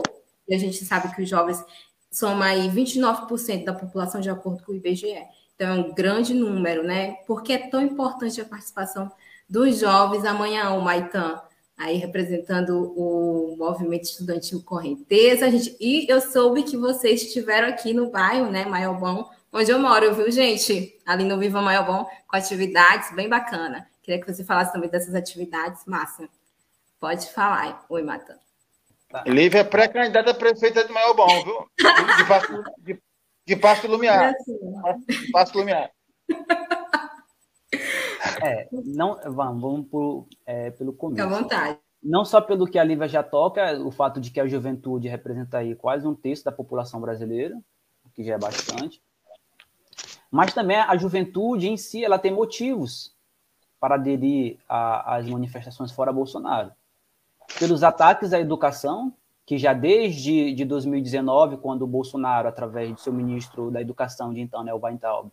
e 0.48 0.54
a 0.54 0.60
gente 0.60 0.86
sabe 0.86 1.16
que 1.16 1.24
os 1.24 1.28
jovens 1.28 1.66
são 2.12 2.40
aí 2.44 2.70
29% 2.70 3.64
da 3.64 3.74
população, 3.74 4.22
de 4.22 4.30
acordo 4.30 4.62
com 4.62 4.72
o 4.72 4.76
IBGE. 4.76 5.18
Então, 5.56 5.68
é 5.68 5.74
um 5.74 5.96
grande 5.96 6.36
número, 6.36 6.84
né? 6.84 7.14
Por 7.26 7.42
que 7.42 7.54
é 7.54 7.70
tão 7.70 7.82
importante 7.82 8.40
a 8.40 8.46
participação 8.46 9.12
dos 9.48 9.80
jovens 9.80 10.26
amanhã, 10.26 10.72
o 10.72 10.82
Maitan? 10.82 11.41
aí 11.78 11.98
representando 11.98 12.93
o 12.96 13.56
movimento 13.58 14.04
estudantil 14.04 14.64
Correnteza. 14.64 15.50
Gente, 15.52 15.76
e 15.80 16.10
eu 16.10 16.22
soube 16.22 16.64
que 16.64 16.78
vocês 16.78 17.24
estiveram 17.24 17.68
aqui 17.68 17.93
no 17.93 18.10
bairro, 18.10 18.50
né, 18.50 18.66
Maiobão, 18.66 19.30
onde 19.52 19.72
eu 19.72 19.80
moro, 19.80 20.14
viu, 20.14 20.32
gente? 20.32 20.98
Ali 21.06 21.24
no 21.24 21.38
Viva 21.38 21.62
Maiobão, 21.62 22.08
com 22.28 22.38
atividades 22.38 23.14
bem 23.14 23.28
bacana. 23.28 23.88
Queria 24.02 24.22
que 24.22 24.32
você 24.32 24.43
falasse 24.43 24.72
também 24.72 24.89
dessas 24.89 25.16
atividades, 25.16 25.84
massa. 25.86 26.30
Pode 27.00 27.30
falar. 27.32 27.86
Oi, 27.89 28.04
Mata. 28.04 28.39
Tá. 29.10 29.24
Lívia 29.26 29.60
é 29.60 29.64
pré-candidata 29.64 30.32
a 30.32 30.34
prefeita 30.34 30.84
de 30.84 30.91
Maiobão, 30.91 31.28
viu? 31.43 31.70
De 31.78 32.93
de, 32.93 33.02
de 33.46 33.56
Pasto 33.56 33.88
Lumiar. 33.88 34.34
De 35.08 35.32
Pasto 35.32 35.58
Lumiar. 35.58 35.91
É, 38.41 38.67
não, 38.71 39.17
vamos, 39.26 39.61
vamos 39.61 39.88
por, 39.88 40.28
é, 40.45 40.71
pelo 40.71 40.93
começo. 40.93 41.21
Fique 41.21 41.34
à 41.34 41.41
vontade. 41.41 41.80
Não 42.01 42.23
só 42.23 42.39
pelo 42.39 42.67
que 42.67 42.78
a 42.78 42.84
Lívia 42.84 43.07
já 43.07 43.23
toca, 43.23 43.80
o 43.80 43.89
fato 43.89 44.21
de 44.21 44.30
que 44.30 44.39
a 44.39 44.47
juventude 44.47 45.07
representa 45.07 45.57
aí 45.57 45.76
quase 45.76 46.07
um 46.07 46.13
terço 46.13 46.45
da 46.45 46.51
população 46.51 47.01
brasileira, 47.01 47.59
que 48.13 48.23
já 48.23 48.36
é 48.36 48.38
bastante, 48.38 49.01
mas 50.30 50.53
também 50.53 50.78
a 50.78 50.95
juventude 50.97 51.67
em 51.67 51.78
si, 51.78 52.03
ela 52.03 52.19
tem 52.19 52.32
motivos 52.32 53.15
para 53.80 53.95
aderir 53.95 54.57
às 54.67 55.28
manifestações 55.28 55.91
fora 55.91 56.11
Bolsonaro. 56.11 56.71
Pelos 57.59 57.84
ataques 57.84 58.34
à 58.34 58.39
educação, 58.39 59.13
que 59.45 59.57
já 59.57 59.73
desde 59.73 60.53
de 60.53 60.65
2019, 60.65 61.57
quando 61.57 61.84
o 61.84 61.88
Bolsonaro, 61.88 62.47
através 62.47 62.91
do 62.91 62.99
seu 62.99 63.13
ministro 63.13 63.69
da 63.69 63.80
Educação 63.80 64.34
de 64.34 64.41
então, 64.41 64.63
né, 64.63 64.73
o 64.73 64.80
Weintraub, 64.80 65.30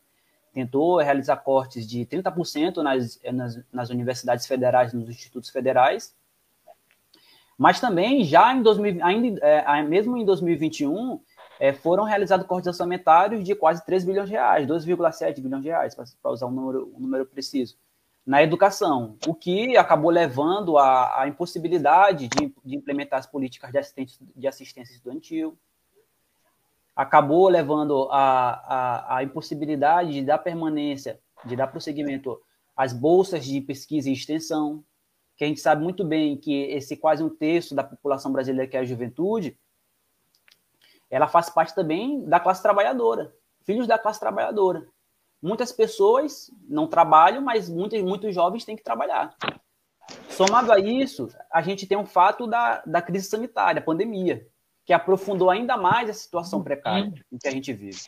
tentou 0.53 0.99
realizar 0.99 1.37
cortes 1.37 1.87
de 1.87 2.05
30% 2.05 2.77
nas, 2.83 3.21
nas, 3.33 3.65
nas 3.73 3.91
universidades 3.91 4.47
federais, 4.47 4.93
nos 4.93 5.09
institutos 5.09 5.51
federais, 5.51 6.15
mas 7.57 7.81
também 7.81 8.25
já 8.25 8.55
em 8.55 8.63
2000, 8.63 9.05
ainda, 9.05 9.41
é, 9.47 9.83
mesmo 9.83 10.17
em 10.17 10.25
2021, 10.25 11.21
é, 11.61 11.73
foram 11.73 12.05
realizados 12.05 12.47
cortes 12.47 12.67
orçamentários 12.67 13.45
de 13.45 13.55
quase 13.55 13.85
3 13.85 14.05
bilhões 14.05 14.29
de 14.29 14.35
reais, 14.35 14.67
2,7 14.67 15.41
bilhões 15.41 15.63
de 15.63 15.69
reais, 15.69 15.95
para 15.95 16.31
usar 16.33 16.47
um 16.47 16.51
número, 16.51 16.93
um 16.97 17.01
número 17.01 17.25
preciso, 17.25 17.77
na 18.25 18.43
educação, 18.43 19.17
o 19.27 19.35
que 19.35 19.77
acabou 19.77 20.11
levando 20.11 20.79
à, 20.79 21.25
impossibilidade 21.27 22.29
de, 22.29 22.55
de, 22.65 22.77
implementar 22.77 23.19
as 23.19 23.27
políticas 23.27 23.73
de 23.73 23.81
de 24.37 24.47
assistência 24.47 24.93
estudantil, 24.93 25.59
acabou 26.95 27.49
levando 27.49 28.09
a, 28.11 28.51
a, 28.53 29.16
a 29.16 29.22
impossibilidade 29.22 30.12
de 30.12 30.22
dar 30.22 30.38
permanência, 30.38 31.20
de 31.45 31.57
dar 31.57 31.66
prosseguimento 31.66 32.40
às 32.76 32.93
bolsas 32.93 33.45
de 33.45 33.61
pesquisa 33.61 34.09
e 34.09 34.12
extensão, 34.12 34.84
que 35.36 35.45
a 35.45 35.47
gente 35.47 35.61
sabe 35.61 35.82
muito 35.82 36.05
bem 36.05 36.36
que 36.36 36.53
esse 36.64 36.97
quase 36.97 37.22
um 37.22 37.30
terço 37.30 37.74
da 37.74 37.82
população 37.82 38.32
brasileira, 38.32 38.70
que 38.70 38.76
é 38.76 38.80
a 38.80 38.84
juventude, 38.84 39.59
ela 41.11 41.28
faz 41.28 41.51
parte 41.51 41.74
também 41.74 42.24
da 42.24 42.40
classe 42.40 42.62
trabalhadora, 42.62 43.34
filhos 43.64 43.86
da 43.86 43.99
classe 43.99 44.20
trabalhadora. 44.20 44.86
Muitas 45.43 45.72
pessoas 45.72 46.51
não 46.68 46.86
trabalham, 46.86 47.43
mas 47.43 47.68
muitos, 47.68 48.01
muitos 48.03 48.34
jovens 48.34 48.64
têm 48.64 48.76
que 48.76 48.82
trabalhar. 48.82 49.36
Somado 50.28 50.72
a 50.72 50.78
isso, 50.78 51.28
a 51.53 51.61
gente 51.61 51.86
tem 51.86 51.99
um 51.99 52.07
fato 52.07 52.47
da, 52.47 52.82
da 52.86 53.03
crise 53.03 53.26
sanitária, 53.26 53.82
pandemia, 53.82 54.47
que 54.93 54.95
aprofundou 54.95 55.49
ainda 55.49 55.74
mais 55.74 56.11
a 56.11 56.12
situação 56.12 56.62
precária 56.62 57.11
em 57.32 57.38
que 57.38 57.49
a 57.49 57.51
gente 57.51 57.72
vive. 57.72 58.03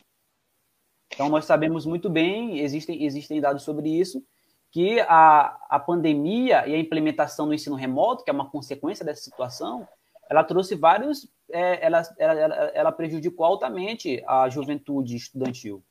Então, 1.11 1.29
nós 1.29 1.45
sabemos 1.45 1.83
muito 1.83 2.11
bem, 2.11 2.59
existem, 2.59 3.03
existem 3.03 3.41
dados 3.41 3.63
sobre 3.63 3.89
isso, 3.89 4.23
que 4.69 4.99
a, 4.99 5.57
a 5.67 5.79
pandemia 5.79 6.67
e 6.67 6.75
a 6.75 6.77
implementação 6.77 7.47
do 7.47 7.55
ensino 7.55 7.75
remoto, 7.75 8.23
que 8.23 8.29
é 8.29 8.33
uma 8.33 8.51
consequência 8.51 9.03
dessa 9.03 9.23
situação, 9.23 9.87
ela 10.29 10.43
trouxe 10.43 10.75
vários. 10.75 11.27
É, 11.51 11.83
ela, 11.83 12.03
ela, 12.19 12.55
ela 12.75 12.91
prejudicou 12.91 13.47
altamente 13.47 14.23
a 14.27 14.47
juventude 14.47 15.15
estudantil. 15.15 15.83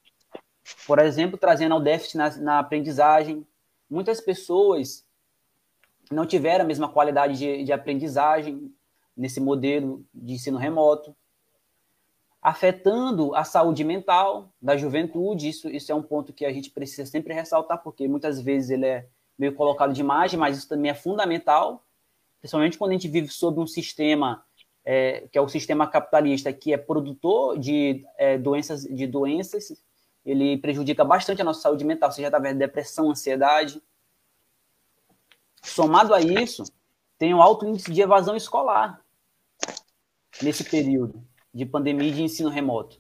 Por 0.87 1.01
exemplo, 1.01 1.37
trazendo 1.37 1.75
ao 1.75 1.81
déficit 1.81 2.19
na, 2.19 2.37
na 2.37 2.59
aprendizagem. 2.61 3.45
Muitas 3.91 4.21
pessoas 4.21 5.05
não 6.09 6.25
tiveram 6.25 6.65
a 6.65 6.69
mesma 6.69 6.89
qualidade 6.89 7.37
de, 7.37 7.65
de 7.65 7.73
aprendizagem, 7.73 8.73
nesse 9.17 9.41
modelo 9.41 10.05
de 10.13 10.35
ensino 10.35 10.59
remoto, 10.59 11.15
afetando 12.43 13.35
a 13.35 13.43
saúde 13.43 13.83
mental 13.83 14.53
da 14.61 14.77
juventude. 14.77 15.49
Isso, 15.49 15.69
isso 15.71 15.91
é 15.91 15.95
um 15.95 16.03
ponto 16.03 16.33
que 16.33 16.45
a 16.45 16.53
gente 16.53 16.71
precisa 16.71 17.07
sempre 17.07 17.33
ressaltar, 17.33 17.83
porque 17.83 18.07
muitas 18.07 18.41
vezes 18.41 18.71
ele 18.71 18.87
é 18.87 19.09
meio 19.39 19.55
colocado 19.55 19.93
de 19.93 20.01
imagem, 20.01 20.39
mas 20.39 20.59
isso 20.59 20.69
também 20.69 20.91
é 20.91 20.95
fundamental, 20.95 21.85
principalmente 22.41 22.77
quando 22.77 22.91
a 22.91 22.95
gente 22.95 23.09
vive 23.09 23.29
sob 23.29 23.59
um 23.61 23.67
sistema 23.67 24.45
é, 24.85 25.27
que 25.33 25.39
é 25.39 25.41
o 25.41 25.49
sistema 25.49 25.87
capitalista, 25.87 26.53
que 26.53 26.73
é 26.73 26.77
produtor 26.77 27.59
de 27.59 28.05
é, 28.19 28.37
doenças, 28.37 28.83
de 28.83 29.07
doenças, 29.07 29.83
ele 30.25 30.59
prejudica 30.59 31.03
bastante 31.05 31.41
a 31.41 31.45
nossa 31.45 31.63
saúde 31.63 31.85
mental, 31.85 32.13
seja 32.13 32.29
através 32.29 32.55
de 32.55 32.59
depressão, 32.59 33.11
ansiedade. 33.11 33.83
Somado 35.63 36.13
a 36.13 36.21
isso, 36.21 36.65
tem 37.19 37.33
um 37.35 37.43
alto 37.43 37.67
índice 37.67 37.91
de 37.91 38.03
evasão 38.03 38.37
escolar 38.37 39.04
nesse 40.43 40.65
período 40.65 41.23
de 41.53 41.65
pandemia 41.65 42.13
de 42.13 42.23
ensino 42.23 42.51
remoto. 42.51 42.99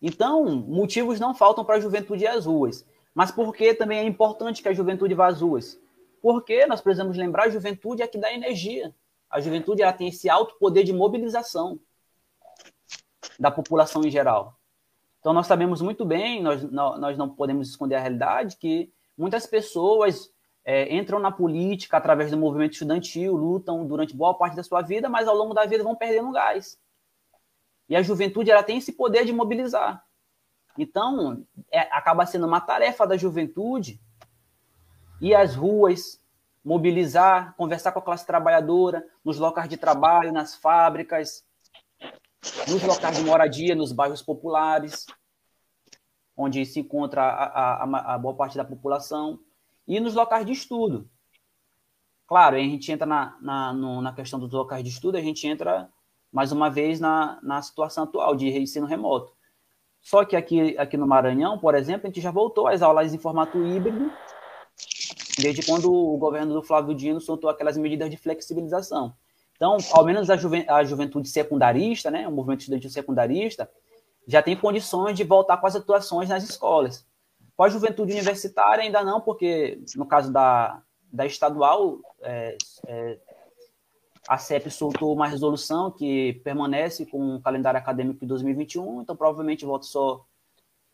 Então, 0.00 0.44
motivos 0.44 1.20
não 1.20 1.34
faltam 1.34 1.64
para 1.64 1.76
a 1.76 1.80
juventude 1.80 2.24
ir 2.24 2.28
às 2.28 2.46
ruas. 2.46 2.86
Mas 3.14 3.30
por 3.30 3.54
que 3.54 3.74
também 3.74 3.98
é 3.98 4.04
importante 4.04 4.62
que 4.62 4.68
a 4.68 4.72
juventude 4.72 5.14
vá 5.14 5.26
às 5.26 5.40
ruas? 5.40 5.78
Porque 6.22 6.66
nós 6.66 6.80
precisamos 6.80 7.16
lembrar, 7.16 7.44
a 7.44 7.50
juventude 7.50 8.02
é 8.02 8.06
que 8.06 8.18
dá 8.18 8.32
energia. 8.32 8.94
A 9.28 9.40
juventude 9.40 9.82
ela 9.82 9.92
tem 9.92 10.08
esse 10.08 10.28
alto 10.28 10.56
poder 10.58 10.84
de 10.84 10.92
mobilização 10.92 11.78
da 13.38 13.50
população 13.50 14.02
em 14.04 14.10
geral. 14.10 14.56
Então, 15.18 15.32
nós 15.32 15.46
sabemos 15.46 15.82
muito 15.82 16.04
bem, 16.04 16.42
nós, 16.42 16.62
nós 16.70 17.18
não 17.18 17.28
podemos 17.28 17.68
esconder 17.68 17.96
a 17.96 18.00
realidade, 18.00 18.56
que 18.56 18.90
muitas 19.16 19.46
pessoas 19.46 20.32
é, 20.70 20.94
entram 20.94 21.18
na 21.18 21.32
política 21.32 21.96
através 21.96 22.30
do 22.30 22.36
movimento 22.36 22.74
estudantil, 22.74 23.34
lutam 23.34 23.84
durante 23.84 24.14
boa 24.14 24.34
parte 24.34 24.54
da 24.54 24.62
sua 24.62 24.80
vida, 24.82 25.08
mas 25.08 25.26
ao 25.26 25.34
longo 25.34 25.52
da 25.52 25.66
vida 25.66 25.82
vão 25.82 25.96
perdendo 25.96 26.30
gás. 26.30 26.78
E 27.88 27.96
a 27.96 28.02
juventude 28.02 28.52
ela 28.52 28.62
tem 28.62 28.78
esse 28.78 28.92
poder 28.92 29.24
de 29.24 29.32
mobilizar. 29.32 30.06
Então, 30.78 31.44
é, 31.72 31.80
acaba 31.90 32.24
sendo 32.24 32.46
uma 32.46 32.60
tarefa 32.60 33.04
da 33.04 33.16
juventude 33.16 34.00
ir 35.20 35.34
às 35.34 35.56
ruas, 35.56 36.22
mobilizar, 36.64 37.52
conversar 37.56 37.90
com 37.90 37.98
a 37.98 38.02
classe 38.02 38.24
trabalhadora, 38.24 39.04
nos 39.24 39.40
locais 39.40 39.68
de 39.68 39.76
trabalho, 39.76 40.32
nas 40.32 40.54
fábricas, 40.54 41.44
nos 42.68 42.80
locais 42.84 43.16
de 43.16 43.24
moradia, 43.24 43.74
nos 43.74 43.90
bairros 43.90 44.22
populares, 44.22 45.04
onde 46.36 46.64
se 46.64 46.78
encontra 46.78 47.24
a, 47.24 47.82
a, 47.82 48.14
a 48.14 48.18
boa 48.18 48.36
parte 48.36 48.56
da 48.56 48.64
população, 48.64 49.40
e 49.86 49.98
nos 50.00 50.14
locais 50.14 50.46
de 50.46 50.52
estudo. 50.52 51.08
Claro, 52.26 52.56
a 52.56 52.60
gente 52.60 52.90
entra 52.92 53.06
na, 53.06 53.36
na, 53.40 53.72
no, 53.72 54.00
na 54.00 54.12
questão 54.12 54.38
dos 54.38 54.52
locais 54.52 54.84
de 54.84 54.90
estudo, 54.90 55.16
a 55.16 55.20
gente 55.20 55.46
entra 55.46 55.90
mais 56.32 56.52
uma 56.52 56.70
vez 56.70 57.00
na, 57.00 57.40
na 57.42 57.60
situação 57.60 58.04
atual 58.04 58.36
de 58.36 58.48
ensino 58.48 58.86
remoto. 58.86 59.32
Só 60.00 60.24
que 60.24 60.36
aqui, 60.36 60.78
aqui 60.78 60.96
no 60.96 61.06
Maranhão, 61.06 61.58
por 61.58 61.74
exemplo, 61.74 62.06
a 62.06 62.08
gente 62.08 62.20
já 62.20 62.30
voltou 62.30 62.68
às 62.68 62.82
aulas 62.82 63.12
em 63.12 63.18
formato 63.18 63.58
híbrido, 63.58 64.10
desde 65.38 65.64
quando 65.66 65.92
o 65.92 66.16
governo 66.16 66.54
do 66.54 66.62
Flávio 66.62 66.94
Dino 66.94 67.20
soltou 67.20 67.50
aquelas 67.50 67.76
medidas 67.76 68.08
de 68.08 68.16
flexibilização. 68.16 69.14
Então, 69.56 69.76
ao 69.92 70.04
menos 70.04 70.30
a, 70.30 70.36
a 70.68 70.84
juventude 70.84 71.28
secundarista, 71.28 72.10
né, 72.10 72.26
o 72.26 72.32
movimento 72.32 72.60
estudantil 72.60 72.88
secundarista, 72.88 73.70
já 74.26 74.42
tem 74.42 74.56
condições 74.56 75.16
de 75.16 75.24
voltar 75.24 75.58
com 75.58 75.66
as 75.66 75.76
atuações 75.76 76.28
nas 76.28 76.44
escolas. 76.44 77.06
Com 77.60 77.64
a 77.64 77.68
juventude 77.68 78.14
universitária, 78.14 78.82
ainda 78.82 79.04
não, 79.04 79.20
porque 79.20 79.82
no 79.94 80.06
caso 80.06 80.32
da, 80.32 80.82
da 81.12 81.26
estadual, 81.26 82.00
é, 82.22 82.56
é, 82.86 83.18
a 84.26 84.38
CEP 84.38 84.70
soltou 84.70 85.12
uma 85.12 85.26
resolução 85.26 85.90
que 85.90 86.40
permanece 86.42 87.04
com 87.04 87.36
o 87.36 87.42
calendário 87.42 87.76
acadêmico 87.76 88.20
de 88.20 88.26
2021, 88.28 89.02
então 89.02 89.14
provavelmente 89.14 89.66
volta 89.66 89.84
só 89.84 90.24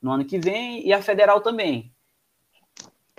no 0.03 0.11
ano 0.11 0.25
que 0.25 0.41
vem, 0.41 0.85
e 0.85 0.93
a 0.93 1.01
federal 1.01 1.41
também. 1.41 1.95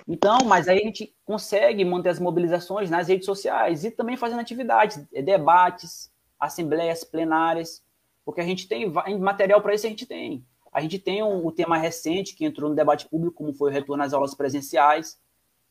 Então, 0.06 0.40
mas 0.44 0.68
aí 0.68 0.80
a 0.80 0.84
gente 0.84 1.16
consegue 1.24 1.86
manter 1.86 2.10
as 2.10 2.20
mobilizações 2.20 2.90
nas 2.90 3.08
redes 3.08 3.24
sociais 3.24 3.82
e 3.82 3.90
também 3.90 4.18
fazendo 4.18 4.40
atividades, 4.40 5.02
eh, 5.10 5.22
debates, 5.22 6.12
assembleias 6.38 7.02
plenárias, 7.02 7.82
porque 8.26 8.42
a 8.42 8.44
gente 8.44 8.68
tem 8.68 8.92
material 9.18 9.62
para 9.62 9.74
isso, 9.74 9.86
a 9.86 9.88
gente 9.88 10.04
tem. 10.04 10.44
A 10.78 10.80
gente 10.80 10.96
tem 10.96 11.24
um, 11.24 11.44
o 11.44 11.50
tema 11.50 11.76
recente 11.76 12.36
que 12.36 12.44
entrou 12.44 12.70
no 12.70 12.76
debate 12.76 13.08
público, 13.08 13.38
como 13.38 13.52
foi 13.52 13.68
o 13.68 13.74
retorno 13.74 14.00
às 14.04 14.14
aulas 14.14 14.32
presenciais, 14.32 15.20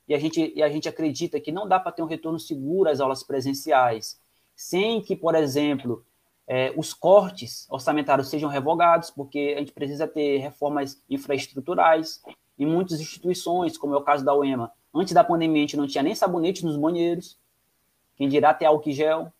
e 0.05 0.13
a 0.13 0.19
gente, 0.19 0.51
e 0.53 0.61
a 0.61 0.67
gente 0.67 0.89
acredita 0.89 1.39
que 1.39 1.49
não 1.49 1.65
dá 1.65 1.79
para 1.79 1.93
ter 1.93 2.01
um 2.01 2.07
retorno 2.07 2.37
seguro 2.37 2.89
às 2.89 2.99
aulas 2.99 3.23
presenciais, 3.23 4.19
sem 4.53 5.01
que, 5.01 5.15
por 5.15 5.33
exemplo, 5.33 6.05
é, 6.45 6.73
os 6.75 6.93
cortes 6.93 7.65
orçamentários 7.69 8.27
sejam 8.27 8.49
revogados, 8.49 9.09
porque 9.09 9.53
a 9.55 9.59
gente 9.59 9.71
precisa 9.71 10.09
ter 10.09 10.39
reformas 10.39 11.01
infraestruturais, 11.09 12.21
em 12.59 12.65
muitas 12.65 12.99
instituições, 12.99 13.77
como 13.77 13.93
é 13.93 13.97
o 13.97 14.03
caso 14.03 14.25
da 14.25 14.35
UEMA. 14.35 14.73
Antes 14.93 15.13
da 15.13 15.23
pandemia, 15.23 15.59
a 15.59 15.67
gente 15.67 15.77
não 15.77 15.87
tinha 15.87 16.03
nem 16.03 16.15
sabonete 16.15 16.65
nos 16.65 16.75
banheiros, 16.75 17.39
quem 18.17 18.27
dirá 18.27 18.53
ter 18.53 18.65
álcool 18.65 18.91
gel. 18.91 19.31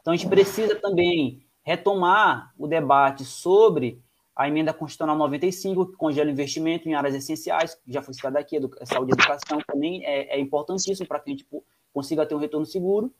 Então, 0.00 0.14
a 0.14 0.16
gente 0.16 0.30
precisa 0.30 0.76
também 0.76 1.46
retomar 1.62 2.54
o 2.56 2.66
debate 2.66 3.22
sobre 3.22 4.02
a 4.38 4.46
emenda 4.46 4.72
constitucional 4.72 5.16
95, 5.16 5.86
que 5.86 5.96
congela 5.96 6.30
investimento 6.30 6.88
em 6.88 6.94
áreas 6.94 7.12
essenciais, 7.12 7.74
que 7.74 7.92
já 7.92 8.00
foi 8.00 8.14
citada 8.14 8.38
aqui, 8.38 8.56
saúde 8.84 9.10
e 9.10 9.14
educação, 9.14 9.58
também 9.66 10.06
é, 10.06 10.36
é 10.36 10.40
importantíssimo 10.40 11.08
para 11.08 11.18
que 11.18 11.28
a 11.28 11.34
gente 11.34 11.46
consiga 11.92 12.24
ter 12.24 12.36
um 12.36 12.38
retorno 12.38 12.64
seguro, 12.64 13.12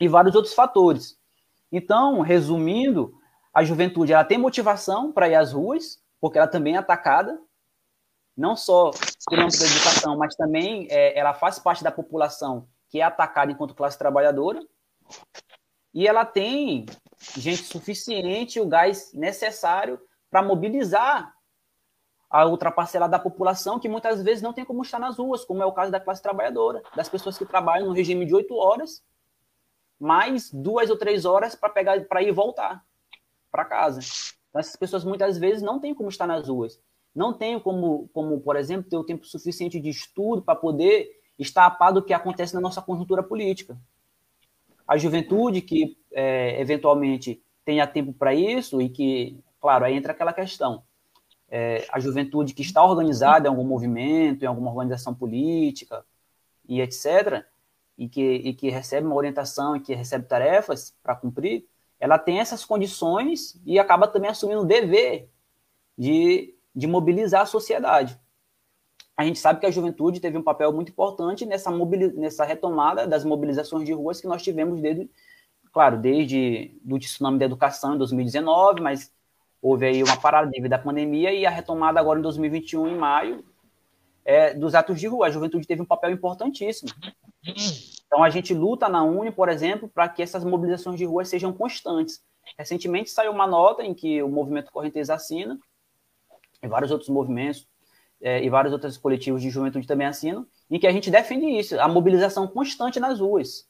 e 0.00 0.08
vários 0.08 0.34
outros 0.34 0.54
fatores. 0.54 1.20
Então, 1.70 2.22
resumindo, 2.22 3.14
a 3.52 3.62
juventude 3.62 4.14
ela 4.14 4.24
tem 4.24 4.38
motivação 4.38 5.12
para 5.12 5.28
ir 5.28 5.34
às 5.34 5.52
ruas, 5.52 6.02
porque 6.18 6.38
ela 6.38 6.48
também 6.48 6.76
é 6.76 6.78
atacada, 6.78 7.38
não 8.34 8.56
só 8.56 8.90
pelo 9.28 9.42
âmbito 9.42 9.58
da 9.58 9.66
educação, 9.66 10.16
mas 10.16 10.34
também 10.34 10.88
é, 10.90 11.18
ela 11.18 11.34
faz 11.34 11.58
parte 11.58 11.84
da 11.84 11.92
população 11.92 12.66
que 12.88 13.00
é 13.00 13.02
atacada 13.02 13.52
enquanto 13.52 13.74
classe 13.74 13.98
trabalhadora, 13.98 14.64
e 15.92 16.08
ela 16.08 16.24
tem 16.24 16.86
gente 17.36 17.64
suficiente, 17.64 18.60
o 18.60 18.66
gás 18.66 19.12
necessário 19.12 20.00
para 20.30 20.42
mobilizar 20.42 21.34
a 22.30 22.44
outra 22.44 22.70
parcela 22.70 23.08
da 23.08 23.18
população 23.18 23.78
que 23.78 23.88
muitas 23.88 24.22
vezes 24.22 24.42
não 24.42 24.52
tem 24.52 24.64
como 24.64 24.82
estar 24.82 24.98
nas 24.98 25.18
ruas, 25.18 25.44
como 25.44 25.62
é 25.62 25.66
o 25.66 25.72
caso 25.72 25.92
da 25.92 26.00
classe 26.00 26.22
trabalhadora, 26.22 26.82
das 26.96 27.08
pessoas 27.08 27.38
que 27.38 27.46
trabalham 27.46 27.86
no 27.86 27.94
regime 27.94 28.26
de 28.26 28.34
oito 28.34 28.54
horas, 28.56 29.02
mais 30.00 30.50
duas 30.50 30.90
ou 30.90 30.96
três 30.96 31.24
horas 31.24 31.54
para 31.54 31.68
pegar 31.68 32.04
para 32.06 32.22
ir 32.22 32.32
voltar 32.32 32.84
para 33.50 33.64
casa. 33.64 34.00
Então, 34.48 34.60
essas 34.60 34.76
pessoas 34.76 35.04
muitas 35.04 35.38
vezes 35.38 35.62
não 35.62 35.78
têm 35.78 35.94
como 35.94 36.08
estar 36.08 36.26
nas 36.26 36.48
ruas 36.48 36.80
não 37.14 37.32
tenho 37.32 37.60
como, 37.60 38.08
como, 38.12 38.40
por 38.40 38.56
exemplo, 38.56 38.90
ter 38.90 38.96
o 38.96 39.04
tempo 39.04 39.24
suficiente 39.24 39.78
de 39.78 39.88
estudo 39.88 40.42
para 40.42 40.56
poder 40.56 41.08
estar 41.38 41.64
a 41.64 41.70
par 41.70 41.92
do 41.92 42.02
que 42.02 42.12
acontece 42.12 42.54
na 42.54 42.60
nossa 42.60 42.82
conjuntura 42.82 43.22
política. 43.22 43.78
A 44.86 44.96
juventude 44.96 45.60
que 45.60 45.96
é, 46.12 46.60
eventualmente 46.60 47.42
tenha 47.64 47.86
tempo 47.86 48.12
para 48.12 48.34
isso 48.34 48.80
e 48.80 48.88
que, 48.88 49.38
claro, 49.60 49.84
aí 49.84 49.94
entra 49.94 50.12
aquela 50.12 50.32
questão. 50.32 50.82
É, 51.48 51.86
a 51.90 51.98
juventude 52.00 52.54
que 52.54 52.62
está 52.62 52.84
organizada 52.84 53.46
em 53.46 53.50
algum 53.50 53.64
movimento, 53.64 54.42
em 54.42 54.46
alguma 54.46 54.70
organização 54.70 55.14
política 55.14 56.04
e 56.68 56.80
etc., 56.80 57.44
e 57.96 58.08
que, 58.08 58.20
e 58.20 58.52
que 58.54 58.70
recebe 58.70 59.06
uma 59.06 59.14
orientação 59.14 59.76
e 59.76 59.80
que 59.80 59.94
recebe 59.94 60.26
tarefas 60.26 60.96
para 61.00 61.14
cumprir, 61.14 61.64
ela 62.00 62.18
tem 62.18 62.40
essas 62.40 62.64
condições 62.64 63.60
e 63.64 63.78
acaba 63.78 64.08
também 64.08 64.28
assumindo 64.28 64.62
o 64.62 64.66
dever 64.66 65.30
de 65.96 66.54
de 66.74 66.86
mobilizar 66.86 67.42
a 67.42 67.46
sociedade. 67.46 68.18
A 69.16 69.24
gente 69.24 69.38
sabe 69.38 69.60
que 69.60 69.66
a 69.66 69.70
juventude 69.70 70.20
teve 70.20 70.36
um 70.36 70.42
papel 70.42 70.72
muito 70.72 70.90
importante 70.90 71.46
nessa, 71.46 71.70
nessa 72.14 72.44
retomada 72.44 73.06
das 73.06 73.24
mobilizações 73.24 73.84
de 73.84 73.92
ruas 73.92 74.20
que 74.20 74.26
nós 74.26 74.42
tivemos 74.42 74.80
desde, 74.80 75.08
claro, 75.72 75.98
desde 75.98 76.76
do 76.82 76.98
tsunami 76.98 77.38
da 77.38 77.44
educação 77.44 77.94
em 77.94 77.98
2019, 77.98 78.80
mas 78.80 79.12
houve 79.62 79.86
aí 79.86 80.02
uma 80.02 80.16
parada 80.16 80.50
devido 80.50 80.72
à 80.72 80.78
pandemia 80.78 81.32
e 81.32 81.46
a 81.46 81.50
retomada 81.50 82.00
agora 82.00 82.18
em 82.18 82.22
2021, 82.22 82.88
em 82.88 82.96
maio, 82.96 83.44
é, 84.24 84.52
dos 84.52 84.74
atos 84.74 84.98
de 84.98 85.06
rua. 85.06 85.28
A 85.28 85.30
juventude 85.30 85.66
teve 85.66 85.80
um 85.80 85.86
papel 85.86 86.10
importantíssimo. 86.10 86.90
Então, 88.06 88.24
a 88.24 88.30
gente 88.30 88.52
luta 88.52 88.88
na 88.88 89.04
Uni, 89.04 89.30
por 89.30 89.48
exemplo, 89.48 89.88
para 89.88 90.08
que 90.08 90.22
essas 90.22 90.44
mobilizações 90.44 90.98
de 90.98 91.04
rua 91.04 91.24
sejam 91.24 91.52
constantes. 91.52 92.22
Recentemente 92.58 93.10
saiu 93.10 93.30
uma 93.30 93.46
nota 93.46 93.82
em 93.84 93.94
que 93.94 94.22
o 94.22 94.28
movimento 94.28 94.72
Correnteza 94.72 95.14
assina, 95.14 95.58
e 96.62 96.66
vários 96.66 96.90
outros 96.90 97.10
movimentos 97.10 97.66
é, 98.24 98.42
e 98.42 98.48
vários 98.48 98.72
outros 98.72 98.96
coletivos 98.96 99.42
de 99.42 99.50
juventude 99.50 99.86
também 99.86 100.06
assinam, 100.06 100.46
em 100.70 100.78
que 100.78 100.86
a 100.86 100.92
gente 100.92 101.10
defende 101.10 101.44
isso, 101.44 101.78
a 101.78 101.86
mobilização 101.86 102.48
constante 102.48 102.98
nas 102.98 103.20
ruas. 103.20 103.68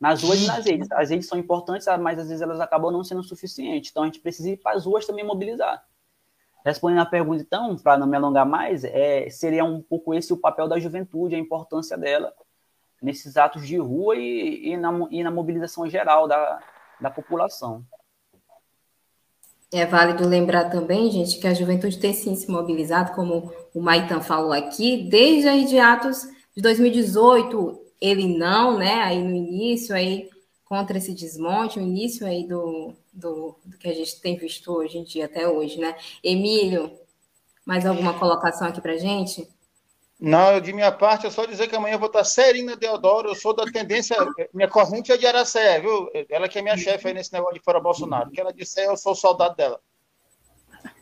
Nas 0.00 0.22
ruas 0.22 0.40
e 0.40 0.46
nas 0.46 0.64
redes. 0.64 0.88
As 0.92 1.10
redes 1.10 1.26
são 1.26 1.36
importantes, 1.36 1.84
mas 2.00 2.16
às 2.16 2.28
vezes 2.28 2.40
elas 2.40 2.60
acabam 2.60 2.92
não 2.92 3.02
sendo 3.02 3.24
suficientes. 3.24 3.90
Então 3.90 4.04
a 4.04 4.06
gente 4.06 4.20
precisa 4.20 4.50
ir 4.50 4.56
para 4.58 4.76
as 4.76 4.86
ruas 4.86 5.04
também 5.04 5.24
mobilizar. 5.24 5.84
Respondendo 6.64 7.00
à 7.00 7.06
pergunta, 7.06 7.42
então, 7.42 7.74
para 7.76 7.98
não 7.98 8.06
me 8.06 8.16
alongar 8.16 8.46
mais, 8.46 8.84
é, 8.84 9.28
seria 9.30 9.64
um 9.64 9.82
pouco 9.82 10.14
esse 10.14 10.32
o 10.32 10.36
papel 10.36 10.68
da 10.68 10.78
juventude, 10.78 11.34
a 11.34 11.38
importância 11.38 11.98
dela 11.98 12.32
nesses 13.02 13.36
atos 13.36 13.66
de 13.66 13.78
rua 13.78 14.14
e, 14.14 14.68
e, 14.68 14.76
na, 14.76 14.92
e 15.10 15.24
na 15.24 15.30
mobilização 15.32 15.88
geral 15.88 16.28
da, 16.28 16.60
da 17.00 17.10
população. 17.10 17.84
É 19.72 19.84
válido 19.84 20.26
lembrar 20.26 20.70
também, 20.70 21.10
gente, 21.10 21.38
que 21.38 21.46
a 21.46 21.52
juventude 21.52 21.98
tem 21.98 22.14
sim 22.14 22.34
se 22.34 22.50
mobilizado, 22.50 23.12
como 23.12 23.52
o 23.74 23.80
Maitan 23.80 24.20
falou 24.20 24.52
aqui, 24.52 25.08
desde 25.10 25.46
aí 25.46 25.66
de 25.66 25.78
atos 25.78 26.26
de 26.56 26.62
2018, 26.62 27.78
ele 28.00 28.26
não, 28.38 28.78
né, 28.78 28.94
aí 29.02 29.22
no 29.22 29.34
início, 29.34 29.94
aí 29.94 30.30
contra 30.64 30.96
esse 30.96 31.12
desmonte, 31.12 31.78
o 31.78 31.82
início 31.82 32.26
aí 32.26 32.46
do, 32.46 32.94
do, 33.12 33.56
do 33.64 33.78
que 33.78 33.88
a 33.88 33.94
gente 33.94 34.20
tem 34.20 34.36
visto 34.36 34.72
hoje 34.72 34.98
em 34.98 35.04
dia, 35.04 35.26
até 35.26 35.46
hoje, 35.48 35.78
né? 35.78 35.94
Emílio, 36.22 36.90
mais 37.66 37.84
alguma 37.84 38.18
colocação 38.18 38.68
aqui 38.68 38.80
para 38.80 38.96
gente? 38.96 39.48
Não, 40.20 40.60
de 40.60 40.72
minha 40.72 40.90
parte, 40.90 41.26
é 41.26 41.30
só 41.30 41.44
dizer 41.44 41.68
que 41.68 41.76
amanhã 41.76 41.94
eu 41.94 41.98
vou 41.98 42.08
estar 42.08 42.24
serina 42.24 42.74
Deodoro, 42.74 43.28
eu 43.28 43.34
sou 43.36 43.54
da 43.54 43.64
tendência, 43.64 44.16
minha 44.52 44.68
corrente 44.68 45.12
é 45.12 45.16
de 45.16 45.24
Aracé, 45.26 45.78
viu? 45.80 46.10
Ela 46.28 46.48
que 46.48 46.58
é 46.58 46.62
minha 46.62 46.76
chefe 46.76 47.06
aí 47.06 47.14
nesse 47.14 47.32
negócio 47.32 47.54
de 47.54 47.60
fora 47.60 47.78
Bolsonaro. 47.78 48.30
que 48.30 48.40
ela 48.40 48.52
disser, 48.52 48.86
eu 48.86 48.96
sou 48.96 49.14
soldado 49.14 49.54
dela. 49.54 49.80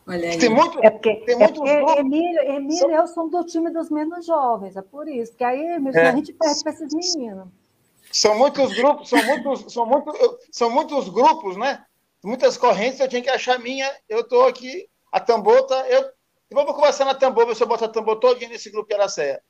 Olha 0.07 0.31
aí. 0.31 0.39
Tem 0.39 0.51
muito, 0.51 0.79
É 0.85 0.91
porque, 0.91 1.14
tem 1.25 1.35
é 1.35 1.39
muitos 1.39 1.59
porque 1.59 1.77
grupos. 1.77 1.97
Emílio, 1.97 2.43
Emílio 2.43 2.91
e 2.91 2.95
eu 2.95 3.07
somos 3.07 3.33
do 3.33 3.45
time 3.45 3.71
dos 3.71 3.91
menos 3.91 4.27
jovens, 4.27 4.77
é 4.77 4.83
por 4.83 5.09
isso. 5.09 5.33
Porque 5.33 5.45
aí, 5.45 5.61
Emílio, 5.61 5.99
É. 5.99 6.09
a 6.09 6.14
gente 6.14 6.33
perde 6.35 6.62
para 6.62 6.73
esses 6.73 7.17
meninos. 7.17 7.49
São 8.12 8.37
muitos 8.39 8.73
grupos, 8.75 9.09
são 9.09 9.23
muitos, 9.25 9.73
são 9.73 9.87
muitos, 9.87 10.14
são 10.53 10.71
muitos 10.71 11.09
grupos, 11.09 11.57
né? 11.57 11.85
Muitas 12.23 12.57
correntes, 12.57 13.01
eu 13.01 13.09
tinha 13.09 13.23
que 13.23 13.31
achar 13.31 13.57
a 13.57 13.59
minha. 13.59 13.91
Eu 14.09 14.21
estou 14.21 14.47
aqui, 14.47 14.89
a 15.11 15.19
tambor 15.21 15.62
tá. 15.67 15.85
Eu, 16.51 16.57
vamos 16.57 16.74
conversar 16.74 17.05
na 17.05 17.14
tambor, 17.14 17.47
eu 17.62 17.66
boto 17.66 17.84
a 17.84 17.88
tambor 17.88 18.16
todinha 18.20 18.49
nesse 18.51 18.70
grupo 18.70 18.88
de. 18.88 19.40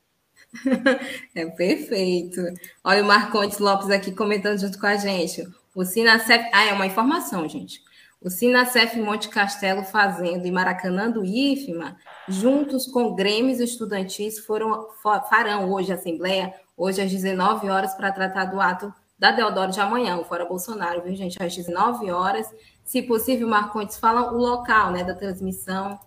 É 1.35 1.47
perfeito. 1.47 2.41
Olha 2.85 3.03
o 3.03 3.07
Marcontes 3.07 3.59
Lopes 3.59 3.91
aqui 3.91 4.13
comentando 4.13 4.59
junto 4.59 4.79
com 4.79 4.87
a 4.87 4.97
gente. 4.97 5.47
O 5.75 5.85
Sinacef. 5.85 6.49
Ah, 6.53 6.65
é 6.65 6.73
uma 6.73 6.87
informação, 6.87 7.49
gente. 7.49 7.81
O 8.21 8.31
Sinacef 8.31 8.99
Monte 8.99 9.29
Castelo 9.29 9.83
Fazendo 9.85 10.47
e 10.47 10.51
Maracanã 10.51 11.11
do 11.11 11.25
IFMA, 11.25 11.97
juntos 12.29 12.87
com 12.87 13.15
grêmios 13.15 13.61
estudantis, 13.61 14.39
foram, 14.39 14.89
fa- 15.03 15.21
farão 15.23 15.71
hoje 15.71 15.93
a 15.93 15.97
Assembleia, 15.97 16.55
hoje 16.77 17.03
às 17.03 17.11
19 17.11 17.69
horas, 17.69 17.95
para 17.95 18.11
tratar 18.11 18.47
do 18.47 18.61
ato 18.61 18.93
da 19.19 19.31
Deodoro 19.33 19.71
de 19.71 19.81
amanhã, 19.81 20.17
o 20.19 20.25
Fora 20.25 20.45
Bolsonaro, 20.47 21.03
viu, 21.03 21.15
gente? 21.15 21.37
Às 21.43 21.55
19 21.55 22.11
horas. 22.11 22.49
Se 22.85 23.03
possível, 23.03 23.47
Marcontes, 23.49 23.99
fala 23.99 24.33
o 24.33 24.37
local 24.39 24.93
né, 24.93 25.05
da 25.05 25.15
transmissão. 25.15 25.99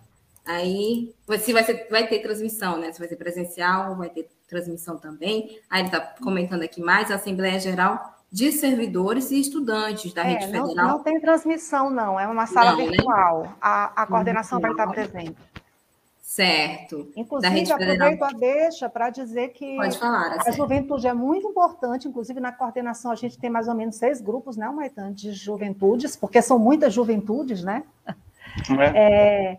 Aí, 0.46 1.14
se 1.38 1.52
vai, 1.52 1.62
ser, 1.64 1.86
vai 1.90 2.06
ter 2.06 2.20
transmissão, 2.20 2.78
né? 2.78 2.92
Se 2.92 2.98
vai 2.98 3.08
ser 3.08 3.16
presencial, 3.16 3.96
vai 3.96 4.08
ter 4.08 4.28
transmissão 4.48 4.96
também. 4.98 5.58
Aí 5.68 5.82
ele 5.82 5.88
está 5.88 6.00
comentando 6.00 6.62
aqui 6.62 6.80
mais, 6.80 7.10
a 7.10 7.14
Assembleia 7.16 7.58
Geral 7.60 8.16
de 8.32 8.52
Servidores 8.52 9.30
e 9.30 9.40
Estudantes 9.40 10.12
da 10.12 10.22
Rede 10.22 10.44
É, 10.44 10.48
não, 10.48 10.68
Federal. 10.68 10.88
não 10.88 11.02
tem 11.02 11.20
transmissão, 11.20 11.90
não. 11.90 12.18
É 12.18 12.26
uma 12.28 12.46
sala 12.46 12.72
Não, 12.72 12.78
né? 12.78 12.86
virtual. 12.86 13.56
A, 13.60 14.02
a 14.02 14.06
coordenação 14.06 14.60
vai 14.60 14.70
estar 14.70 14.86
presente. 14.88 15.36
Certo. 16.22 17.10
Da 17.12 17.20
Inclusive, 17.20 17.54
Rede 17.54 17.72
aproveito 17.72 18.22
a 18.22 18.28
deixa 18.30 18.88
para 18.88 19.10
dizer 19.10 19.48
que 19.48 19.74
Pode 19.74 19.98
falar, 19.98 20.36
a 20.46 20.50
juventude 20.52 21.08
é 21.08 21.12
muito 21.12 21.48
importante. 21.48 22.06
Inclusive, 22.06 22.38
na 22.38 22.52
coordenação, 22.52 23.10
a 23.10 23.16
gente 23.16 23.36
tem 23.36 23.50
mais 23.50 23.66
ou 23.66 23.74
menos 23.74 23.96
seis 23.96 24.20
grupos, 24.20 24.56
né, 24.56 24.68
Maitã, 24.68 25.12
de 25.12 25.32
juventudes, 25.32 26.14
porque 26.14 26.40
são 26.40 26.56
muitas 26.56 26.94
juventudes, 26.94 27.64
né? 27.64 27.82
Né? 28.68 28.92
É, 28.94 29.58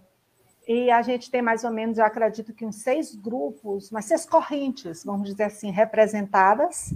e 0.68 0.92
a 0.92 1.02
gente 1.02 1.30
tem 1.32 1.42
mais 1.42 1.64
ou 1.64 1.72
menos, 1.72 1.98
eu 1.98 2.06
acredito 2.06 2.54
que 2.54 2.66
uns 2.66 2.78
seis 2.78 3.16
grupos, 3.16 3.90
mas 3.92 4.06
seis 4.06 4.26
correntes, 4.26 5.04
vamos 5.04 5.30
dizer 5.30 5.44
assim, 5.44 5.72
representadas. 5.72 6.94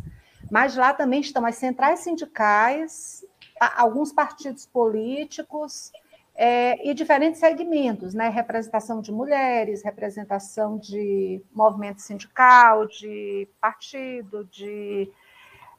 Mas 0.52 0.76
lá 0.76 0.94
também 0.94 1.22
estão 1.22 1.46
as 1.46 1.56
centrais 1.56 2.02
sindicais, 2.02 3.26
alguns 3.60 4.14
partidos 4.14 4.66
políticos 4.66 5.92
é, 6.36 6.88
e 6.88 6.94
diferentes 6.94 7.40
segmentos, 7.40 8.14
né? 8.14 8.30
Representação 8.30 9.02
de 9.02 9.12
mulheres, 9.12 9.84
representação 9.84 10.78
de 10.78 11.42
movimento 11.52 12.02
sindical, 12.02 12.86
de 12.86 13.48
partido, 13.60 14.46
de 14.46 15.10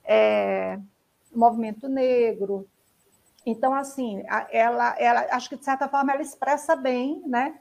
é, 0.05 0.78
movimento 1.32 1.89
negro. 1.89 2.66
Então, 3.45 3.72
assim, 3.72 4.24
ela, 4.51 4.97
ela, 4.99 5.20
acho 5.30 5.49
que 5.49 5.57
de 5.57 5.64
certa 5.64 5.87
forma 5.87 6.12
ela 6.12 6.22
expressa 6.22 6.74
bem, 6.74 7.22
né? 7.26 7.55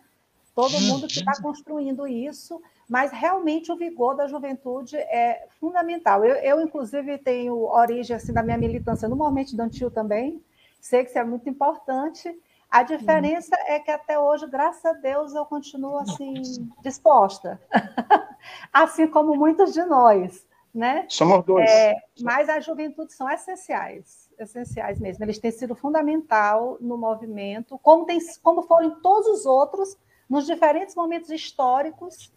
Todo 0.56 0.80
mundo 0.80 1.06
que 1.06 1.20
está 1.20 1.34
construindo 1.42 2.08
isso, 2.08 2.62
mas 2.90 3.12
realmente 3.12 3.70
o 3.74 3.76
vigor 3.76 4.16
da 4.16 4.26
juventude 4.26 4.96
é 4.96 5.48
fundamental. 5.60 6.24
Eu, 6.24 6.36
eu, 6.36 6.62
inclusive, 6.62 7.18
tenho 7.18 7.56
origem 7.66 8.16
assim, 8.16 8.32
da 8.32 8.42
minha 8.42 8.58
militância 8.58 9.10
no 9.10 9.18
movimento 9.18 9.48
estudantil 9.48 9.92
também, 9.92 10.42
sei 10.80 11.04
que 11.04 11.10
isso 11.10 11.20
é 11.20 11.26
muito 11.26 11.50
importante. 11.50 12.34
A 12.72 12.84
diferença 12.84 13.56
é 13.68 13.80
que 13.80 13.92
até 13.92 14.18
hoje, 14.18 14.48
graças 14.48 14.86
a 14.86 14.94
Deus, 14.94 15.36
eu 15.36 15.46
continuo 15.46 15.98
assim 15.98 16.42
disposta, 16.82 17.60
assim 18.72 19.08
como 19.08 19.36
muitos 19.36 19.74
de 19.74 19.84
nós, 19.84 20.48
né? 20.74 21.06
Somos 21.10 21.44
dois. 21.46 21.70
É, 21.70 21.96
mas 22.22 22.48
as 22.48 22.66
juventudes 22.66 23.16
são 23.16 23.30
essenciais, 23.30 24.30
essenciais 24.40 25.00
mesmo. 25.00 25.24
Eles 25.26 25.40
têm 25.40 25.52
sido 25.52 25.76
fundamental 25.76 26.78
no 26.80 26.98
movimento, 26.98 27.78
como, 27.80 28.06
tem, 28.06 28.20
como 28.42 28.62
foram 28.64 29.02
todos 29.02 29.28
os 29.28 29.46
outros, 29.46 29.98
nos 30.30 30.46
diferentes 30.46 30.96
momentos 30.96 31.30
históricos 31.30 32.32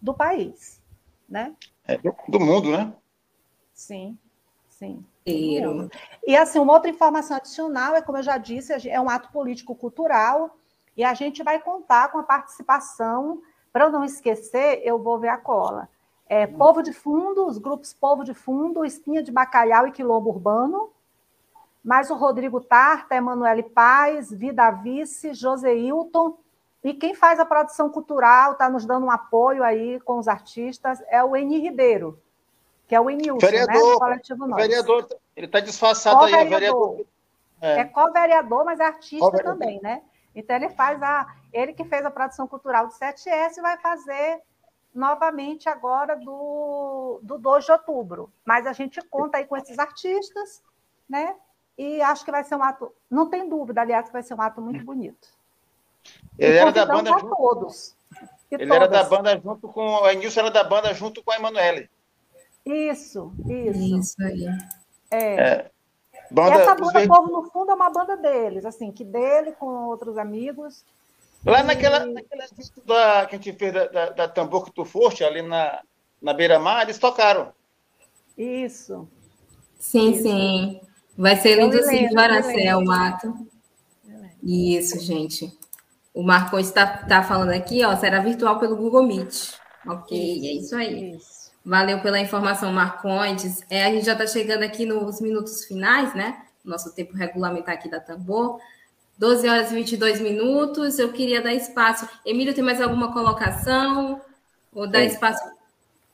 do 0.00 0.14
país, 0.14 0.80
né? 1.28 1.54
É, 1.86 1.96
do, 1.98 2.14
do 2.28 2.40
mundo, 2.40 2.70
né? 2.70 2.92
Sim, 3.72 4.18
sim. 4.68 5.04
Inteiro. 5.26 5.90
E 6.26 6.36
assim, 6.36 6.58
uma 6.58 6.74
outra 6.74 6.90
informação 6.90 7.36
adicional 7.36 7.94
é, 7.94 8.02
como 8.02 8.18
eu 8.18 8.22
já 8.22 8.36
disse, 8.36 8.88
é 8.88 9.00
um 9.00 9.08
ato 9.08 9.30
político-cultural 9.32 10.56
e 10.96 11.02
a 11.02 11.14
gente 11.14 11.42
vai 11.42 11.60
contar 11.60 12.10
com 12.12 12.18
a 12.18 12.22
participação, 12.22 13.42
para 13.72 13.84
eu 13.86 13.90
não 13.90 14.04
esquecer, 14.04 14.80
eu 14.84 14.98
vou 14.98 15.18
ver 15.18 15.28
a 15.28 15.38
cola. 15.38 15.88
É, 16.26 16.46
Povo 16.46 16.82
de 16.82 16.92
Fundo, 16.92 17.46
os 17.46 17.58
grupos 17.58 17.92
Povo 17.92 18.24
de 18.24 18.32
Fundo, 18.32 18.84
Espinha 18.84 19.22
de 19.22 19.32
Bacalhau 19.32 19.86
e 19.86 19.92
Quilombo 19.92 20.30
Urbano, 20.30 20.90
mais 21.82 22.10
o 22.10 22.14
Rodrigo 22.14 22.60
Tarta, 22.60 23.14
Emanuele 23.14 23.62
Paz, 23.62 24.30
Vida 24.30 24.70
Vice, 24.70 25.34
José 25.34 25.74
Hilton, 25.74 26.38
e 26.84 26.92
quem 26.92 27.14
faz 27.14 27.40
a 27.40 27.46
produção 27.46 27.88
cultural, 27.88 28.52
está 28.52 28.68
nos 28.68 28.84
dando 28.84 29.06
um 29.06 29.10
apoio 29.10 29.64
aí 29.64 29.98
com 30.00 30.18
os 30.18 30.28
artistas, 30.28 31.02
é 31.08 31.24
o 31.24 31.34
Eni 31.34 31.58
Ribeiro, 31.58 32.22
que 32.86 32.94
é 32.94 33.00
o 33.00 33.08
Enilson, 33.08 33.46
né, 33.46 33.50
Vereador, 33.50 33.92
do 33.94 33.98
Coletivo 33.98 34.46
Nós. 34.46 34.60
Vereador, 34.60 35.08
ele 35.34 35.46
está 35.46 35.60
disfarçado 35.60 36.24
aí, 36.24 36.34
é 36.34 36.44
vereador. 36.44 37.06
É, 37.58 37.80
É. 37.80 37.84
co-vereador, 37.84 38.66
mas 38.66 38.78
é 38.80 38.84
artista 38.84 39.42
também, 39.42 39.80
né? 39.80 40.02
Então 40.34 40.54
ele 40.54 40.68
faz 40.68 41.02
a. 41.02 41.26
Ele 41.50 41.72
que 41.72 41.84
fez 41.84 42.04
a 42.04 42.10
produção 42.10 42.46
cultural 42.46 42.86
do 42.88 42.92
7S 42.92 43.62
vai 43.62 43.78
fazer 43.78 44.42
novamente 44.94 45.68
agora 45.68 46.16
do, 46.16 47.18
do 47.22 47.38
2 47.38 47.64
de 47.64 47.72
outubro. 47.72 48.30
Mas 48.44 48.66
a 48.66 48.74
gente 48.74 49.00
conta 49.08 49.38
aí 49.38 49.46
com 49.46 49.56
esses 49.56 49.78
artistas, 49.78 50.62
né? 51.08 51.34
E 51.78 52.02
acho 52.02 52.24
que 52.24 52.30
vai 52.30 52.44
ser 52.44 52.56
um 52.56 52.62
ato. 52.62 52.92
Não 53.08 53.30
tem 53.30 53.48
dúvida, 53.48 53.80
aliás, 53.80 54.06
que 54.06 54.12
vai 54.12 54.22
ser 54.22 54.34
um 54.34 54.42
ato 54.42 54.60
muito 54.60 54.84
bonito. 54.84 55.28
Ele 56.38 56.54
E 56.54 56.58
era 56.58 56.70
da 56.72 56.86
banda 56.86 57.14
a 57.14 57.18
junto, 57.18 57.36
todos. 57.36 57.94
E 58.50 58.54
ele 58.54 58.72
era 58.72 58.86
da 58.88 59.04
todas. 59.04 59.08
banda 59.08 59.40
junto 59.42 59.68
com 59.68 60.04
a 60.04 60.12
Nilson 60.12 60.40
era 60.40 60.50
da 60.50 60.64
banda 60.64 60.92
junto 60.94 61.22
com 61.22 61.30
a 61.30 61.36
Emanuele. 61.36 61.88
Isso, 62.64 63.32
isso. 63.48 63.98
Isso 64.00 64.22
aí. 64.22 64.46
É. 65.10 65.34
É. 65.34 65.70
E 66.30 66.34
Banda 66.34 66.56
essa 66.56 66.74
banda 66.74 66.98
Ver- 67.00 67.08
Povo 67.08 67.30
no 67.30 67.50
Fundo 67.50 67.70
é 67.70 67.74
uma 67.74 67.90
banda 67.90 68.16
deles, 68.16 68.64
assim, 68.64 68.90
que 68.90 69.04
dele 69.04 69.52
com 69.52 69.66
outros 69.86 70.16
amigos. 70.16 70.84
Lá 71.44 71.62
naquela, 71.62 72.06
naquela 72.06 72.44
evento 72.44 72.80
da, 72.86 73.26
que 73.26 73.36
a 73.36 73.38
gente 73.38 73.52
fez 73.52 73.72
da, 73.72 73.86
da, 73.86 74.10
da 74.10 74.28
Tambor 74.28 74.64
que 74.64 74.72
tu 74.72 74.84
foste, 74.86 75.22
ali 75.22 75.42
na, 75.42 75.82
na 76.20 76.32
beira-mar, 76.32 76.82
eles 76.82 76.98
tocaram. 76.98 77.52
Isso. 78.36 79.06
Sim, 79.78 80.12
Isso. 80.12 80.22
sim. 80.22 80.80
Vai 81.16 81.36
ser 81.36 81.56
lindo 81.56 81.76
sim, 81.84 82.06
lembro, 82.08 82.08
viu, 82.08 82.08
eu 82.08 82.14
me 82.14 82.22
Aracel, 82.22 82.78
o. 82.80 83.48
Isso, 84.42 84.98
gente. 85.00 85.56
O 86.14 86.22
Marcos 86.22 86.68
está 86.68 86.86
tá 86.86 87.24
falando 87.24 87.50
aqui, 87.50 87.84
ó, 87.84 87.96
será 87.96 88.20
virtual 88.20 88.60
pelo 88.60 88.76
Google 88.76 89.04
Meet. 89.04 89.54
Ok, 89.84 90.16
é 90.16 90.52
isso 90.52 90.76
aí. 90.76 91.16
Isso. 91.16 91.50
Valeu 91.64 92.00
pela 92.00 92.20
informação, 92.20 92.72
Marcondes. 92.72 93.62
É, 93.68 93.84
a 93.84 93.90
gente 93.90 94.06
já 94.06 94.12
está 94.12 94.26
chegando 94.26 94.62
aqui 94.62 94.86
nos 94.86 95.20
minutos 95.20 95.64
finais, 95.64 96.14
né? 96.14 96.42
Nosso 96.64 96.94
tempo 96.94 97.16
regulamentar 97.16 97.74
aqui 97.74 97.90
da 97.90 97.98
Tambor. 97.98 98.60
12 99.18 99.48
horas 99.48 99.72
e 99.72 99.74
22 99.74 100.20
minutos. 100.20 100.98
Eu 100.98 101.12
queria 101.12 101.42
dar 101.42 101.52
espaço. 101.52 102.08
Emílio, 102.24 102.54
tem 102.54 102.62
mais 102.62 102.80
alguma 102.80 103.12
colocação? 103.12 104.20
Ou 104.72 104.86
dar 104.86 105.04
espaço? 105.04 105.42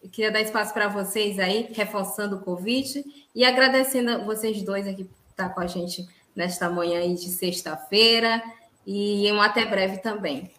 Eu 0.03 0.09
queria 0.09 0.31
dar 0.31 0.41
espaço 0.41 0.73
para 0.73 0.89
vocês 0.89 1.39
aí, 1.39 1.69
reforçando 1.73 2.37
o 2.37 2.41
convite 2.41 3.05
e 3.35 3.45
agradecendo 3.45 4.13
a 4.13 4.19
vocês 4.19 4.63
dois 4.63 4.87
aqui 4.87 5.05
por 5.05 5.17
estar 5.31 5.51
com 5.51 5.61
a 5.61 5.67
gente 5.67 6.09
nesta 6.35 6.71
manhã 6.71 7.01
aí 7.01 7.15
de 7.15 7.29
sexta-feira. 7.29 8.43
E 8.87 9.31
um 9.33 9.41
até 9.41 9.65
breve 9.65 9.99
também. 9.99 10.51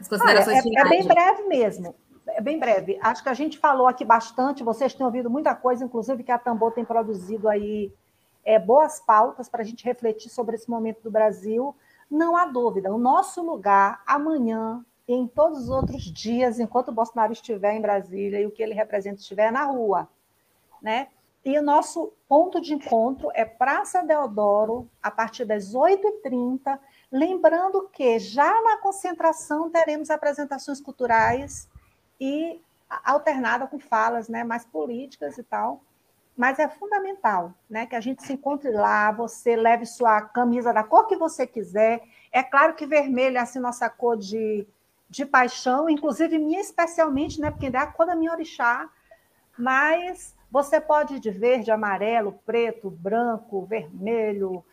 As 0.00 0.10
Olha, 0.10 0.18
considerações 0.18 0.58
é, 0.58 0.62
finais. 0.62 0.86
é 0.86 0.88
bem 0.88 1.06
breve 1.06 1.42
mesmo. 1.44 1.94
É 2.26 2.40
bem 2.40 2.58
breve. 2.58 2.98
Acho 3.02 3.22
que 3.22 3.28
a 3.28 3.34
gente 3.34 3.58
falou 3.58 3.86
aqui 3.86 4.04
bastante, 4.04 4.64
vocês 4.64 4.94
têm 4.94 5.04
ouvido 5.04 5.30
muita 5.30 5.54
coisa, 5.54 5.84
inclusive 5.84 6.22
que 6.22 6.32
a 6.32 6.38
Tambor 6.38 6.72
tem 6.72 6.84
produzido 6.84 7.48
aí 7.48 7.92
é, 8.44 8.58
boas 8.58 9.00
pautas 9.00 9.48
para 9.48 9.62
a 9.62 9.64
gente 9.64 9.84
refletir 9.84 10.30
sobre 10.30 10.56
esse 10.56 10.68
momento 10.68 11.02
do 11.02 11.10
Brasil. 11.10 11.74
Não 12.10 12.36
há 12.36 12.46
dúvida, 12.46 12.92
o 12.92 12.98
nosso 12.98 13.42
lugar 13.42 14.02
amanhã 14.06 14.84
e 15.06 15.14
em 15.14 15.26
todos 15.26 15.64
os 15.64 15.68
outros 15.68 16.02
dias, 16.02 16.58
enquanto 16.58 16.88
o 16.88 16.92
Bolsonaro 16.92 17.32
estiver 17.32 17.74
em 17.74 17.80
Brasília 17.80 18.40
e 18.40 18.46
o 18.46 18.50
que 18.50 18.62
ele 18.62 18.74
representa 18.74 19.20
estiver 19.20 19.52
na 19.52 19.64
rua, 19.64 20.08
né? 20.80 21.08
E 21.44 21.58
o 21.58 21.62
nosso 21.62 22.12
ponto 22.26 22.58
de 22.58 22.72
encontro 22.72 23.30
é 23.34 23.44
Praça 23.44 24.02
Deodoro, 24.02 24.88
a 25.02 25.10
partir 25.10 25.44
das 25.44 25.74
8h30, 25.74 26.78
lembrando 27.12 27.88
que 27.92 28.18
já 28.18 28.62
na 28.62 28.78
concentração 28.78 29.68
teremos 29.68 30.08
apresentações 30.08 30.80
culturais 30.80 31.68
e 32.18 32.62
alternada 33.04 33.66
com 33.66 33.78
falas 33.78 34.28
né, 34.28 34.42
mais 34.42 34.64
políticas 34.64 35.36
e 35.36 35.42
tal. 35.42 35.82
mas 36.36 36.58
é 36.58 36.68
fundamental, 36.68 37.54
né, 37.70 37.86
que 37.86 37.94
a 37.94 38.00
gente 38.00 38.24
se 38.24 38.32
encontre 38.32 38.72
lá, 38.72 39.12
você 39.12 39.54
leve 39.54 39.86
sua 39.86 40.20
camisa 40.20 40.72
da 40.72 40.82
cor 40.82 41.06
que 41.06 41.16
você 41.16 41.46
quiser. 41.46 42.02
É 42.32 42.42
claro 42.42 42.74
que 42.74 42.86
vermelho 42.86 43.36
é 43.36 43.40
assim 43.40 43.60
nossa 43.60 43.88
cor 43.88 44.16
de, 44.16 44.66
de 45.08 45.24
paixão, 45.24 45.88
inclusive 45.88 46.36
minha 46.38 46.60
especialmente, 46.60 47.40
né, 47.40 47.52
porque 47.52 47.66
é 47.66 47.76
a 47.76 47.86
cor 47.86 48.06
da 48.06 48.16
minha 48.16 48.32
orixá, 48.32 48.90
mas 49.56 50.34
você 50.54 50.80
pode 50.80 51.16
ir 51.16 51.18
de 51.18 51.32
verde, 51.32 51.72
amarelo, 51.72 52.38
preto, 52.46 52.88
branco, 52.88 53.66
vermelho, 53.66 54.64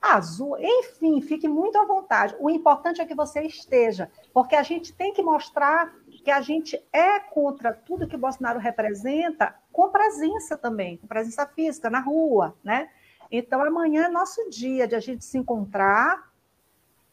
azul, 0.00 0.56
enfim, 0.58 1.20
fique 1.20 1.46
muito 1.46 1.76
à 1.76 1.84
vontade. 1.84 2.34
O 2.40 2.48
importante 2.48 3.02
é 3.02 3.04
que 3.04 3.14
você 3.14 3.42
esteja, 3.42 4.10
porque 4.32 4.56
a 4.56 4.62
gente 4.62 4.90
tem 4.90 5.12
que 5.12 5.22
mostrar 5.22 5.94
que 6.24 6.30
a 6.30 6.40
gente 6.40 6.82
é 6.90 7.20
contra 7.20 7.74
tudo 7.74 8.08
que 8.08 8.16
Bolsonaro 8.16 8.58
representa 8.58 9.54
com 9.70 9.90
presença 9.90 10.56
também, 10.56 10.96
com 10.96 11.06
presença 11.06 11.44
física 11.44 11.90
na 11.90 12.00
rua, 12.00 12.56
né? 12.64 12.88
Então, 13.30 13.60
amanhã 13.60 14.06
é 14.06 14.08
nosso 14.08 14.48
dia 14.48 14.88
de 14.88 14.94
a 14.94 15.00
gente 15.00 15.26
se 15.26 15.36
encontrar 15.36 16.27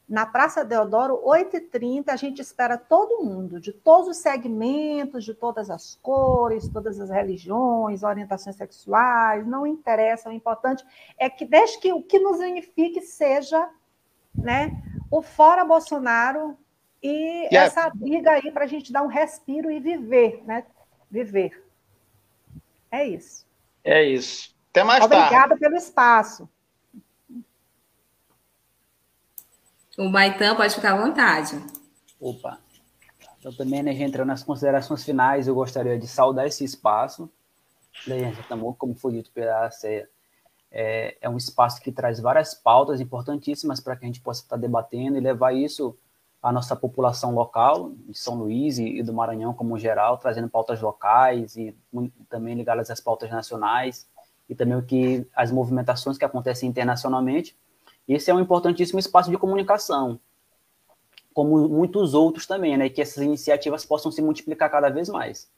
na 0.08 0.24
Praça 0.24 0.64
Deodoro, 0.64 1.20
8h30, 1.24 2.08
a 2.08 2.16
gente 2.16 2.40
espera 2.40 2.78
todo 2.78 3.24
mundo, 3.24 3.60
de 3.60 3.72
todos 3.72 4.08
os 4.08 4.18
segmentos, 4.18 5.24
de 5.24 5.34
todas 5.34 5.68
as 5.68 5.96
cores, 6.00 6.68
todas 6.68 7.00
as 7.00 7.10
religiões, 7.10 8.04
orientações 8.04 8.54
sexuais, 8.54 9.46
não 9.46 9.66
interessa, 9.66 10.28
o 10.28 10.32
importante 10.32 10.84
é 11.18 11.28
que, 11.28 11.44
desde 11.44 11.78
que 11.80 11.92
o 11.92 12.02
que 12.02 12.20
nos 12.20 12.38
unifique 12.38 13.00
seja 13.00 13.68
né, 14.32 14.80
o 15.10 15.22
fora 15.22 15.64
Bolsonaro 15.64 16.56
e 17.02 17.48
yeah. 17.52 17.66
essa 17.66 17.90
briga 17.90 18.32
aí 18.32 18.50
para 18.52 18.64
a 18.64 18.68
gente 18.68 18.92
dar 18.92 19.02
um 19.02 19.08
respiro 19.08 19.70
e 19.70 19.80
viver, 19.80 20.42
né? 20.44 20.64
Viver. 21.10 21.64
É 22.90 23.06
isso. 23.06 23.46
É 23.82 24.04
isso. 24.04 24.54
Até 24.70 24.84
mais 24.84 25.04
Obrigada 25.04 25.30
tarde. 25.30 25.44
Obrigada 25.44 25.60
pelo 25.60 25.76
espaço. 25.76 26.48
O 29.98 30.08
Maitan 30.10 30.54
pode 30.54 30.74
ficar 30.74 30.92
à 30.92 31.02
vontade. 31.02 31.58
Opa. 32.20 32.58
Então, 33.38 33.52
também, 33.52 33.82
né, 33.82 33.92
entrando 33.92 34.28
nas 34.28 34.42
considerações 34.42 35.04
finais, 35.04 35.48
eu 35.48 35.54
gostaria 35.54 35.98
de 35.98 36.06
saudar 36.06 36.46
esse 36.46 36.64
espaço. 36.64 37.30
Como 38.76 38.94
foi 38.94 39.12
dito 39.12 39.30
pela 39.30 39.70
CEA, 39.70 40.06
é, 40.70 41.16
é 41.20 41.28
um 41.28 41.36
espaço 41.36 41.80
que 41.80 41.90
traz 41.90 42.20
várias 42.20 42.52
pautas 42.52 43.00
importantíssimas 43.00 43.80
para 43.80 43.96
que 43.96 44.04
a 44.04 44.08
gente 44.08 44.20
possa 44.20 44.42
estar 44.42 44.56
debatendo 44.56 45.16
e 45.16 45.20
levar 45.20 45.54
isso 45.54 45.96
à 46.42 46.52
nossa 46.52 46.76
população 46.76 47.34
local, 47.34 47.92
de 48.06 48.18
São 48.18 48.34
Luís 48.34 48.78
e, 48.78 48.98
e 48.98 49.02
do 49.02 49.14
Maranhão 49.14 49.54
como 49.54 49.78
geral, 49.78 50.18
trazendo 50.18 50.50
pautas 50.50 50.80
locais 50.82 51.56
e 51.56 51.74
também 52.28 52.54
ligadas 52.54 52.90
às 52.90 53.00
pautas 53.00 53.30
nacionais 53.30 54.06
e 54.48 54.54
também 54.54 54.76
o 54.76 54.82
que 54.82 55.26
as 55.34 55.50
movimentações 55.50 56.18
que 56.18 56.24
acontecem 56.24 56.68
internacionalmente 56.68 57.56
esse 58.08 58.30
é 58.30 58.34
um 58.34 58.40
importantíssimo 58.40 58.98
espaço 58.98 59.30
de 59.30 59.36
comunicação, 59.36 60.20
como 61.34 61.68
muitos 61.68 62.14
outros 62.14 62.46
também, 62.46 62.76
né? 62.76 62.88
Que 62.88 63.02
essas 63.02 63.22
iniciativas 63.22 63.84
possam 63.84 64.10
se 64.12 64.22
multiplicar 64.22 64.70
cada 64.70 64.88
vez 64.88 65.08
mais. 65.08 65.50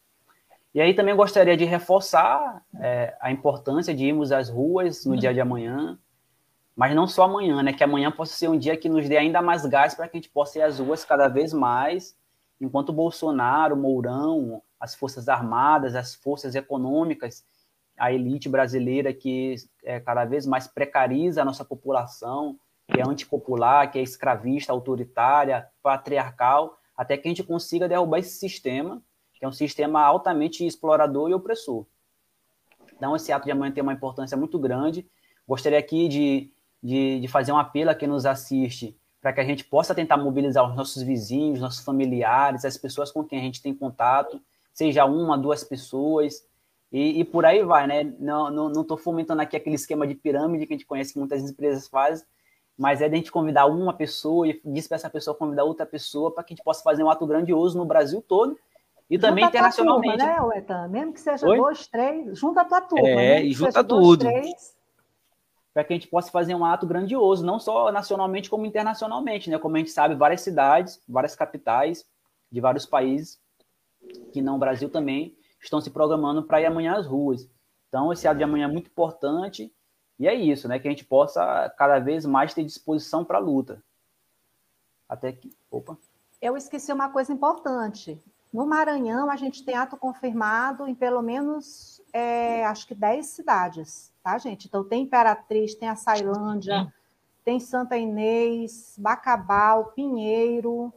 E 0.75 0.81
aí 0.81 0.95
também 0.95 1.15
gostaria 1.15 1.57
de 1.57 1.65
reforçar 1.65 2.63
é, 2.81 3.17
a 3.21 3.31
importância 3.31 3.95
de 3.95 4.05
irmos 4.05 4.33
às 4.33 4.49
ruas 4.49 5.05
no 5.05 5.17
dia 5.17 5.33
de 5.33 5.41
amanhã, 5.41 5.99
mas 6.75 6.95
não 6.95 7.07
só 7.07 7.25
amanhã, 7.25 7.63
né? 7.63 7.73
Que 7.73 7.85
amanhã 7.85 8.11
possa 8.11 8.35
ser 8.35 8.49
um 8.49 8.59
dia 8.59 8.77
que 8.77 8.89
nos 8.89 9.09
dê 9.09 9.17
ainda 9.17 9.43
mais 9.43 9.67
gás 9.67 9.95
para 9.95 10.09
que 10.09 10.17
a 10.17 10.21
gente 10.21 10.31
possa 10.31 10.59
ir 10.59 10.63
às 10.63 10.79
ruas 10.79 11.05
cada 11.05 11.29
vez 11.29 11.53
mais, 11.53 12.17
enquanto 12.61 12.93
Bolsonaro, 12.93 13.77
Mourão, 13.77 14.63
as 14.81 14.95
Forças 14.95 15.29
Armadas, 15.29 15.95
as 15.95 16.15
forças 16.15 16.55
econômicas 16.55 17.45
a 17.99 18.13
elite 18.13 18.49
brasileira 18.49 19.13
que 19.13 19.57
é, 19.85 20.01
cada 20.01 20.25
vez 20.25 20.47
mais 20.47 20.67
precariza 20.67 21.43
a 21.43 21.45
nossa 21.45 21.65
população, 21.65 22.59
que 22.87 23.01
é 23.01 23.05
antipopular, 23.07 23.91
que 23.91 23.99
é 23.99 24.03
escravista, 24.03 24.73
autoritária, 24.73 25.69
patriarcal, 25.83 26.79
até 26.97 27.17
que 27.17 27.29
a 27.29 27.31
gente 27.31 27.45
consiga 27.45 27.89
derrubar 27.89 28.19
esse 28.19 28.39
sistema, 28.39 29.03
que 29.35 29.45
é 29.45 29.49
um 29.49 29.53
sistema 29.53 30.03
altamente 30.03 30.67
explorador 30.67 31.31
e 31.31 31.35
opressor. 31.35 31.87
Então, 32.97 33.15
esse 33.15 33.31
ato 33.31 33.45
de 33.45 33.53
amanhã 33.53 33.71
tem 33.73 33.83
uma 33.83 33.93
importância 33.93 34.37
muito 34.37 34.59
grande. 34.59 35.09
Gostaria 35.47 35.79
aqui 35.79 36.09
de, 36.09 36.51
de, 36.83 37.21
de 37.21 37.29
fazer 37.29 37.53
um 37.53 37.59
apelo 37.59 37.91
a 37.91 37.95
quem 37.95 38.09
nos 38.09 38.27
assiste, 38.27 38.99
para 39.21 39.33
que 39.33 39.41
a 39.41 39.45
gente 39.45 39.65
possa 39.65 39.95
tentar 39.95 40.17
mobilizar 40.17 40.69
os 40.69 40.77
nossos 40.77 41.03
vizinhos, 41.03 41.61
nossos 41.61 41.85
familiares, 41.85 42.65
as 42.65 42.77
pessoas 42.77 43.13
com 43.13 43.25
quem 43.25 43.39
a 43.39 43.43
gente 43.43 43.63
tem 43.63 43.75
contato, 43.75 44.41
seja 44.73 45.05
uma, 45.05 45.39
duas 45.39 45.63
pessoas, 45.63 46.45
e, 46.91 47.21
e, 47.21 47.25
por 47.25 47.45
aí 47.45 47.63
vai, 47.63 47.87
né? 47.87 48.05
Não 48.19 48.51
não, 48.51 48.69
não 48.71 48.97
fomentando 48.97 49.43
aqui 49.43 49.57
aquele 49.57 49.77
esquema 49.77 50.07
de 50.07 50.15
pirâmide 50.15 50.67
que 50.67 50.73
a 50.73 50.77
gente 50.77 50.87
conhece 50.87 51.13
que 51.13 51.19
muitas 51.19 51.43
empresas 51.43 51.87
fazem, 51.87 52.27
mas 52.77 53.03
é 53.03 53.09
de 53.09 53.15
a 53.15 53.19
gente 53.19 53.33
convidar 53.33 53.67
uma 53.67 53.93
pessoa 53.93 54.49
e 54.49 54.61
diz 54.65 54.89
para 54.89 54.97
essa 54.97 55.11
pessoa 55.11 55.37
convidar 55.37 55.65
outra 55.65 55.85
pessoa 55.85 56.33
para 56.33 56.45
que 56.45 56.53
a 56.53 56.57
gente 56.57 56.65
possa 56.65 56.83
fazer 56.83 57.03
um 57.03 57.11
ato 57.11 57.27
grandioso 57.27 57.77
no 57.77 57.85
Brasil 57.85 58.23
todo 58.27 58.59
e 59.11 59.19
também 59.19 59.45
junta 59.45 59.57
internacionalmente. 59.57 60.19
Turma, 60.19 60.33
né, 60.33 60.43
Uetan? 60.43 60.89
Mesmo 60.89 61.13
que 61.13 61.21
seja 61.21 61.47
Oi? 61.47 61.57
dois, 61.57 61.87
três, 61.87 62.39
junta 62.39 62.61
a 62.63 62.65
tua 62.65 62.81
turma. 62.81 63.09
É, 63.09 63.43
e 63.43 63.53
junta 63.53 63.83
tudo. 63.83 64.27
Para 65.73 65.85
que 65.85 65.93
a 65.93 65.97
gente 65.97 66.09
possa 66.09 66.31
fazer 66.31 66.55
um 66.55 66.65
ato 66.65 66.87
grandioso, 66.87 67.45
não 67.45 67.59
só 67.59 67.93
nacionalmente, 67.93 68.51
como 68.51 68.67
internacionalmente, 68.67 69.49
né? 69.49 69.59
Como 69.59 69.77
a 69.77 69.79
gente 69.79 69.91
sabe, 69.91 70.15
várias 70.15 70.41
cidades, 70.41 71.01
várias 71.09 71.35
capitais 71.37 72.05
de 72.51 72.61
vários 72.61 72.85
países, 72.85 73.39
que 74.33 74.43
não 74.43 74.57
o 74.57 74.59
Brasil 74.59 74.89
também, 74.89 75.37
estão 75.61 75.81
se 75.81 75.91
programando 75.91 76.43
para 76.43 76.61
ir 76.61 76.67
amanhã 76.67 76.97
às 76.97 77.07
ruas. 77.07 77.49
Então, 77.89 78.13
esse 78.13 78.29
ato 78.29 78.39
de 78.39 78.45
amanhã 78.45 78.67
é 78.67 78.71
muito 78.71 78.89
importante 78.89 79.73
e 80.19 80.27
é 80.27 80.35
isso, 80.35 80.69
né? 80.69 80.79
Que 80.79 80.89
a 80.89 80.91
gente 80.91 81.05
possa 81.05 81.73
cada 81.77 81.99
vez 81.99 82.27
mais 82.27 82.53
ter 82.53 82.65
disposição 82.65 83.25
para 83.25 83.39
a 83.39 83.41
luta. 83.41 83.83
Até 85.09 85.33
que. 85.33 85.57
Opa! 85.71 85.97
Eu 86.41 86.57
esqueci 86.57 86.93
uma 86.93 87.09
coisa 87.09 87.33
importante. 87.33 88.23
No 88.53 88.67
Maranhão, 88.67 89.31
a 89.31 89.37
gente 89.37 89.65
tem 89.65 89.77
ato 89.77 89.97
confirmado 89.97 90.87
em 90.87 90.95
pelo 90.95 91.21
menos, 91.21 92.01
é, 92.13 92.65
acho 92.65 92.87
que 92.87 92.95
10 92.95 93.27
cidades, 93.27 94.13
tá, 94.23 94.39
gente? 94.39 94.67
Então, 94.67 94.83
tem 94.85 95.03
Imperatriz, 95.03 95.75
tem 95.75 95.89
a 95.89 95.97
Sailândia, 95.97 96.93
tem 97.45 97.61
Santa 97.61 97.97
Inês, 97.97 98.95
Bacabal, 98.99 99.93
Pinheiro, 99.93 100.93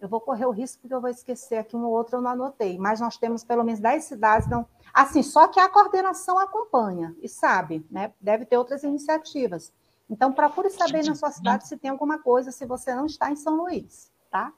eu 0.00 0.08
vou 0.08 0.20
correr 0.20 0.46
o 0.46 0.50
risco 0.50 0.80
porque 0.80 0.94
eu 0.94 1.00
vou 1.00 1.10
esquecer 1.10 1.58
aqui 1.58 1.76
um 1.76 1.84
ou 1.84 1.92
outro, 1.92 2.16
eu 2.16 2.22
não 2.22 2.30
anotei, 2.30 2.78
mas 2.78 3.00
nós 3.00 3.16
temos 3.16 3.44
pelo 3.44 3.62
menos 3.62 3.80
10 3.80 4.04
cidades, 4.04 4.48
não. 4.48 4.66
Assim, 4.92 5.22
só 5.22 5.46
que 5.46 5.60
a 5.60 5.68
coordenação 5.68 6.38
acompanha 6.38 7.14
e 7.20 7.28
sabe, 7.28 7.86
né? 7.90 8.12
Deve 8.20 8.44
ter 8.46 8.56
outras 8.56 8.82
iniciativas. 8.82 9.72
Então, 10.08 10.32
procure 10.32 10.70
saber 10.70 11.04
na 11.04 11.14
sua 11.14 11.30
cidade 11.30 11.68
se 11.68 11.76
tem 11.76 11.90
alguma 11.90 12.18
coisa, 12.18 12.50
se 12.50 12.66
você 12.66 12.94
não 12.94 13.06
está 13.06 13.30
em 13.30 13.36
São 13.36 13.54
Luís, 13.56 14.10
tá? 14.30 14.52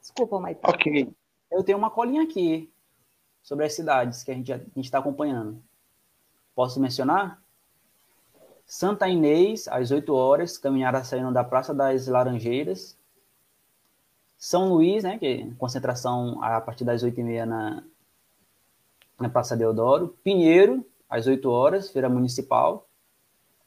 Desculpa, 0.00 0.38
Maite. 0.38 0.60
Ok. 0.62 1.12
Eu 1.50 1.64
tenho 1.64 1.78
uma 1.78 1.90
colinha 1.90 2.22
aqui 2.22 2.72
sobre 3.42 3.64
as 3.64 3.74
cidades 3.74 4.22
que 4.22 4.30
a 4.30 4.34
gente 4.34 4.52
está 4.76 4.98
acompanhando. 4.98 5.60
Posso 6.54 6.78
mencionar? 6.78 7.42
Santa 8.66 9.08
Inês, 9.08 9.66
às 9.68 9.90
8 9.90 10.14
horas, 10.14 10.56
caminhada 10.56 11.02
saindo 11.02 11.32
da 11.32 11.42
Praça 11.42 11.74
das 11.74 12.06
Laranjeiras, 12.06 12.96
são 14.44 14.68
Luís, 14.68 15.02
né, 15.02 15.16
que 15.16 15.26
é 15.26 15.50
concentração 15.56 16.38
a 16.44 16.60
partir 16.60 16.84
das 16.84 17.02
8h30 17.02 17.46
na, 17.46 17.82
na 19.18 19.30
Praça 19.30 19.56
Deodoro. 19.56 20.18
Pinheiro, 20.22 20.84
às 21.08 21.26
8 21.26 21.50
horas, 21.50 21.90
Feira 21.90 22.10
Municipal. 22.10 22.86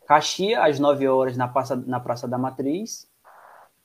Caxia, 0.06 0.64
às 0.64 0.78
9 0.78 1.08
horas, 1.08 1.36
na 1.36 1.48
Praça, 1.48 1.76
na 1.76 2.00
Praça 2.00 2.28
da 2.28 2.38
Matriz. 2.38 3.10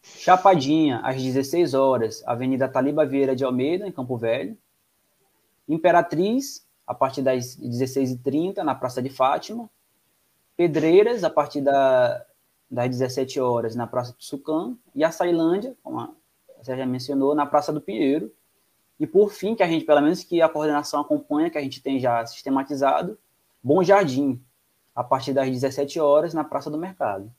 Chapadinha, 0.02 1.00
às 1.02 1.22
16 1.22 1.72
horas, 1.72 2.22
Avenida 2.26 2.68
Taliba 2.68 3.06
Vieira 3.06 3.34
de 3.34 3.42
Almeida, 3.42 3.88
em 3.88 3.92
Campo 3.92 4.18
Velho. 4.18 4.54
Imperatriz, 5.66 6.62
a 6.86 6.92
partir 6.92 7.22
das 7.22 7.56
16h30, 7.56 8.58
na 8.58 8.74
Praça 8.74 9.00
de 9.00 9.08
Fátima. 9.08 9.70
Pedreiras, 10.58 11.24
a 11.24 11.30
partir 11.30 11.62
da, 11.62 12.22
das 12.70 12.90
17 12.90 13.40
horas, 13.40 13.74
na 13.74 13.86
Praça 13.86 14.12
do 14.12 14.22
Sucam. 14.22 14.76
E 14.94 15.02
a 15.02 15.10
Sailândia, 15.10 15.74
com 15.82 15.98
a 15.98 16.10
você 16.62 16.76
já 16.76 16.86
mencionou, 16.86 17.34
na 17.34 17.46
Praça 17.46 17.72
do 17.72 17.80
Pinheiro. 17.80 18.32
E 18.98 19.06
por 19.06 19.32
fim, 19.32 19.54
que 19.54 19.62
a 19.62 19.66
gente, 19.66 19.84
pelo 19.84 20.00
menos 20.00 20.22
que 20.22 20.40
a 20.40 20.48
coordenação 20.48 21.00
acompanha, 21.00 21.50
que 21.50 21.58
a 21.58 21.62
gente 21.62 21.82
tem 21.82 21.98
já 21.98 22.24
sistematizado, 22.24 23.18
Bom 23.62 23.82
Jardim, 23.82 24.40
a 24.94 25.02
partir 25.02 25.32
das 25.32 25.48
17 25.50 25.98
horas, 26.00 26.34
na 26.34 26.44
Praça 26.44 26.70
do 26.70 26.78
Mercado. 26.78 27.32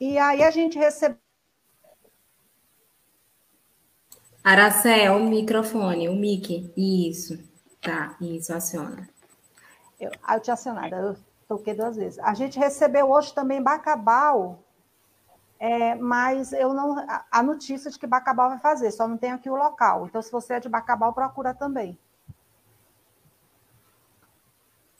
E 0.00 0.18
aí 0.18 0.42
a 0.42 0.50
gente 0.50 0.78
recebe. 0.78 1.16
Aracel, 4.42 5.16
o 5.16 5.24
microfone, 5.24 6.08
o 6.08 6.14
mic. 6.14 6.72
Isso. 6.76 7.38
Tá, 7.80 8.16
isso, 8.20 8.52
aciona. 8.52 9.08
Eu, 10.00 10.10
eu 10.28 10.40
tinha 10.40 10.54
acionado, 10.54 10.94
eu 10.94 11.16
toquei 11.46 11.74
duas 11.74 11.96
vezes. 11.96 12.18
A 12.18 12.34
gente 12.34 12.58
recebeu 12.58 13.10
hoje 13.10 13.34
também 13.34 13.62
Bacabal, 13.62 14.63
é, 15.58 15.94
mas 15.94 16.52
eu 16.52 16.74
não. 16.74 17.04
A 17.30 17.42
notícia 17.42 17.90
de 17.90 17.98
que 17.98 18.06
Bacabal 18.06 18.50
vai 18.50 18.58
fazer, 18.58 18.90
só 18.90 19.06
não 19.08 19.16
tem 19.16 19.32
aqui 19.32 19.48
o 19.48 19.56
local. 19.56 20.06
Então, 20.06 20.20
se 20.20 20.30
você 20.30 20.54
é 20.54 20.60
de 20.60 20.68
Bacabal, 20.68 21.12
procura 21.12 21.54
também. 21.54 21.98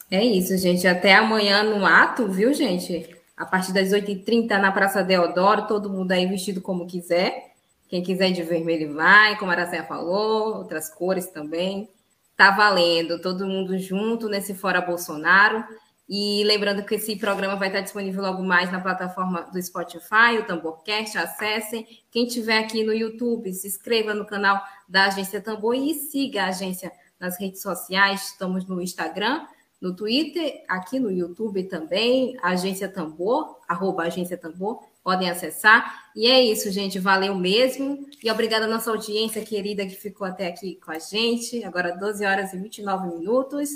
É 0.09 0.23
isso, 0.23 0.57
gente. 0.57 0.87
Até 0.87 1.15
amanhã 1.15 1.63
no 1.63 1.85
ato, 1.85 2.27
viu, 2.27 2.53
gente? 2.53 3.15
A 3.35 3.45
partir 3.45 3.73
das 3.73 3.89
8h30 3.89 4.57
na 4.59 4.71
Praça 4.71 5.03
Deodoro, 5.03 5.67
todo 5.67 5.89
mundo 5.89 6.11
aí 6.11 6.25
vestido 6.25 6.61
como 6.61 6.87
quiser. 6.87 7.53
Quem 7.87 8.01
quiser 8.01 8.31
de 8.31 8.41
vermelho 8.43 8.93
vai, 8.93 9.37
como 9.37 9.51
a 9.51 9.53
Aracéia 9.53 9.83
falou, 9.83 10.57
outras 10.57 10.89
cores 10.89 11.27
também. 11.27 11.89
Tá 12.37 12.51
valendo, 12.51 13.21
todo 13.21 13.47
mundo 13.47 13.77
junto 13.77 14.27
nesse 14.27 14.53
Fora 14.53 14.81
Bolsonaro. 14.81 15.63
E 16.07 16.43
lembrando 16.43 16.85
que 16.85 16.95
esse 16.95 17.15
programa 17.15 17.55
vai 17.55 17.69
estar 17.69 17.81
disponível 17.81 18.21
logo 18.21 18.43
mais 18.43 18.71
na 18.71 18.79
plataforma 18.79 19.41
do 19.51 19.61
Spotify, 19.61 20.37
o 20.39 20.45
Tamborcast, 20.45 21.17
acessem. 21.17 21.87
Quem 22.11 22.27
tiver 22.27 22.59
aqui 22.59 22.83
no 22.83 22.93
YouTube, 22.93 23.51
se 23.51 23.67
inscreva 23.67 24.13
no 24.13 24.25
canal 24.25 24.61
da 24.87 25.05
Agência 25.05 25.41
Tambor 25.41 25.73
e 25.73 25.93
siga 25.95 26.43
a 26.43 26.47
agência 26.47 26.91
nas 27.19 27.39
redes 27.39 27.61
sociais. 27.61 28.29
Estamos 28.29 28.67
no 28.67 28.79
Instagram, 28.79 29.47
no 29.81 29.95
Twitter, 29.95 30.63
aqui 30.67 30.99
no 30.99 31.11
YouTube 31.11 31.63
também, 31.63 32.37
Agência 32.43 32.87
Tambor, 32.87 33.59
arroba 33.67 34.03
Agência 34.03 34.37
Tambor, 34.37 34.83
podem 35.03 35.29
acessar. 35.29 36.11
E 36.15 36.27
é 36.27 36.43
isso, 36.43 36.71
gente, 36.71 36.99
valeu 36.99 37.35
mesmo. 37.35 38.07
E 38.23 38.29
obrigada 38.29 38.65
à 38.65 38.67
nossa 38.67 38.91
audiência 38.91 39.43
querida 39.43 39.85
que 39.85 39.95
ficou 39.95 40.25
até 40.27 40.47
aqui 40.47 40.79
com 40.83 40.91
a 40.91 40.99
gente. 40.99 41.63
Agora 41.63 41.97
12 41.97 42.23
horas 42.23 42.53
e 42.53 42.57
29 42.57 43.17
minutos. 43.17 43.69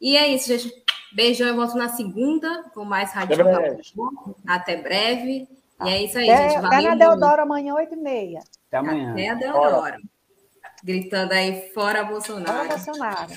E 0.00 0.16
é 0.16 0.28
isso, 0.28 0.48
gente. 0.48 0.83
Beijão, 1.14 1.46
eu 1.48 1.56
volto 1.56 1.76
na 1.76 1.88
segunda 1.88 2.64
com 2.74 2.84
mais 2.84 3.12
Rádio 3.12 3.34
Até 3.34 3.44
breve. 3.44 3.82
Até 4.46 4.76
breve. 4.76 5.48
E 5.84 5.88
é 5.88 6.02
isso 6.02 6.18
aí, 6.18 6.28
É, 6.28 6.36
gente. 6.50 6.60
Valeu. 6.60 6.70
na 6.70 6.88
muito. 6.90 6.98
Deodoro 6.98 7.42
amanhã, 7.42 7.74
8h30. 7.74 8.38
Até 8.68 8.76
amanhã. 8.78 9.12
Até 9.12 9.28
a 9.28 9.34
Deodoro. 9.34 9.96
Gritando 10.82 11.32
aí, 11.32 11.70
fora 11.72 12.00
Fora 12.00 12.04
Bolsonaro. 12.04 12.68
Bolsonaro. 12.68 13.32